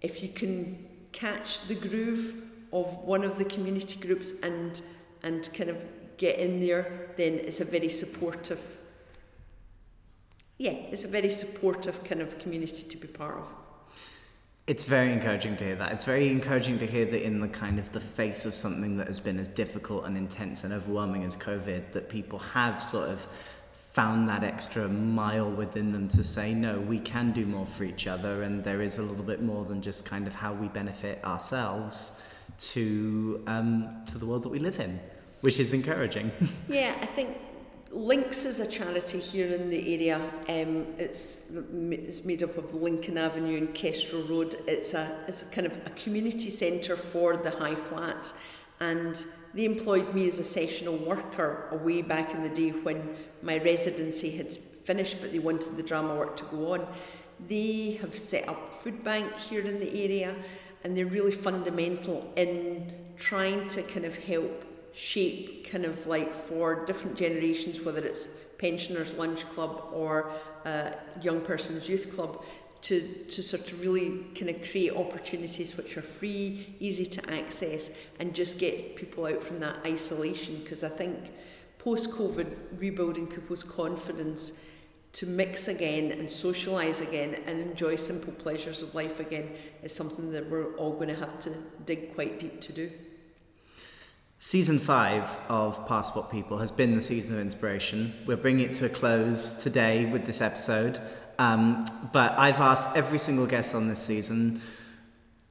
if 0.00 0.20
you 0.20 0.30
can 0.30 0.84
catch 1.12 1.66
the 1.68 1.76
groove 1.76 2.45
of 2.80 2.96
one 3.04 3.24
of 3.24 3.38
the 3.38 3.44
community 3.44 3.98
groups 3.98 4.32
and 4.42 4.80
and 5.22 5.52
kind 5.54 5.70
of 5.70 5.76
get 6.16 6.38
in 6.38 6.60
there, 6.60 7.10
then 7.16 7.34
it's 7.34 7.60
a 7.60 7.64
very 7.64 7.88
supportive 7.88 8.60
yeah, 10.58 10.70
it's 10.70 11.04
a 11.04 11.08
very 11.08 11.28
supportive 11.28 12.02
kind 12.04 12.22
of 12.22 12.38
community 12.38 12.84
to 12.88 12.96
be 12.96 13.08
part 13.08 13.36
of. 13.36 13.46
It's 14.66 14.84
very 14.84 15.12
encouraging 15.12 15.56
to 15.58 15.64
hear 15.64 15.76
that. 15.76 15.92
It's 15.92 16.06
very 16.06 16.28
encouraging 16.28 16.78
to 16.78 16.86
hear 16.86 17.04
that 17.04 17.24
in 17.24 17.40
the 17.40 17.48
kind 17.48 17.78
of 17.78 17.92
the 17.92 18.00
face 18.00 18.46
of 18.46 18.54
something 18.54 18.96
that 18.96 19.06
has 19.06 19.20
been 19.20 19.38
as 19.38 19.48
difficult 19.48 20.06
and 20.06 20.16
intense 20.16 20.64
and 20.64 20.72
overwhelming 20.72 21.24
as 21.24 21.36
COVID, 21.36 21.92
that 21.92 22.08
people 22.08 22.38
have 22.38 22.82
sort 22.82 23.10
of 23.10 23.28
found 23.92 24.28
that 24.28 24.42
extra 24.42 24.88
mile 24.88 25.50
within 25.50 25.92
them 25.92 26.08
to 26.08 26.24
say, 26.24 26.52
no, 26.52 26.80
we 26.80 26.98
can 26.98 27.32
do 27.32 27.46
more 27.46 27.66
for 27.66 27.84
each 27.84 28.06
other, 28.06 28.42
and 28.42 28.64
there 28.64 28.82
is 28.82 28.98
a 28.98 29.02
little 29.02 29.24
bit 29.24 29.42
more 29.42 29.64
than 29.64 29.80
just 29.80 30.04
kind 30.04 30.26
of 30.26 30.34
how 30.34 30.52
we 30.52 30.68
benefit 30.68 31.22
ourselves 31.24 32.20
to 32.58 33.42
um, 33.46 34.02
to 34.06 34.18
the 34.18 34.26
world 34.26 34.42
that 34.42 34.48
we 34.48 34.58
live 34.58 34.80
in, 34.80 35.00
which 35.40 35.60
is 35.60 35.72
encouraging. 35.72 36.30
yeah, 36.68 36.94
I 37.00 37.06
think 37.06 37.36
Links 37.96 38.44
is 38.44 38.60
a 38.60 38.66
charity 38.66 39.18
here 39.18 39.46
in 39.54 39.70
the 39.70 39.94
area. 39.94 40.16
Um, 40.48 40.86
it's, 40.98 41.52
it's 41.54 42.24
made 42.24 42.42
up 42.42 42.58
of 42.58 42.74
Lincoln 42.74 43.16
Avenue 43.16 43.56
and 43.56 43.74
Kestrel 43.74 44.22
Road. 44.22 44.56
It's 44.66 44.92
a, 44.92 45.24
it's 45.28 45.42
a 45.42 45.46
kind 45.46 45.66
of 45.66 45.76
a 45.86 45.90
community 45.90 46.50
centre 46.50 46.96
for 46.96 47.36
the 47.36 47.50
high 47.50 47.74
flats. 47.74 48.38
And 48.80 49.24
they 49.54 49.64
employed 49.64 50.14
me 50.14 50.28
as 50.28 50.38
a 50.38 50.44
sessional 50.44 50.96
worker 50.96 51.68
away 51.70 52.02
back 52.02 52.34
in 52.34 52.42
the 52.42 52.50
day 52.50 52.70
when 52.70 53.16
my 53.42 53.58
residency 53.58 54.36
had 54.36 54.52
finished, 54.52 55.20
but 55.20 55.32
they 55.32 55.38
wanted 55.38 55.76
the 55.76 55.82
drama 55.82 56.14
work 56.16 56.36
to 56.36 56.44
go 56.44 56.74
on. 56.74 56.86
They 57.48 57.98
have 58.02 58.14
set 58.14 58.48
up 58.48 58.74
food 58.74 59.02
bank 59.02 59.32
here 59.38 59.62
in 59.62 59.80
the 59.80 60.04
area, 60.04 60.34
and 60.86 60.96
they're 60.96 61.04
really 61.04 61.32
fundamental 61.32 62.32
in 62.36 62.92
trying 63.18 63.66
to 63.66 63.82
kind 63.82 64.06
of 64.06 64.16
help 64.16 64.64
shape 64.94 65.68
kind 65.68 65.84
of 65.84 66.06
like 66.06 66.32
for 66.32 66.86
different 66.86 67.16
generations, 67.16 67.80
whether 67.80 68.06
it's 68.06 68.28
pensioners 68.56 69.12
lunch 69.14 69.44
club 69.50 69.88
or 69.92 70.30
uh, 70.64 70.92
young 71.20 71.40
persons 71.40 71.88
youth 71.88 72.14
club, 72.14 72.44
to, 72.82 73.00
to 73.26 73.42
sort 73.42 73.72
of 73.72 73.80
really 73.80 74.26
kind 74.38 74.48
of 74.48 74.62
create 74.70 74.92
opportunities 74.92 75.76
which 75.76 75.96
are 75.96 76.02
free, 76.02 76.76
easy 76.78 77.04
to 77.04 77.34
access, 77.34 77.98
and 78.20 78.32
just 78.32 78.60
get 78.60 78.94
people 78.94 79.26
out 79.26 79.42
from 79.42 79.58
that 79.58 79.74
isolation. 79.84 80.60
Because 80.62 80.84
I 80.84 80.88
think 80.88 81.32
post 81.80 82.12
COVID, 82.12 82.46
rebuilding 82.78 83.26
people's 83.26 83.64
confidence 83.64 84.64
to 85.16 85.24
mix 85.24 85.68
again 85.68 86.12
and 86.12 86.28
socialise 86.28 87.00
again 87.00 87.34
and 87.46 87.58
enjoy 87.58 87.96
simple 87.96 88.34
pleasures 88.34 88.82
of 88.82 88.94
life 88.94 89.18
again 89.18 89.50
is 89.82 89.94
something 89.94 90.30
that 90.30 90.46
we're 90.50 90.74
all 90.74 90.92
going 90.92 91.08
to 91.08 91.14
have 91.14 91.40
to 91.40 91.50
dig 91.86 92.14
quite 92.14 92.38
deep 92.38 92.60
to 92.60 92.70
do. 92.70 92.92
Season 94.36 94.78
five 94.78 95.34
of 95.48 95.88
Passport 95.88 96.30
People 96.30 96.58
has 96.58 96.70
been 96.70 96.94
the 96.94 97.00
season 97.00 97.36
of 97.36 97.40
inspiration. 97.40 98.12
We're 98.26 98.36
bringing 98.36 98.66
it 98.66 98.74
to 98.74 98.84
a 98.84 98.88
close 98.90 99.52
today 99.52 100.04
with 100.04 100.26
this 100.26 100.42
episode. 100.42 101.00
Um, 101.38 101.86
but 102.12 102.38
I've 102.38 102.60
asked 102.60 102.94
every 102.94 103.18
single 103.18 103.46
guest 103.46 103.74
on 103.74 103.88
this 103.88 104.00
season 104.00 104.60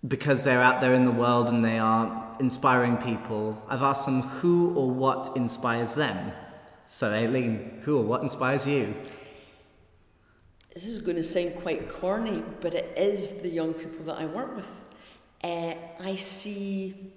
because 0.07 0.43
they're 0.43 0.61
out 0.61 0.80
there 0.80 0.93
in 0.93 1.05
the 1.05 1.11
world 1.11 1.49
and 1.49 1.66
they 1.66 1.80
are 1.80 2.38
inspiring 2.39 2.97
people. 2.97 3.59
I've 3.68 3.82
asked 3.82 4.05
them 4.05 4.22
who 4.22 4.76
or 4.76 4.91
what 4.91 5.32
inspires 5.36 5.95
them. 5.95 6.34
So, 6.86 7.11
Aileen, 7.11 7.82
who 7.82 7.97
or 7.97 8.03
what 8.03 8.22
inspires 8.22 8.68
you? 8.68 8.93
This 10.76 10.88
is 10.88 11.00
going 11.00 11.16
to 11.16 11.24
sound 11.24 11.56
quite 11.56 11.88
corny, 11.88 12.44
but 12.60 12.74
it 12.74 12.94
is 12.98 13.42
the 13.42 13.48
young 13.48 13.74
people 13.74 14.04
that 14.08 14.18
I 14.20 14.26
work 14.26 14.58
with. 14.58 14.70
Uh, 15.42 15.74
I 16.04 16.18
see 16.18 17.14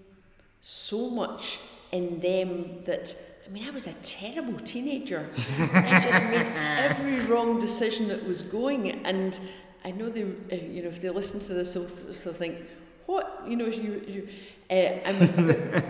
so 0.63 1.11
much 1.11 1.59
in 1.91 2.21
them 2.21 2.85
that 2.85 3.17
I 3.45 3.51
mean, 3.51 3.67
I 3.67 3.71
was 3.71 3.89
a 3.89 3.95
terrible 4.05 4.61
teenager. 4.61 5.29
I 5.37 6.01
just 6.05 6.23
made 6.31 6.53
every 6.55 7.21
wrong 7.23 7.59
decision 7.59 8.07
that 8.09 8.25
was 8.25 8.43
going, 8.43 9.05
and 9.05 9.37
I 9.85 9.91
know 9.91 10.09
they, 10.09 10.23
uh, 10.23 10.55
you 10.55 10.83
know, 10.83 10.89
if 10.89 11.03
they 11.03 11.11
listen 11.11 11.41
to 11.41 11.55
this, 11.55 11.75
they'll, 11.75 11.83
they'll 11.83 12.35
think, 12.35 12.59
"What, 13.07 13.43
you 13.45 13.57
know, 13.57 13.67
you, 13.67 14.03
you 14.07 14.29
uh, 14.71 15.83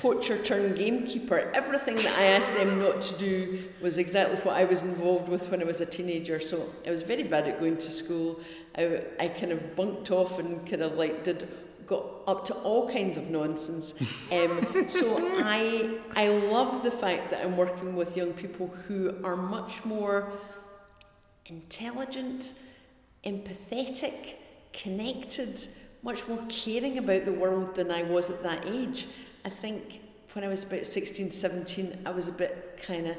poacher 0.00 0.38
turned 0.38 0.76
gamekeeper." 0.76 1.50
Everything 1.54 1.96
that 1.96 2.18
I 2.18 2.24
asked 2.24 2.54
them 2.54 2.78
not 2.78 3.02
to 3.02 3.18
do 3.18 3.64
was 3.80 3.98
exactly 3.98 4.36
what 4.38 4.56
I 4.56 4.64
was 4.64 4.82
involved 4.82 5.28
with 5.28 5.50
when 5.50 5.60
I 5.62 5.64
was 5.64 5.80
a 5.80 5.86
teenager. 5.86 6.40
So 6.40 6.68
I 6.86 6.90
was 6.90 7.02
very 7.02 7.22
bad 7.22 7.46
at 7.48 7.60
going 7.60 7.76
to 7.76 7.90
school. 7.90 8.40
I, 8.76 9.02
I 9.18 9.28
kind 9.28 9.52
of 9.52 9.76
bunked 9.76 10.10
off 10.10 10.38
and 10.38 10.66
kind 10.68 10.82
of 10.82 10.96
like 10.96 11.24
did 11.24 11.48
got 11.86 12.04
up 12.26 12.44
to 12.44 12.54
all 12.54 12.90
kinds 12.90 13.16
of 13.16 13.30
nonsense. 13.30 13.94
Um, 14.32 14.88
so 14.88 15.16
I 15.44 16.00
I 16.16 16.28
love 16.28 16.82
the 16.82 16.90
fact 16.90 17.30
that 17.30 17.44
I'm 17.44 17.56
working 17.56 17.94
with 17.94 18.16
young 18.16 18.32
people 18.32 18.66
who 18.66 19.14
are 19.22 19.36
much 19.36 19.84
more 19.84 20.32
intelligent, 21.46 22.52
empathetic, 23.24 24.34
connected, 24.72 25.64
much 26.02 26.26
more 26.26 26.42
caring 26.48 26.98
about 26.98 27.24
the 27.24 27.32
world 27.32 27.76
than 27.76 27.90
I 27.90 28.02
was 28.02 28.30
at 28.30 28.42
that 28.42 28.66
age. 28.66 29.06
I 29.46 29.48
think 29.48 30.00
when 30.32 30.44
I 30.44 30.48
was 30.48 30.64
about 30.64 30.84
16, 30.84 31.30
17, 31.30 32.00
I 32.04 32.10
was 32.10 32.26
a 32.26 32.32
bit 32.32 32.80
kind 32.84 33.06
of 33.06 33.16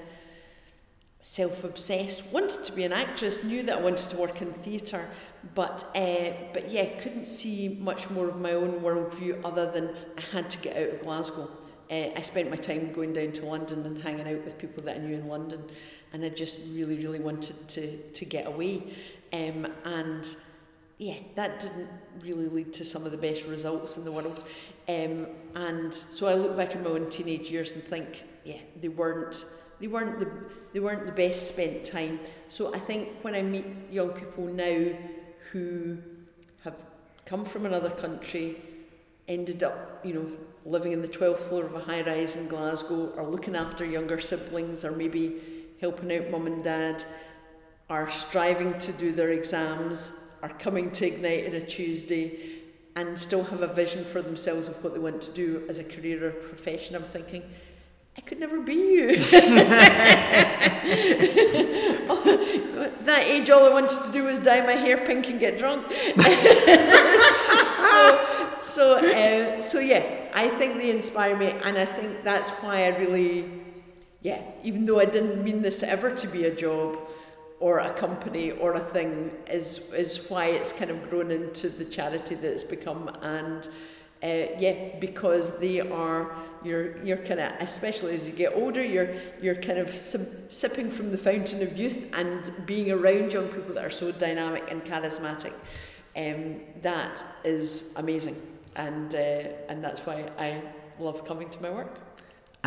self 1.22 1.64
obsessed. 1.64 2.34
Wanted 2.34 2.66
to 2.66 2.74
be 2.74 2.84
an 2.84 2.92
actress, 2.92 3.46
knew 3.46 3.64
that 3.64 3.78
I 3.78 3.82
wanted 3.82 4.10
to 4.10 4.18
work 4.18 4.42
in 4.42 4.52
theatre, 4.52 5.08
but 5.56 5.90
uh, 5.96 6.32
but 6.54 6.70
yeah, 6.70 7.00
couldn't 7.00 7.26
see 7.26 7.78
much 7.80 8.10
more 8.10 8.28
of 8.28 8.42
my 8.42 8.52
own 8.52 8.82
worldview 8.82 9.40
other 9.46 9.72
than 9.72 9.96
I 10.18 10.22
had 10.36 10.50
to 10.50 10.58
get 10.58 10.76
out 10.76 10.96
of 10.96 11.00
Glasgow. 11.02 11.50
Uh, 11.90 12.10
I 12.14 12.22
spent 12.24 12.50
my 12.50 12.58
time 12.58 12.92
going 12.92 13.14
down 13.14 13.32
to 13.32 13.46
London 13.46 13.86
and 13.86 14.04
hanging 14.04 14.28
out 14.28 14.44
with 14.44 14.58
people 14.58 14.84
that 14.84 14.98
I 14.98 15.00
knew 15.00 15.16
in 15.16 15.30
London, 15.30 15.64
and 16.12 16.26
I 16.26 16.30
just 16.30 16.60
really, 16.74 16.98
really 16.98 17.20
wanted 17.20 17.70
to 17.70 17.98
to 17.98 18.26
get 18.26 18.48
away. 18.48 18.84
Um, 19.32 19.66
and 19.86 20.28
yeah, 20.98 21.16
that 21.36 21.62
didn't 21.62 21.90
really 22.22 22.50
lead 22.50 22.74
to 22.74 22.84
some 22.84 23.06
of 23.06 23.12
the 23.12 23.18
best 23.18 23.46
results 23.46 23.96
in 23.96 24.04
the 24.04 24.12
world. 24.12 24.44
Um, 24.88 25.28
and 25.56 25.94
so 25.94 26.28
I 26.28 26.36
look 26.36 26.56
back 26.56 26.76
in 26.76 26.84
my 26.84 26.92
own 26.92 27.10
teenage 27.10 27.50
years 27.50 27.74
and 27.74 27.84
think, 27.84 28.24
yeah, 28.44 28.60
they 28.82 28.88
weren't 28.88 29.46
they 29.80 29.88
weren't 29.88 30.20
the 30.20 30.32
they 30.74 30.80
weren't 30.80 31.06
the 31.06 31.12
best 31.12 31.54
spent 31.54 31.86
time. 31.86 32.20
So 32.50 32.74
I 32.74 32.80
think 32.80 33.10
when 33.22 33.36
I 33.36 33.42
meet 33.42 33.66
young 33.92 34.10
people 34.10 34.46
now 34.46 34.88
who 35.52 35.98
have 36.64 36.76
come 37.26 37.46
from 37.46 37.66
another 37.66 37.90
country, 37.90 38.58
ended 39.28 39.64
up, 39.64 40.00
you 40.06 40.14
know, 40.14 40.32
living 40.66 40.92
in 40.92 41.02
the 41.02 41.08
12th 41.08 41.40
floor 41.40 41.66
of 41.66 41.76
a 41.76 41.80
high 41.80 42.02
rise 42.02 42.36
in 42.36 42.48
Glasgow, 42.48 43.12
or 43.16 43.24
looking 43.28 43.56
after 43.56 43.86
younger 43.86 44.20
siblings, 44.20 44.84
or 44.84 44.92
maybe 44.92 45.42
helping 45.82 46.12
out 46.12 46.30
mum 46.30 46.48
and 46.48 46.64
dad, 46.64 47.04
are 47.90 48.10
striving 48.10 48.78
to 48.80 48.92
do 48.94 49.12
their 49.12 49.32
exams, 49.32 50.30
are 50.42 50.50
coming 50.50 50.92
to 50.92 51.08
Ignite 51.08 51.48
on 51.48 51.56
a 51.56 51.62
Tuesday, 51.62 52.57
and 52.98 53.18
still 53.18 53.44
have 53.44 53.62
a 53.62 53.68
vision 53.68 54.04
for 54.04 54.24
themselves 54.24 54.68
of 54.68 54.84
what 54.84 54.92
they 54.92 55.00
want 55.00 55.22
to 55.22 55.32
do 55.32 55.64
as 55.70 55.78
a 55.78 55.84
career 55.84 56.28
or 56.28 56.32
profession, 56.32 56.96
I'm 56.96 57.04
thinking, 57.04 57.44
I 58.18 58.22
could 58.22 58.40
never 58.40 58.60
be 58.60 58.74
you. 58.74 59.16
that 63.06 63.24
age, 63.24 63.52
all 63.52 63.66
I 63.66 63.70
wanted 63.70 64.04
to 64.04 64.12
do 64.12 64.24
was 64.24 64.40
dye 64.40 64.66
my 64.66 64.72
hair 64.72 64.98
pink 65.06 65.30
and 65.30 65.40
get 65.40 65.60
drunk. 65.60 65.86
so, 67.78 68.20
so, 68.62 68.98
uh, 68.98 69.62
so 69.62 69.78
yeah, 69.80 70.04
I 70.34 70.50
think 70.50 70.78
they 70.78 70.90
inspire 70.90 71.38
me, 71.38 71.52
and 71.64 71.78
I 71.78 71.86
think 71.86 72.24
that's 72.24 72.50
why 72.50 72.86
I 72.86 72.98
really, 72.98 73.48
yeah, 74.24 74.42
even 74.64 74.88
though 74.88 75.00
I 75.00 75.06
didn't 75.06 75.44
mean 75.44 75.62
this 75.62 75.84
ever 75.84 76.10
to 76.16 76.28
be 76.28 76.46
a 76.46 76.56
job 76.56 76.98
or 77.60 77.80
a 77.80 77.94
company 77.94 78.52
or 78.52 78.76
a 78.76 78.80
thing, 78.80 79.32
is 79.50 79.92
is 79.94 80.30
why 80.30 80.46
it's 80.46 80.72
kind 80.72 80.92
of 80.92 81.10
grown 81.10 81.32
into 81.32 81.70
the 81.70 81.86
charity 81.86 82.36
that 82.36 82.54
it's 82.54 82.64
become, 82.64 83.10
and 83.22 83.68
uh, 84.24 84.48
yeah, 84.60 84.98
because 85.00 85.60
they 85.60 85.80
are 85.80 86.36
you're 86.64 87.04
you're 87.04 87.18
kind 87.18 87.40
of 87.40 87.52
especially 87.60 88.16
as 88.16 88.28
you 88.28 88.34
get 88.34 88.54
older, 88.56 88.84
you're 88.84 89.16
you're 89.42 89.56
kind 89.56 89.80
of 89.80 89.96
sim- 89.96 90.50
sipping 90.50 90.90
from 90.92 91.12
the 91.12 91.18
fountain 91.18 91.62
of 91.62 91.78
youth 91.78 92.08
and 92.14 92.52
being 92.66 92.92
around 92.92 93.34
young 93.34 93.48
people 93.48 93.74
that 93.74 93.86
are 93.86 93.90
so 93.90 94.12
dynamic 94.12 94.64
and 94.72 94.84
charismatic. 94.84 95.54
Um, 96.16 96.62
that 96.82 97.24
is 97.44 97.94
amazing, 97.98 98.36
and 98.76 99.14
uh, 99.14 99.18
and 99.70 99.84
that's 99.84 100.02
why 100.06 100.30
I 100.38 100.62
love 101.00 101.26
coming 101.26 101.50
to 101.50 101.62
my 101.62 101.70
work. 101.70 102.07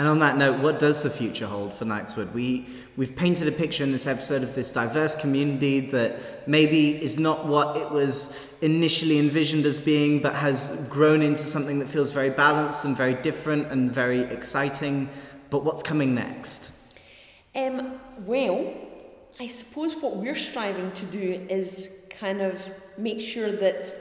And 0.01 0.09
on 0.09 0.19
that 0.21 0.39
note, 0.39 0.61
what 0.61 0.79
does 0.79 1.03
the 1.03 1.11
future 1.11 1.47
hold 1.47 1.75
for 1.75 1.85
Knightswood? 1.85 2.33
We, 2.33 2.67
we've 2.97 3.15
painted 3.15 3.49
a 3.49 3.53
picture 3.53 3.85
in 3.85 3.93
this 3.93 4.07
episode 4.07 4.43
of 4.43 4.55
this 4.55 4.71
diverse 4.71 5.15
community 5.15 5.81
that 5.91 6.49
maybe 6.49 6.93
is 7.05 7.19
not 7.19 7.45
what 7.45 7.77
it 7.77 7.91
was 7.91 8.51
initially 8.63 9.19
envisioned 9.19 9.67
as 9.67 9.79
being, 9.79 10.23
but 10.23 10.35
has 10.35 10.87
grown 10.89 11.21
into 11.21 11.43
something 11.43 11.79
that 11.81 11.89
feels 11.89 12.13
very 12.13 12.31
balanced 12.31 12.87
and 12.87 12.97
very 12.97 13.13
different 13.13 13.71
and 13.71 13.93
very 13.93 14.21
exciting. 14.21 15.07
But 15.51 15.65
what's 15.65 15.83
coming 15.83 16.15
next? 16.15 16.73
Um, 17.55 18.01
well, 18.21 18.73
I 19.39 19.49
suppose 19.49 19.95
what 19.97 20.17
we're 20.17 20.35
striving 20.35 20.93
to 20.93 21.05
do 21.05 21.47
is 21.51 22.07
kind 22.09 22.41
of 22.41 22.59
make 22.97 23.21
sure 23.21 23.53
that 23.53 23.95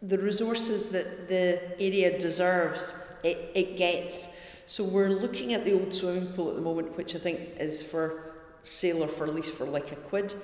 the 0.00 0.18
resources 0.18 0.90
that 0.90 1.28
the 1.28 1.60
area 1.82 2.16
deserves, 2.20 2.94
it, 3.24 3.50
it 3.56 3.76
gets. 3.76 4.38
So 4.68 4.84
we're 4.84 5.08
looking 5.08 5.54
at 5.54 5.64
the 5.64 5.72
old 5.72 5.94
swimming 5.94 6.26
pool 6.34 6.50
at 6.50 6.54
the 6.54 6.60
moment, 6.60 6.94
which 6.94 7.16
I 7.16 7.18
think 7.18 7.40
is 7.58 7.82
for 7.82 8.34
sale 8.64 9.02
or 9.02 9.08
for 9.08 9.26
lease 9.26 9.48
for 9.48 9.64
like 9.64 9.92
a 9.92 9.96
quid, 9.96 10.34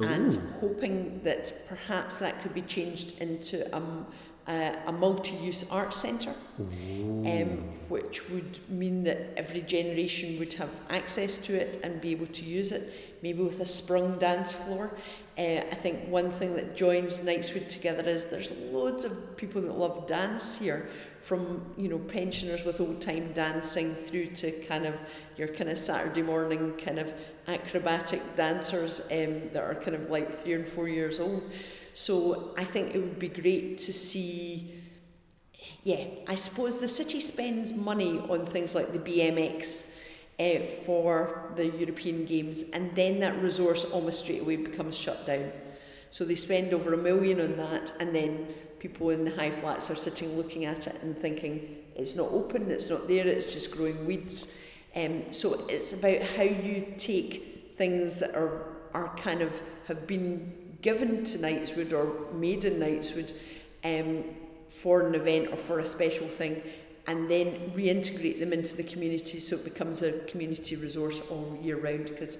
Ooh. 0.00 0.04
and 0.04 0.34
hoping 0.58 1.20
that 1.22 1.52
perhaps 1.68 2.18
that 2.18 2.42
could 2.42 2.52
be 2.52 2.62
changed 2.62 3.22
into 3.22 3.72
a, 3.72 3.80
a, 4.50 4.78
a 4.88 4.92
multi-use 4.92 5.70
art 5.70 5.94
centre, 5.94 6.34
um, 6.58 7.68
which 7.88 8.28
would 8.30 8.58
mean 8.68 9.04
that 9.04 9.32
every 9.36 9.60
generation 9.60 10.40
would 10.40 10.54
have 10.54 10.70
access 10.90 11.36
to 11.36 11.54
it 11.54 11.78
and 11.84 12.00
be 12.00 12.10
able 12.10 12.26
to 12.26 12.44
use 12.44 12.72
it, 12.72 12.92
maybe 13.22 13.44
with 13.44 13.60
a 13.60 13.66
sprung 13.66 14.18
dance 14.18 14.52
floor. 14.52 14.90
Uh, 15.38 15.62
I 15.70 15.76
think 15.76 16.08
one 16.08 16.32
thing 16.32 16.56
that 16.56 16.74
joins 16.74 17.20
Knightswood 17.20 17.68
together 17.68 18.02
is 18.10 18.24
there's 18.24 18.50
loads 18.72 19.04
of 19.04 19.36
people 19.36 19.62
that 19.62 19.78
love 19.78 20.08
dance 20.08 20.58
here, 20.58 20.90
from 21.22 21.64
you 21.76 21.88
know 21.88 21.98
pensioners 21.98 22.64
with 22.64 22.80
old 22.80 23.00
time 23.00 23.32
dancing 23.32 23.94
through 23.94 24.26
to 24.26 24.50
kind 24.66 24.86
of 24.86 24.94
your 25.36 25.48
kind 25.48 25.70
of 25.70 25.78
Saturday 25.78 26.22
morning 26.22 26.72
kind 26.84 26.98
of 26.98 27.12
acrobatic 27.46 28.22
dancers 28.36 29.00
um, 29.10 29.48
that 29.52 29.62
are 29.62 29.74
kind 29.74 29.94
of 29.94 30.10
like 30.10 30.32
three 30.32 30.54
and 30.54 30.66
four 30.66 30.88
years 30.88 31.20
old. 31.20 31.42
So 31.94 32.54
I 32.56 32.64
think 32.64 32.94
it 32.94 32.98
would 32.98 33.18
be 33.18 33.28
great 33.28 33.78
to 33.78 33.92
see. 33.92 34.74
Yeah, 35.82 36.04
I 36.26 36.34
suppose 36.34 36.78
the 36.78 36.88
city 36.88 37.20
spends 37.20 37.72
money 37.72 38.18
on 38.18 38.46
things 38.46 38.74
like 38.74 38.92
the 38.92 38.98
BMX 38.98 39.94
uh, 40.38 40.66
for 40.84 41.52
the 41.56 41.66
European 41.66 42.24
Games, 42.24 42.70
and 42.72 42.94
then 42.94 43.20
that 43.20 43.40
resource 43.42 43.84
almost 43.84 44.24
straight 44.24 44.42
away 44.42 44.56
becomes 44.56 44.96
shut 44.96 45.26
down. 45.26 45.50
So 46.10 46.24
they 46.24 46.36
spend 46.36 46.72
over 46.72 46.94
a 46.94 46.96
million 46.96 47.40
on 47.40 47.56
that, 47.56 47.92
and 48.00 48.14
then 48.14 48.48
people 48.78 49.10
in 49.10 49.24
the 49.24 49.30
high 49.30 49.50
flats 49.50 49.90
are 49.90 49.96
sitting 49.96 50.36
looking 50.36 50.64
at 50.64 50.86
it 50.86 51.02
and 51.02 51.16
thinking 51.16 51.76
it's 51.96 52.14
not 52.14 52.30
open, 52.30 52.70
it's 52.70 52.88
not 52.88 53.08
there, 53.08 53.26
it's 53.26 53.52
just 53.52 53.72
growing 53.72 54.06
weeds. 54.06 54.58
Um, 54.94 55.32
so 55.32 55.66
it's 55.68 55.92
about 55.92 56.22
how 56.22 56.44
you 56.44 56.94
take 56.96 57.74
things 57.76 58.20
that 58.20 58.34
are, 58.34 58.76
are 58.94 59.14
kind 59.16 59.42
of 59.42 59.60
have 59.86 60.06
been 60.06 60.76
given 60.80 61.24
to 61.24 61.38
Knightswood 61.38 61.92
or 61.92 62.32
made 62.34 62.64
in 62.64 62.74
Knightswood 62.74 63.32
um, 63.84 64.24
for 64.68 65.06
an 65.06 65.14
event 65.14 65.48
or 65.50 65.56
for 65.56 65.80
a 65.80 65.84
special 65.84 66.28
thing 66.28 66.62
and 67.06 67.28
then 67.28 67.72
reintegrate 67.74 68.38
them 68.38 68.52
into 68.52 68.76
the 68.76 68.82
community 68.82 69.40
so 69.40 69.56
it 69.56 69.64
becomes 69.64 70.02
a 70.02 70.20
community 70.26 70.76
resource 70.76 71.22
all 71.30 71.58
year 71.62 71.78
round 71.78 72.04
because 72.06 72.38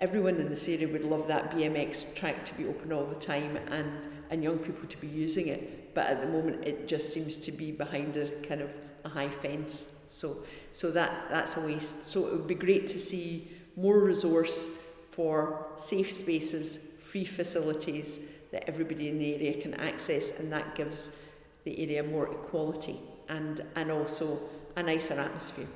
everyone 0.00 0.36
in 0.36 0.48
this 0.48 0.68
area 0.68 0.88
would 0.88 1.04
love 1.04 1.28
that 1.28 1.50
BMX 1.52 2.14
track 2.14 2.44
to 2.44 2.54
be 2.54 2.66
open 2.66 2.92
all 2.92 3.04
the 3.04 3.14
time 3.14 3.56
and 3.70 3.92
and 4.30 4.42
young 4.42 4.58
people 4.58 4.88
to 4.88 4.96
be 4.98 5.08
using 5.08 5.48
it. 5.48 5.94
But 5.94 6.06
at 6.06 6.20
the 6.20 6.28
moment, 6.28 6.64
it 6.64 6.88
just 6.88 7.12
seems 7.12 7.36
to 7.38 7.52
be 7.52 7.72
behind 7.72 8.16
a 8.16 8.30
kind 8.46 8.60
of 8.60 8.70
a 9.04 9.08
high 9.08 9.28
fence. 9.28 9.96
So, 10.06 10.38
so 10.72 10.90
that, 10.92 11.26
that's 11.30 11.56
a 11.56 11.66
waste. 11.66 12.08
So 12.08 12.28
it 12.28 12.32
would 12.32 12.46
be 12.46 12.54
great 12.54 12.86
to 12.88 12.98
see 12.98 13.48
more 13.76 14.00
resource 14.00 14.78
for 15.10 15.66
safe 15.76 16.12
spaces, 16.12 16.94
free 17.00 17.24
facilities 17.24 18.26
that 18.52 18.68
everybody 18.68 19.08
in 19.08 19.18
the 19.18 19.34
area 19.34 19.60
can 19.60 19.74
access, 19.74 20.40
and 20.40 20.50
that 20.52 20.74
gives 20.74 21.20
the 21.64 21.82
area 21.82 22.02
more 22.02 22.32
equality 22.32 22.98
and, 23.28 23.60
and 23.76 23.90
also 23.90 24.38
a 24.76 24.82
nicer 24.82 25.14
atmosphere. 25.14 25.66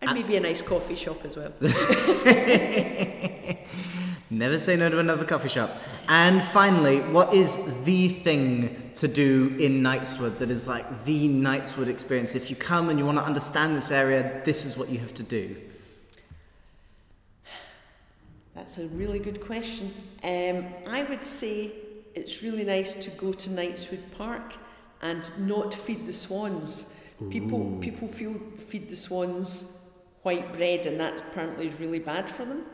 And, 0.00 0.10
and 0.10 0.20
maybe 0.20 0.36
a 0.36 0.40
nice 0.40 0.62
coffee 0.62 0.96
shop 0.96 1.24
as 1.24 1.36
well. 1.36 1.52
Never 4.28 4.58
say 4.58 4.74
no 4.76 4.88
to 4.88 4.98
another 4.98 5.24
coffee 5.24 5.48
shop. 5.48 5.70
And 6.08 6.42
finally, 6.42 7.00
what 7.00 7.32
is 7.32 7.84
the 7.84 8.08
thing 8.08 8.90
to 8.96 9.06
do 9.06 9.54
in 9.60 9.82
Knightswood 9.82 10.38
that 10.38 10.50
is 10.50 10.66
like 10.66 11.04
the 11.04 11.28
Knightswood 11.28 11.86
experience? 11.86 12.34
If 12.34 12.50
you 12.50 12.56
come 12.56 12.88
and 12.88 12.98
you 12.98 13.06
want 13.06 13.18
to 13.18 13.24
understand 13.24 13.76
this 13.76 13.92
area, 13.92 14.42
this 14.44 14.64
is 14.64 14.76
what 14.76 14.88
you 14.88 14.98
have 14.98 15.14
to 15.14 15.22
do. 15.22 15.56
That's 18.56 18.78
a 18.78 18.88
really 18.88 19.20
good 19.20 19.40
question. 19.40 19.92
Um, 20.24 20.66
I 20.88 21.04
would 21.04 21.24
say 21.24 21.72
it's 22.14 22.42
really 22.42 22.64
nice 22.64 22.94
to 22.94 23.10
go 23.10 23.32
to 23.32 23.50
Knightswood 23.50 24.00
Park 24.16 24.54
and 25.02 25.30
not 25.38 25.72
feed 25.72 26.06
the 26.06 26.12
swans. 26.12 26.98
Ooh. 27.22 27.28
People 27.30 27.78
people 27.80 28.08
feel 28.08 28.34
feed 28.68 28.88
the 28.88 28.96
swans 28.96 29.84
white 30.22 30.52
bread, 30.52 30.86
and 30.86 30.98
that 30.98 31.20
apparently 31.20 31.68
is 31.68 31.78
really 31.78 32.00
bad 32.00 32.28
for 32.28 32.44
them. 32.44 32.64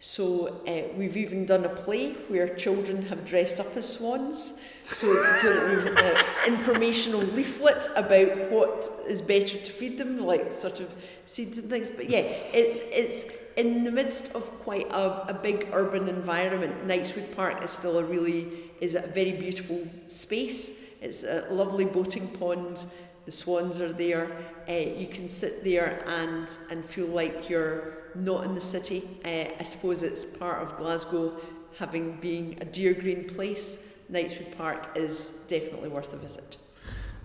So 0.00 0.60
uh, 0.66 0.94
we've 0.96 1.16
even 1.16 1.44
done 1.44 1.64
a 1.64 1.68
play 1.68 2.12
where 2.28 2.54
children 2.54 3.02
have 3.06 3.24
dressed 3.24 3.58
up 3.58 3.76
as 3.76 3.94
swans. 3.94 4.62
So, 4.84 5.12
so 5.40 5.94
uh, 5.96 6.22
informational 6.46 7.20
leaflet 7.20 7.88
about 7.96 8.50
what 8.50 8.88
is 9.08 9.20
better 9.20 9.58
to 9.58 9.72
feed 9.72 9.98
them, 9.98 10.20
like 10.20 10.52
sort 10.52 10.78
of 10.80 10.94
seeds 11.26 11.58
and 11.58 11.68
things. 11.68 11.90
But 11.90 12.08
yeah, 12.08 12.20
it's 12.20 12.78
it's 13.24 13.32
in 13.56 13.82
the 13.82 13.90
midst 13.90 14.32
of 14.36 14.44
quite 14.62 14.88
a, 14.90 15.30
a 15.30 15.34
big 15.34 15.68
urban 15.72 16.08
environment. 16.08 16.86
Knightswood 16.86 17.34
Park 17.34 17.62
is 17.64 17.72
still 17.72 17.98
a 17.98 18.04
really 18.04 18.46
is 18.80 18.94
a 18.94 19.00
very 19.00 19.32
beautiful 19.32 19.86
space. 20.06 20.84
It's 21.00 21.24
a 21.24 21.48
lovely 21.50 21.84
boating 21.84 22.28
pond. 22.28 22.84
The 23.24 23.32
swans 23.32 23.80
are 23.80 23.92
there. 23.92 24.30
Uh, 24.68 24.72
you 24.72 25.08
can 25.08 25.28
sit 25.28 25.64
there 25.64 26.04
and 26.06 26.48
and 26.70 26.84
feel 26.84 27.08
like 27.08 27.50
you're 27.50 27.97
not 28.18 28.44
in 28.44 28.54
the 28.54 28.60
city. 28.60 29.08
Uh, 29.24 29.52
I 29.58 29.62
suppose 29.62 30.02
it's 30.02 30.24
part 30.36 30.62
of 30.62 30.76
Glasgow 30.76 31.32
having 31.78 32.16
being 32.20 32.58
a 32.60 32.64
dear 32.64 32.94
green 32.94 33.24
place. 33.24 33.94
Knightswood 34.10 34.56
Park 34.56 34.96
is 34.96 35.44
definitely 35.48 35.88
worth 35.88 36.12
a 36.12 36.16
visit. 36.16 36.56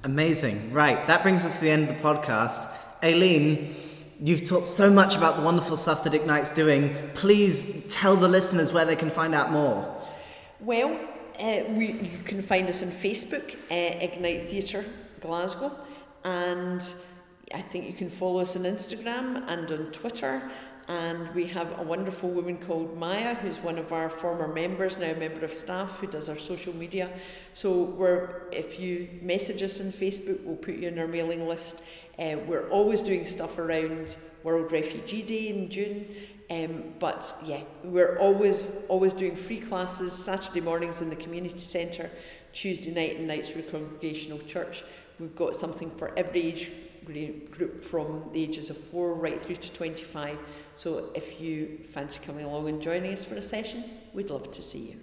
Amazing. 0.03 0.73
Right, 0.73 1.07
that 1.07 1.23
brings 1.23 1.45
us 1.45 1.59
to 1.59 1.65
the 1.65 1.71
end 1.71 1.89
of 1.89 1.95
the 1.95 2.03
podcast. 2.03 2.69
Aileen, 3.01 3.75
you've 4.19 4.45
talked 4.45 4.67
so 4.67 4.89
much 4.89 5.15
about 5.15 5.37
the 5.37 5.43
wonderful 5.43 5.77
stuff 5.77 6.03
that 6.03 6.13
Ignite's 6.13 6.51
doing. 6.51 6.95
Please 7.13 7.85
tell 7.87 8.15
the 8.15 8.27
listeners 8.27 8.73
where 8.73 8.85
they 8.85 8.95
can 8.95 9.09
find 9.09 9.33
out 9.33 9.51
more. 9.51 10.01
Well, 10.59 10.99
uh, 11.39 11.63
we, 11.69 11.93
you 11.93 12.19
can 12.25 12.41
find 12.41 12.67
us 12.69 12.83
on 12.83 12.89
Facebook, 12.89 13.55
uh, 13.71 13.97
Ignite 14.03 14.49
Theatre 14.49 14.85
Glasgow, 15.19 15.71
and 16.23 16.81
I 17.53 17.61
think 17.61 17.85
you 17.85 17.93
can 17.93 18.09
follow 18.09 18.39
us 18.39 18.55
on 18.55 18.63
Instagram 18.63 19.43
and 19.47 19.71
on 19.71 19.91
Twitter. 19.91 20.49
And 20.87 21.33
we 21.33 21.47
have 21.47 21.79
a 21.79 21.83
wonderful 21.83 22.29
woman 22.29 22.57
called 22.57 22.97
Maya, 22.97 23.35
who's 23.35 23.59
one 23.59 23.77
of 23.77 23.93
our 23.93 24.09
former 24.09 24.47
members, 24.47 24.97
now 24.97 25.11
a 25.11 25.15
member 25.15 25.45
of 25.45 25.53
staff, 25.53 25.99
who 25.99 26.07
does 26.07 26.27
our 26.27 26.37
social 26.37 26.75
media. 26.75 27.09
So 27.53 27.83
we're, 27.83 28.49
if 28.51 28.79
you 28.79 29.07
message 29.21 29.63
us 29.63 29.79
on 29.79 29.87
Facebook, 29.87 30.43
we'll 30.43 30.57
put 30.57 30.75
you 30.75 30.89
on 30.89 30.99
our 30.99 31.07
mailing 31.07 31.47
list. 31.47 31.83
Uh, 32.19 32.35
we're 32.45 32.69
always 32.69 33.01
doing 33.01 33.25
stuff 33.25 33.57
around 33.57 34.17
World 34.43 34.71
Refugee 34.73 35.21
Day 35.21 35.47
in 35.47 35.69
June. 35.69 36.05
Um, 36.51 36.93
but 36.99 37.33
yeah, 37.45 37.61
we're 37.83 38.19
always 38.19 38.85
always 38.89 39.13
doing 39.13 39.35
free 39.35 39.59
classes 39.59 40.11
Saturday 40.11 40.59
mornings 40.59 41.01
in 41.01 41.09
the 41.09 41.15
community 41.15 41.57
centre, 41.57 42.11
Tuesday 42.51 42.93
night 42.93 43.15
in 43.15 43.27
Knightswood 43.27 43.71
Congregational 43.71 44.39
Church. 44.39 44.83
We've 45.19 45.35
got 45.35 45.55
something 45.55 45.89
for 45.91 46.11
every 46.17 46.41
age 46.41 46.71
group 47.05 47.81
from 47.81 48.29
the 48.33 48.41
ages 48.41 48.69
of 48.69 48.77
four 48.77 49.13
right 49.13 49.39
through 49.39 49.57
to 49.57 49.73
25. 49.73 50.37
So 50.75 51.09
if 51.15 51.39
you 51.39 51.79
fancy 51.91 52.19
coming 52.25 52.45
along 52.45 52.69
and 52.69 52.81
joining 52.81 53.13
us 53.13 53.23
for 53.25 53.35
a 53.35 53.41
session, 53.41 53.83
we'd 54.13 54.29
love 54.29 54.51
to 54.51 54.61
see 54.61 54.89
you. 54.91 54.99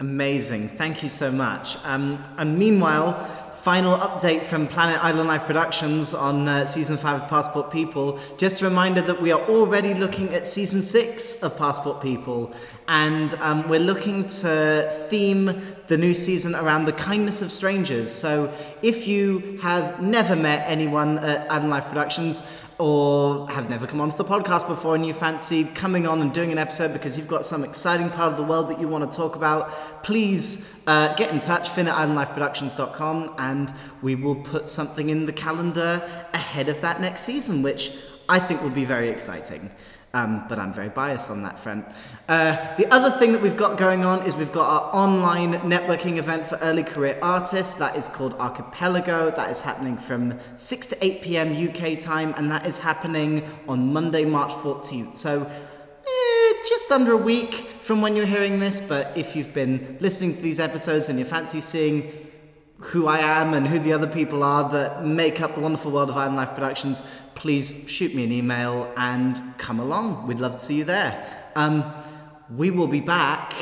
Amazing. 0.00 0.68
Thank 0.70 1.02
you 1.02 1.08
so 1.08 1.30
much. 1.30 1.76
Um, 1.84 2.20
and 2.36 2.58
meanwhile, 2.58 3.51
final 3.62 3.96
update 3.96 4.42
from 4.42 4.66
Planet 4.66 4.98
Island 5.04 5.28
Life 5.28 5.44
Productions 5.44 6.14
on 6.14 6.48
uh, 6.48 6.66
season 6.66 6.96
five 6.96 7.22
of 7.22 7.28
Passport 7.28 7.70
People. 7.70 8.18
Just 8.36 8.60
a 8.60 8.64
reminder 8.64 9.00
that 9.02 9.22
we 9.22 9.30
are 9.30 9.40
already 9.42 9.94
looking 9.94 10.34
at 10.34 10.48
season 10.48 10.82
six 10.82 11.44
of 11.44 11.56
Passport 11.56 12.02
People, 12.02 12.52
and 12.88 13.34
um, 13.34 13.68
we're 13.68 13.78
looking 13.78 14.26
to 14.26 14.90
theme 15.08 15.62
the 15.86 15.96
new 15.96 16.12
season 16.12 16.56
around 16.56 16.86
the 16.86 16.92
kindness 16.92 17.40
of 17.40 17.52
strangers. 17.52 18.12
So 18.12 18.52
if 18.82 19.06
you 19.06 19.60
have 19.62 20.02
never 20.02 20.34
met 20.34 20.68
anyone 20.68 21.20
at 21.20 21.48
Island 21.48 21.70
Life 21.70 21.84
Productions, 21.84 22.42
or 22.82 23.48
have 23.48 23.70
never 23.70 23.86
come 23.86 24.00
onto 24.00 24.16
the 24.16 24.24
podcast 24.24 24.66
before 24.66 24.96
and 24.96 25.06
you 25.06 25.14
fancy 25.14 25.62
coming 25.66 26.04
on 26.04 26.20
and 26.20 26.32
doing 26.32 26.50
an 26.50 26.58
episode 26.58 26.92
because 26.92 27.16
you've 27.16 27.28
got 27.28 27.44
some 27.44 27.62
exciting 27.62 28.10
part 28.10 28.32
of 28.32 28.36
the 28.36 28.42
world 28.42 28.68
that 28.68 28.80
you 28.80 28.88
want 28.88 29.08
to 29.08 29.16
talk 29.16 29.36
about, 29.36 30.02
please 30.02 30.68
uh, 30.86 31.14
get 31.14 31.30
in 31.30 31.38
touch, 31.38 31.68
finn 31.70 31.88
at 31.88 31.94
islandlifeproductions.com, 31.94 33.34
and 33.38 33.72
we 34.02 34.14
will 34.14 34.36
put 34.36 34.68
something 34.68 35.10
in 35.10 35.26
the 35.26 35.32
calendar 35.32 36.02
ahead 36.32 36.68
of 36.68 36.80
that 36.80 37.00
next 37.00 37.22
season, 37.22 37.62
which 37.62 37.92
I 38.28 38.38
think 38.38 38.62
will 38.62 38.70
be 38.70 38.84
very 38.84 39.08
exciting. 39.08 39.70
Um, 40.14 40.44
but 40.46 40.58
I'm 40.58 40.74
very 40.74 40.90
biased 40.90 41.30
on 41.30 41.42
that 41.44 41.58
front. 41.58 41.86
Uh, 42.28 42.76
the 42.76 42.86
other 42.92 43.10
thing 43.18 43.32
that 43.32 43.40
we've 43.40 43.56
got 43.56 43.78
going 43.78 44.04
on 44.04 44.26
is 44.26 44.36
we've 44.36 44.52
got 44.52 44.68
our 44.68 44.94
online 44.94 45.54
networking 45.60 46.18
event 46.18 46.46
for 46.46 46.56
early 46.56 46.82
career 46.82 47.18
artists. 47.22 47.76
That 47.76 47.96
is 47.96 48.08
called 48.08 48.34
Archipelago. 48.34 49.30
That 49.30 49.50
is 49.50 49.62
happening 49.62 49.96
from 49.96 50.38
6 50.54 50.86
to 50.88 51.02
8 51.02 51.22
p.m. 51.22 51.68
UK 51.68 51.98
time, 51.98 52.34
and 52.36 52.50
that 52.50 52.66
is 52.66 52.78
happening 52.78 53.48
on 53.66 53.90
Monday, 53.90 54.26
March 54.26 54.52
14th. 54.52 55.16
So, 55.16 55.50
just 56.68 56.92
under 56.92 57.12
a 57.12 57.16
week 57.16 57.54
from 57.82 58.00
when 58.00 58.14
you're 58.14 58.26
hearing 58.26 58.60
this, 58.60 58.80
but 58.80 59.16
if 59.16 59.34
you've 59.34 59.52
been 59.52 59.96
listening 60.00 60.32
to 60.34 60.40
these 60.40 60.60
episodes 60.60 61.08
and 61.08 61.18
you 61.18 61.24
fancy 61.24 61.60
seeing 61.60 62.12
who 62.78 63.06
I 63.06 63.18
am 63.18 63.54
and 63.54 63.66
who 63.66 63.78
the 63.78 63.92
other 63.92 64.06
people 64.06 64.42
are 64.42 64.68
that 64.70 65.04
make 65.04 65.40
up 65.40 65.54
the 65.54 65.60
wonderful 65.60 65.92
world 65.92 66.10
of 66.10 66.16
Island 66.16 66.36
Life 66.36 66.54
Productions, 66.54 67.02
please 67.34 67.84
shoot 67.88 68.14
me 68.14 68.24
an 68.24 68.32
email 68.32 68.92
and 68.96 69.40
come 69.58 69.80
along. 69.80 70.26
We'd 70.26 70.38
love 70.38 70.52
to 70.52 70.58
see 70.58 70.76
you 70.78 70.84
there. 70.84 71.26
Um, 71.54 71.92
we 72.56 72.70
will 72.70 72.88
be 72.88 73.00
back 73.00 73.54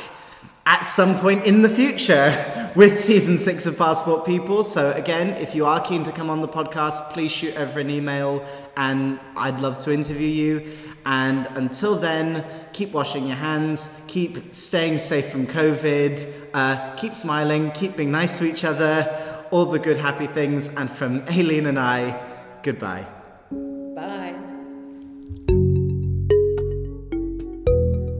at 0.66 0.82
some 0.82 1.18
point 1.18 1.44
in 1.44 1.62
the 1.62 1.68
future 1.68 2.72
with 2.76 3.00
season 3.00 3.38
six 3.38 3.66
of 3.66 3.76
Passport 3.76 4.24
People. 4.24 4.64
So, 4.64 4.92
again, 4.92 5.30
if 5.36 5.54
you 5.54 5.66
are 5.66 5.80
keen 5.80 6.04
to 6.04 6.12
come 6.12 6.30
on 6.30 6.40
the 6.40 6.48
podcast, 6.48 7.12
please 7.12 7.32
shoot 7.32 7.56
over 7.56 7.80
an 7.80 7.90
email 7.90 8.44
and 8.76 9.18
I'd 9.36 9.60
love 9.60 9.78
to 9.80 9.92
interview 9.92 10.28
you. 10.28 10.72
And 11.06 11.46
until 11.54 11.96
then, 11.96 12.44
keep 12.72 12.92
washing 12.92 13.26
your 13.26 13.36
hands, 13.36 14.02
keep 14.06 14.54
staying 14.54 14.98
safe 14.98 15.30
from 15.30 15.46
COVID, 15.46 16.26
uh, 16.52 16.94
keep 16.96 17.16
smiling, 17.16 17.70
keep 17.72 17.96
being 17.96 18.10
nice 18.10 18.38
to 18.38 18.44
each 18.44 18.64
other, 18.64 19.46
all 19.50 19.66
the 19.66 19.78
good, 19.78 19.96
happy 19.96 20.26
things. 20.26 20.68
And 20.68 20.90
from 20.90 21.22
Aileen 21.28 21.66
and 21.66 21.78
I, 21.78 22.20
goodbye. 22.62 23.06
Bye. 23.50 24.34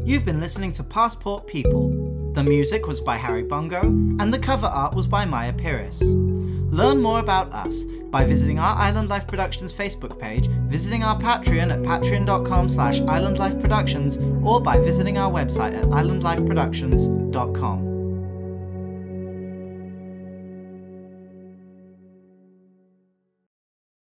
You've 0.04 0.24
been 0.24 0.40
listening 0.40 0.72
to 0.72 0.82
Passport 0.82 1.46
People. 1.46 2.32
The 2.34 2.42
music 2.42 2.86
was 2.86 3.00
by 3.00 3.16
Harry 3.16 3.42
Bongo, 3.42 3.80
and 3.82 4.32
the 4.32 4.38
cover 4.38 4.66
art 4.66 4.94
was 4.94 5.06
by 5.06 5.24
Maya 5.24 5.52
Pyrrhus. 5.52 6.00
Learn 6.02 7.02
more 7.02 7.18
about 7.18 7.52
us 7.52 7.84
by 8.10 8.24
visiting 8.24 8.58
our 8.58 8.76
Island 8.76 9.08
Life 9.08 9.26
Productions 9.26 9.72
Facebook 9.72 10.18
page, 10.18 10.48
visiting 10.68 11.02
our 11.02 11.18
Patreon 11.18 11.72
at 11.72 11.80
patreon.com 11.80 12.68
slash 12.68 13.00
islandlifeproductions, 13.00 14.44
or 14.44 14.60
by 14.60 14.78
visiting 14.78 15.16
our 15.18 15.30
website 15.30 15.76
at 15.76 15.84
islandlifeproductions.com. 15.84 17.89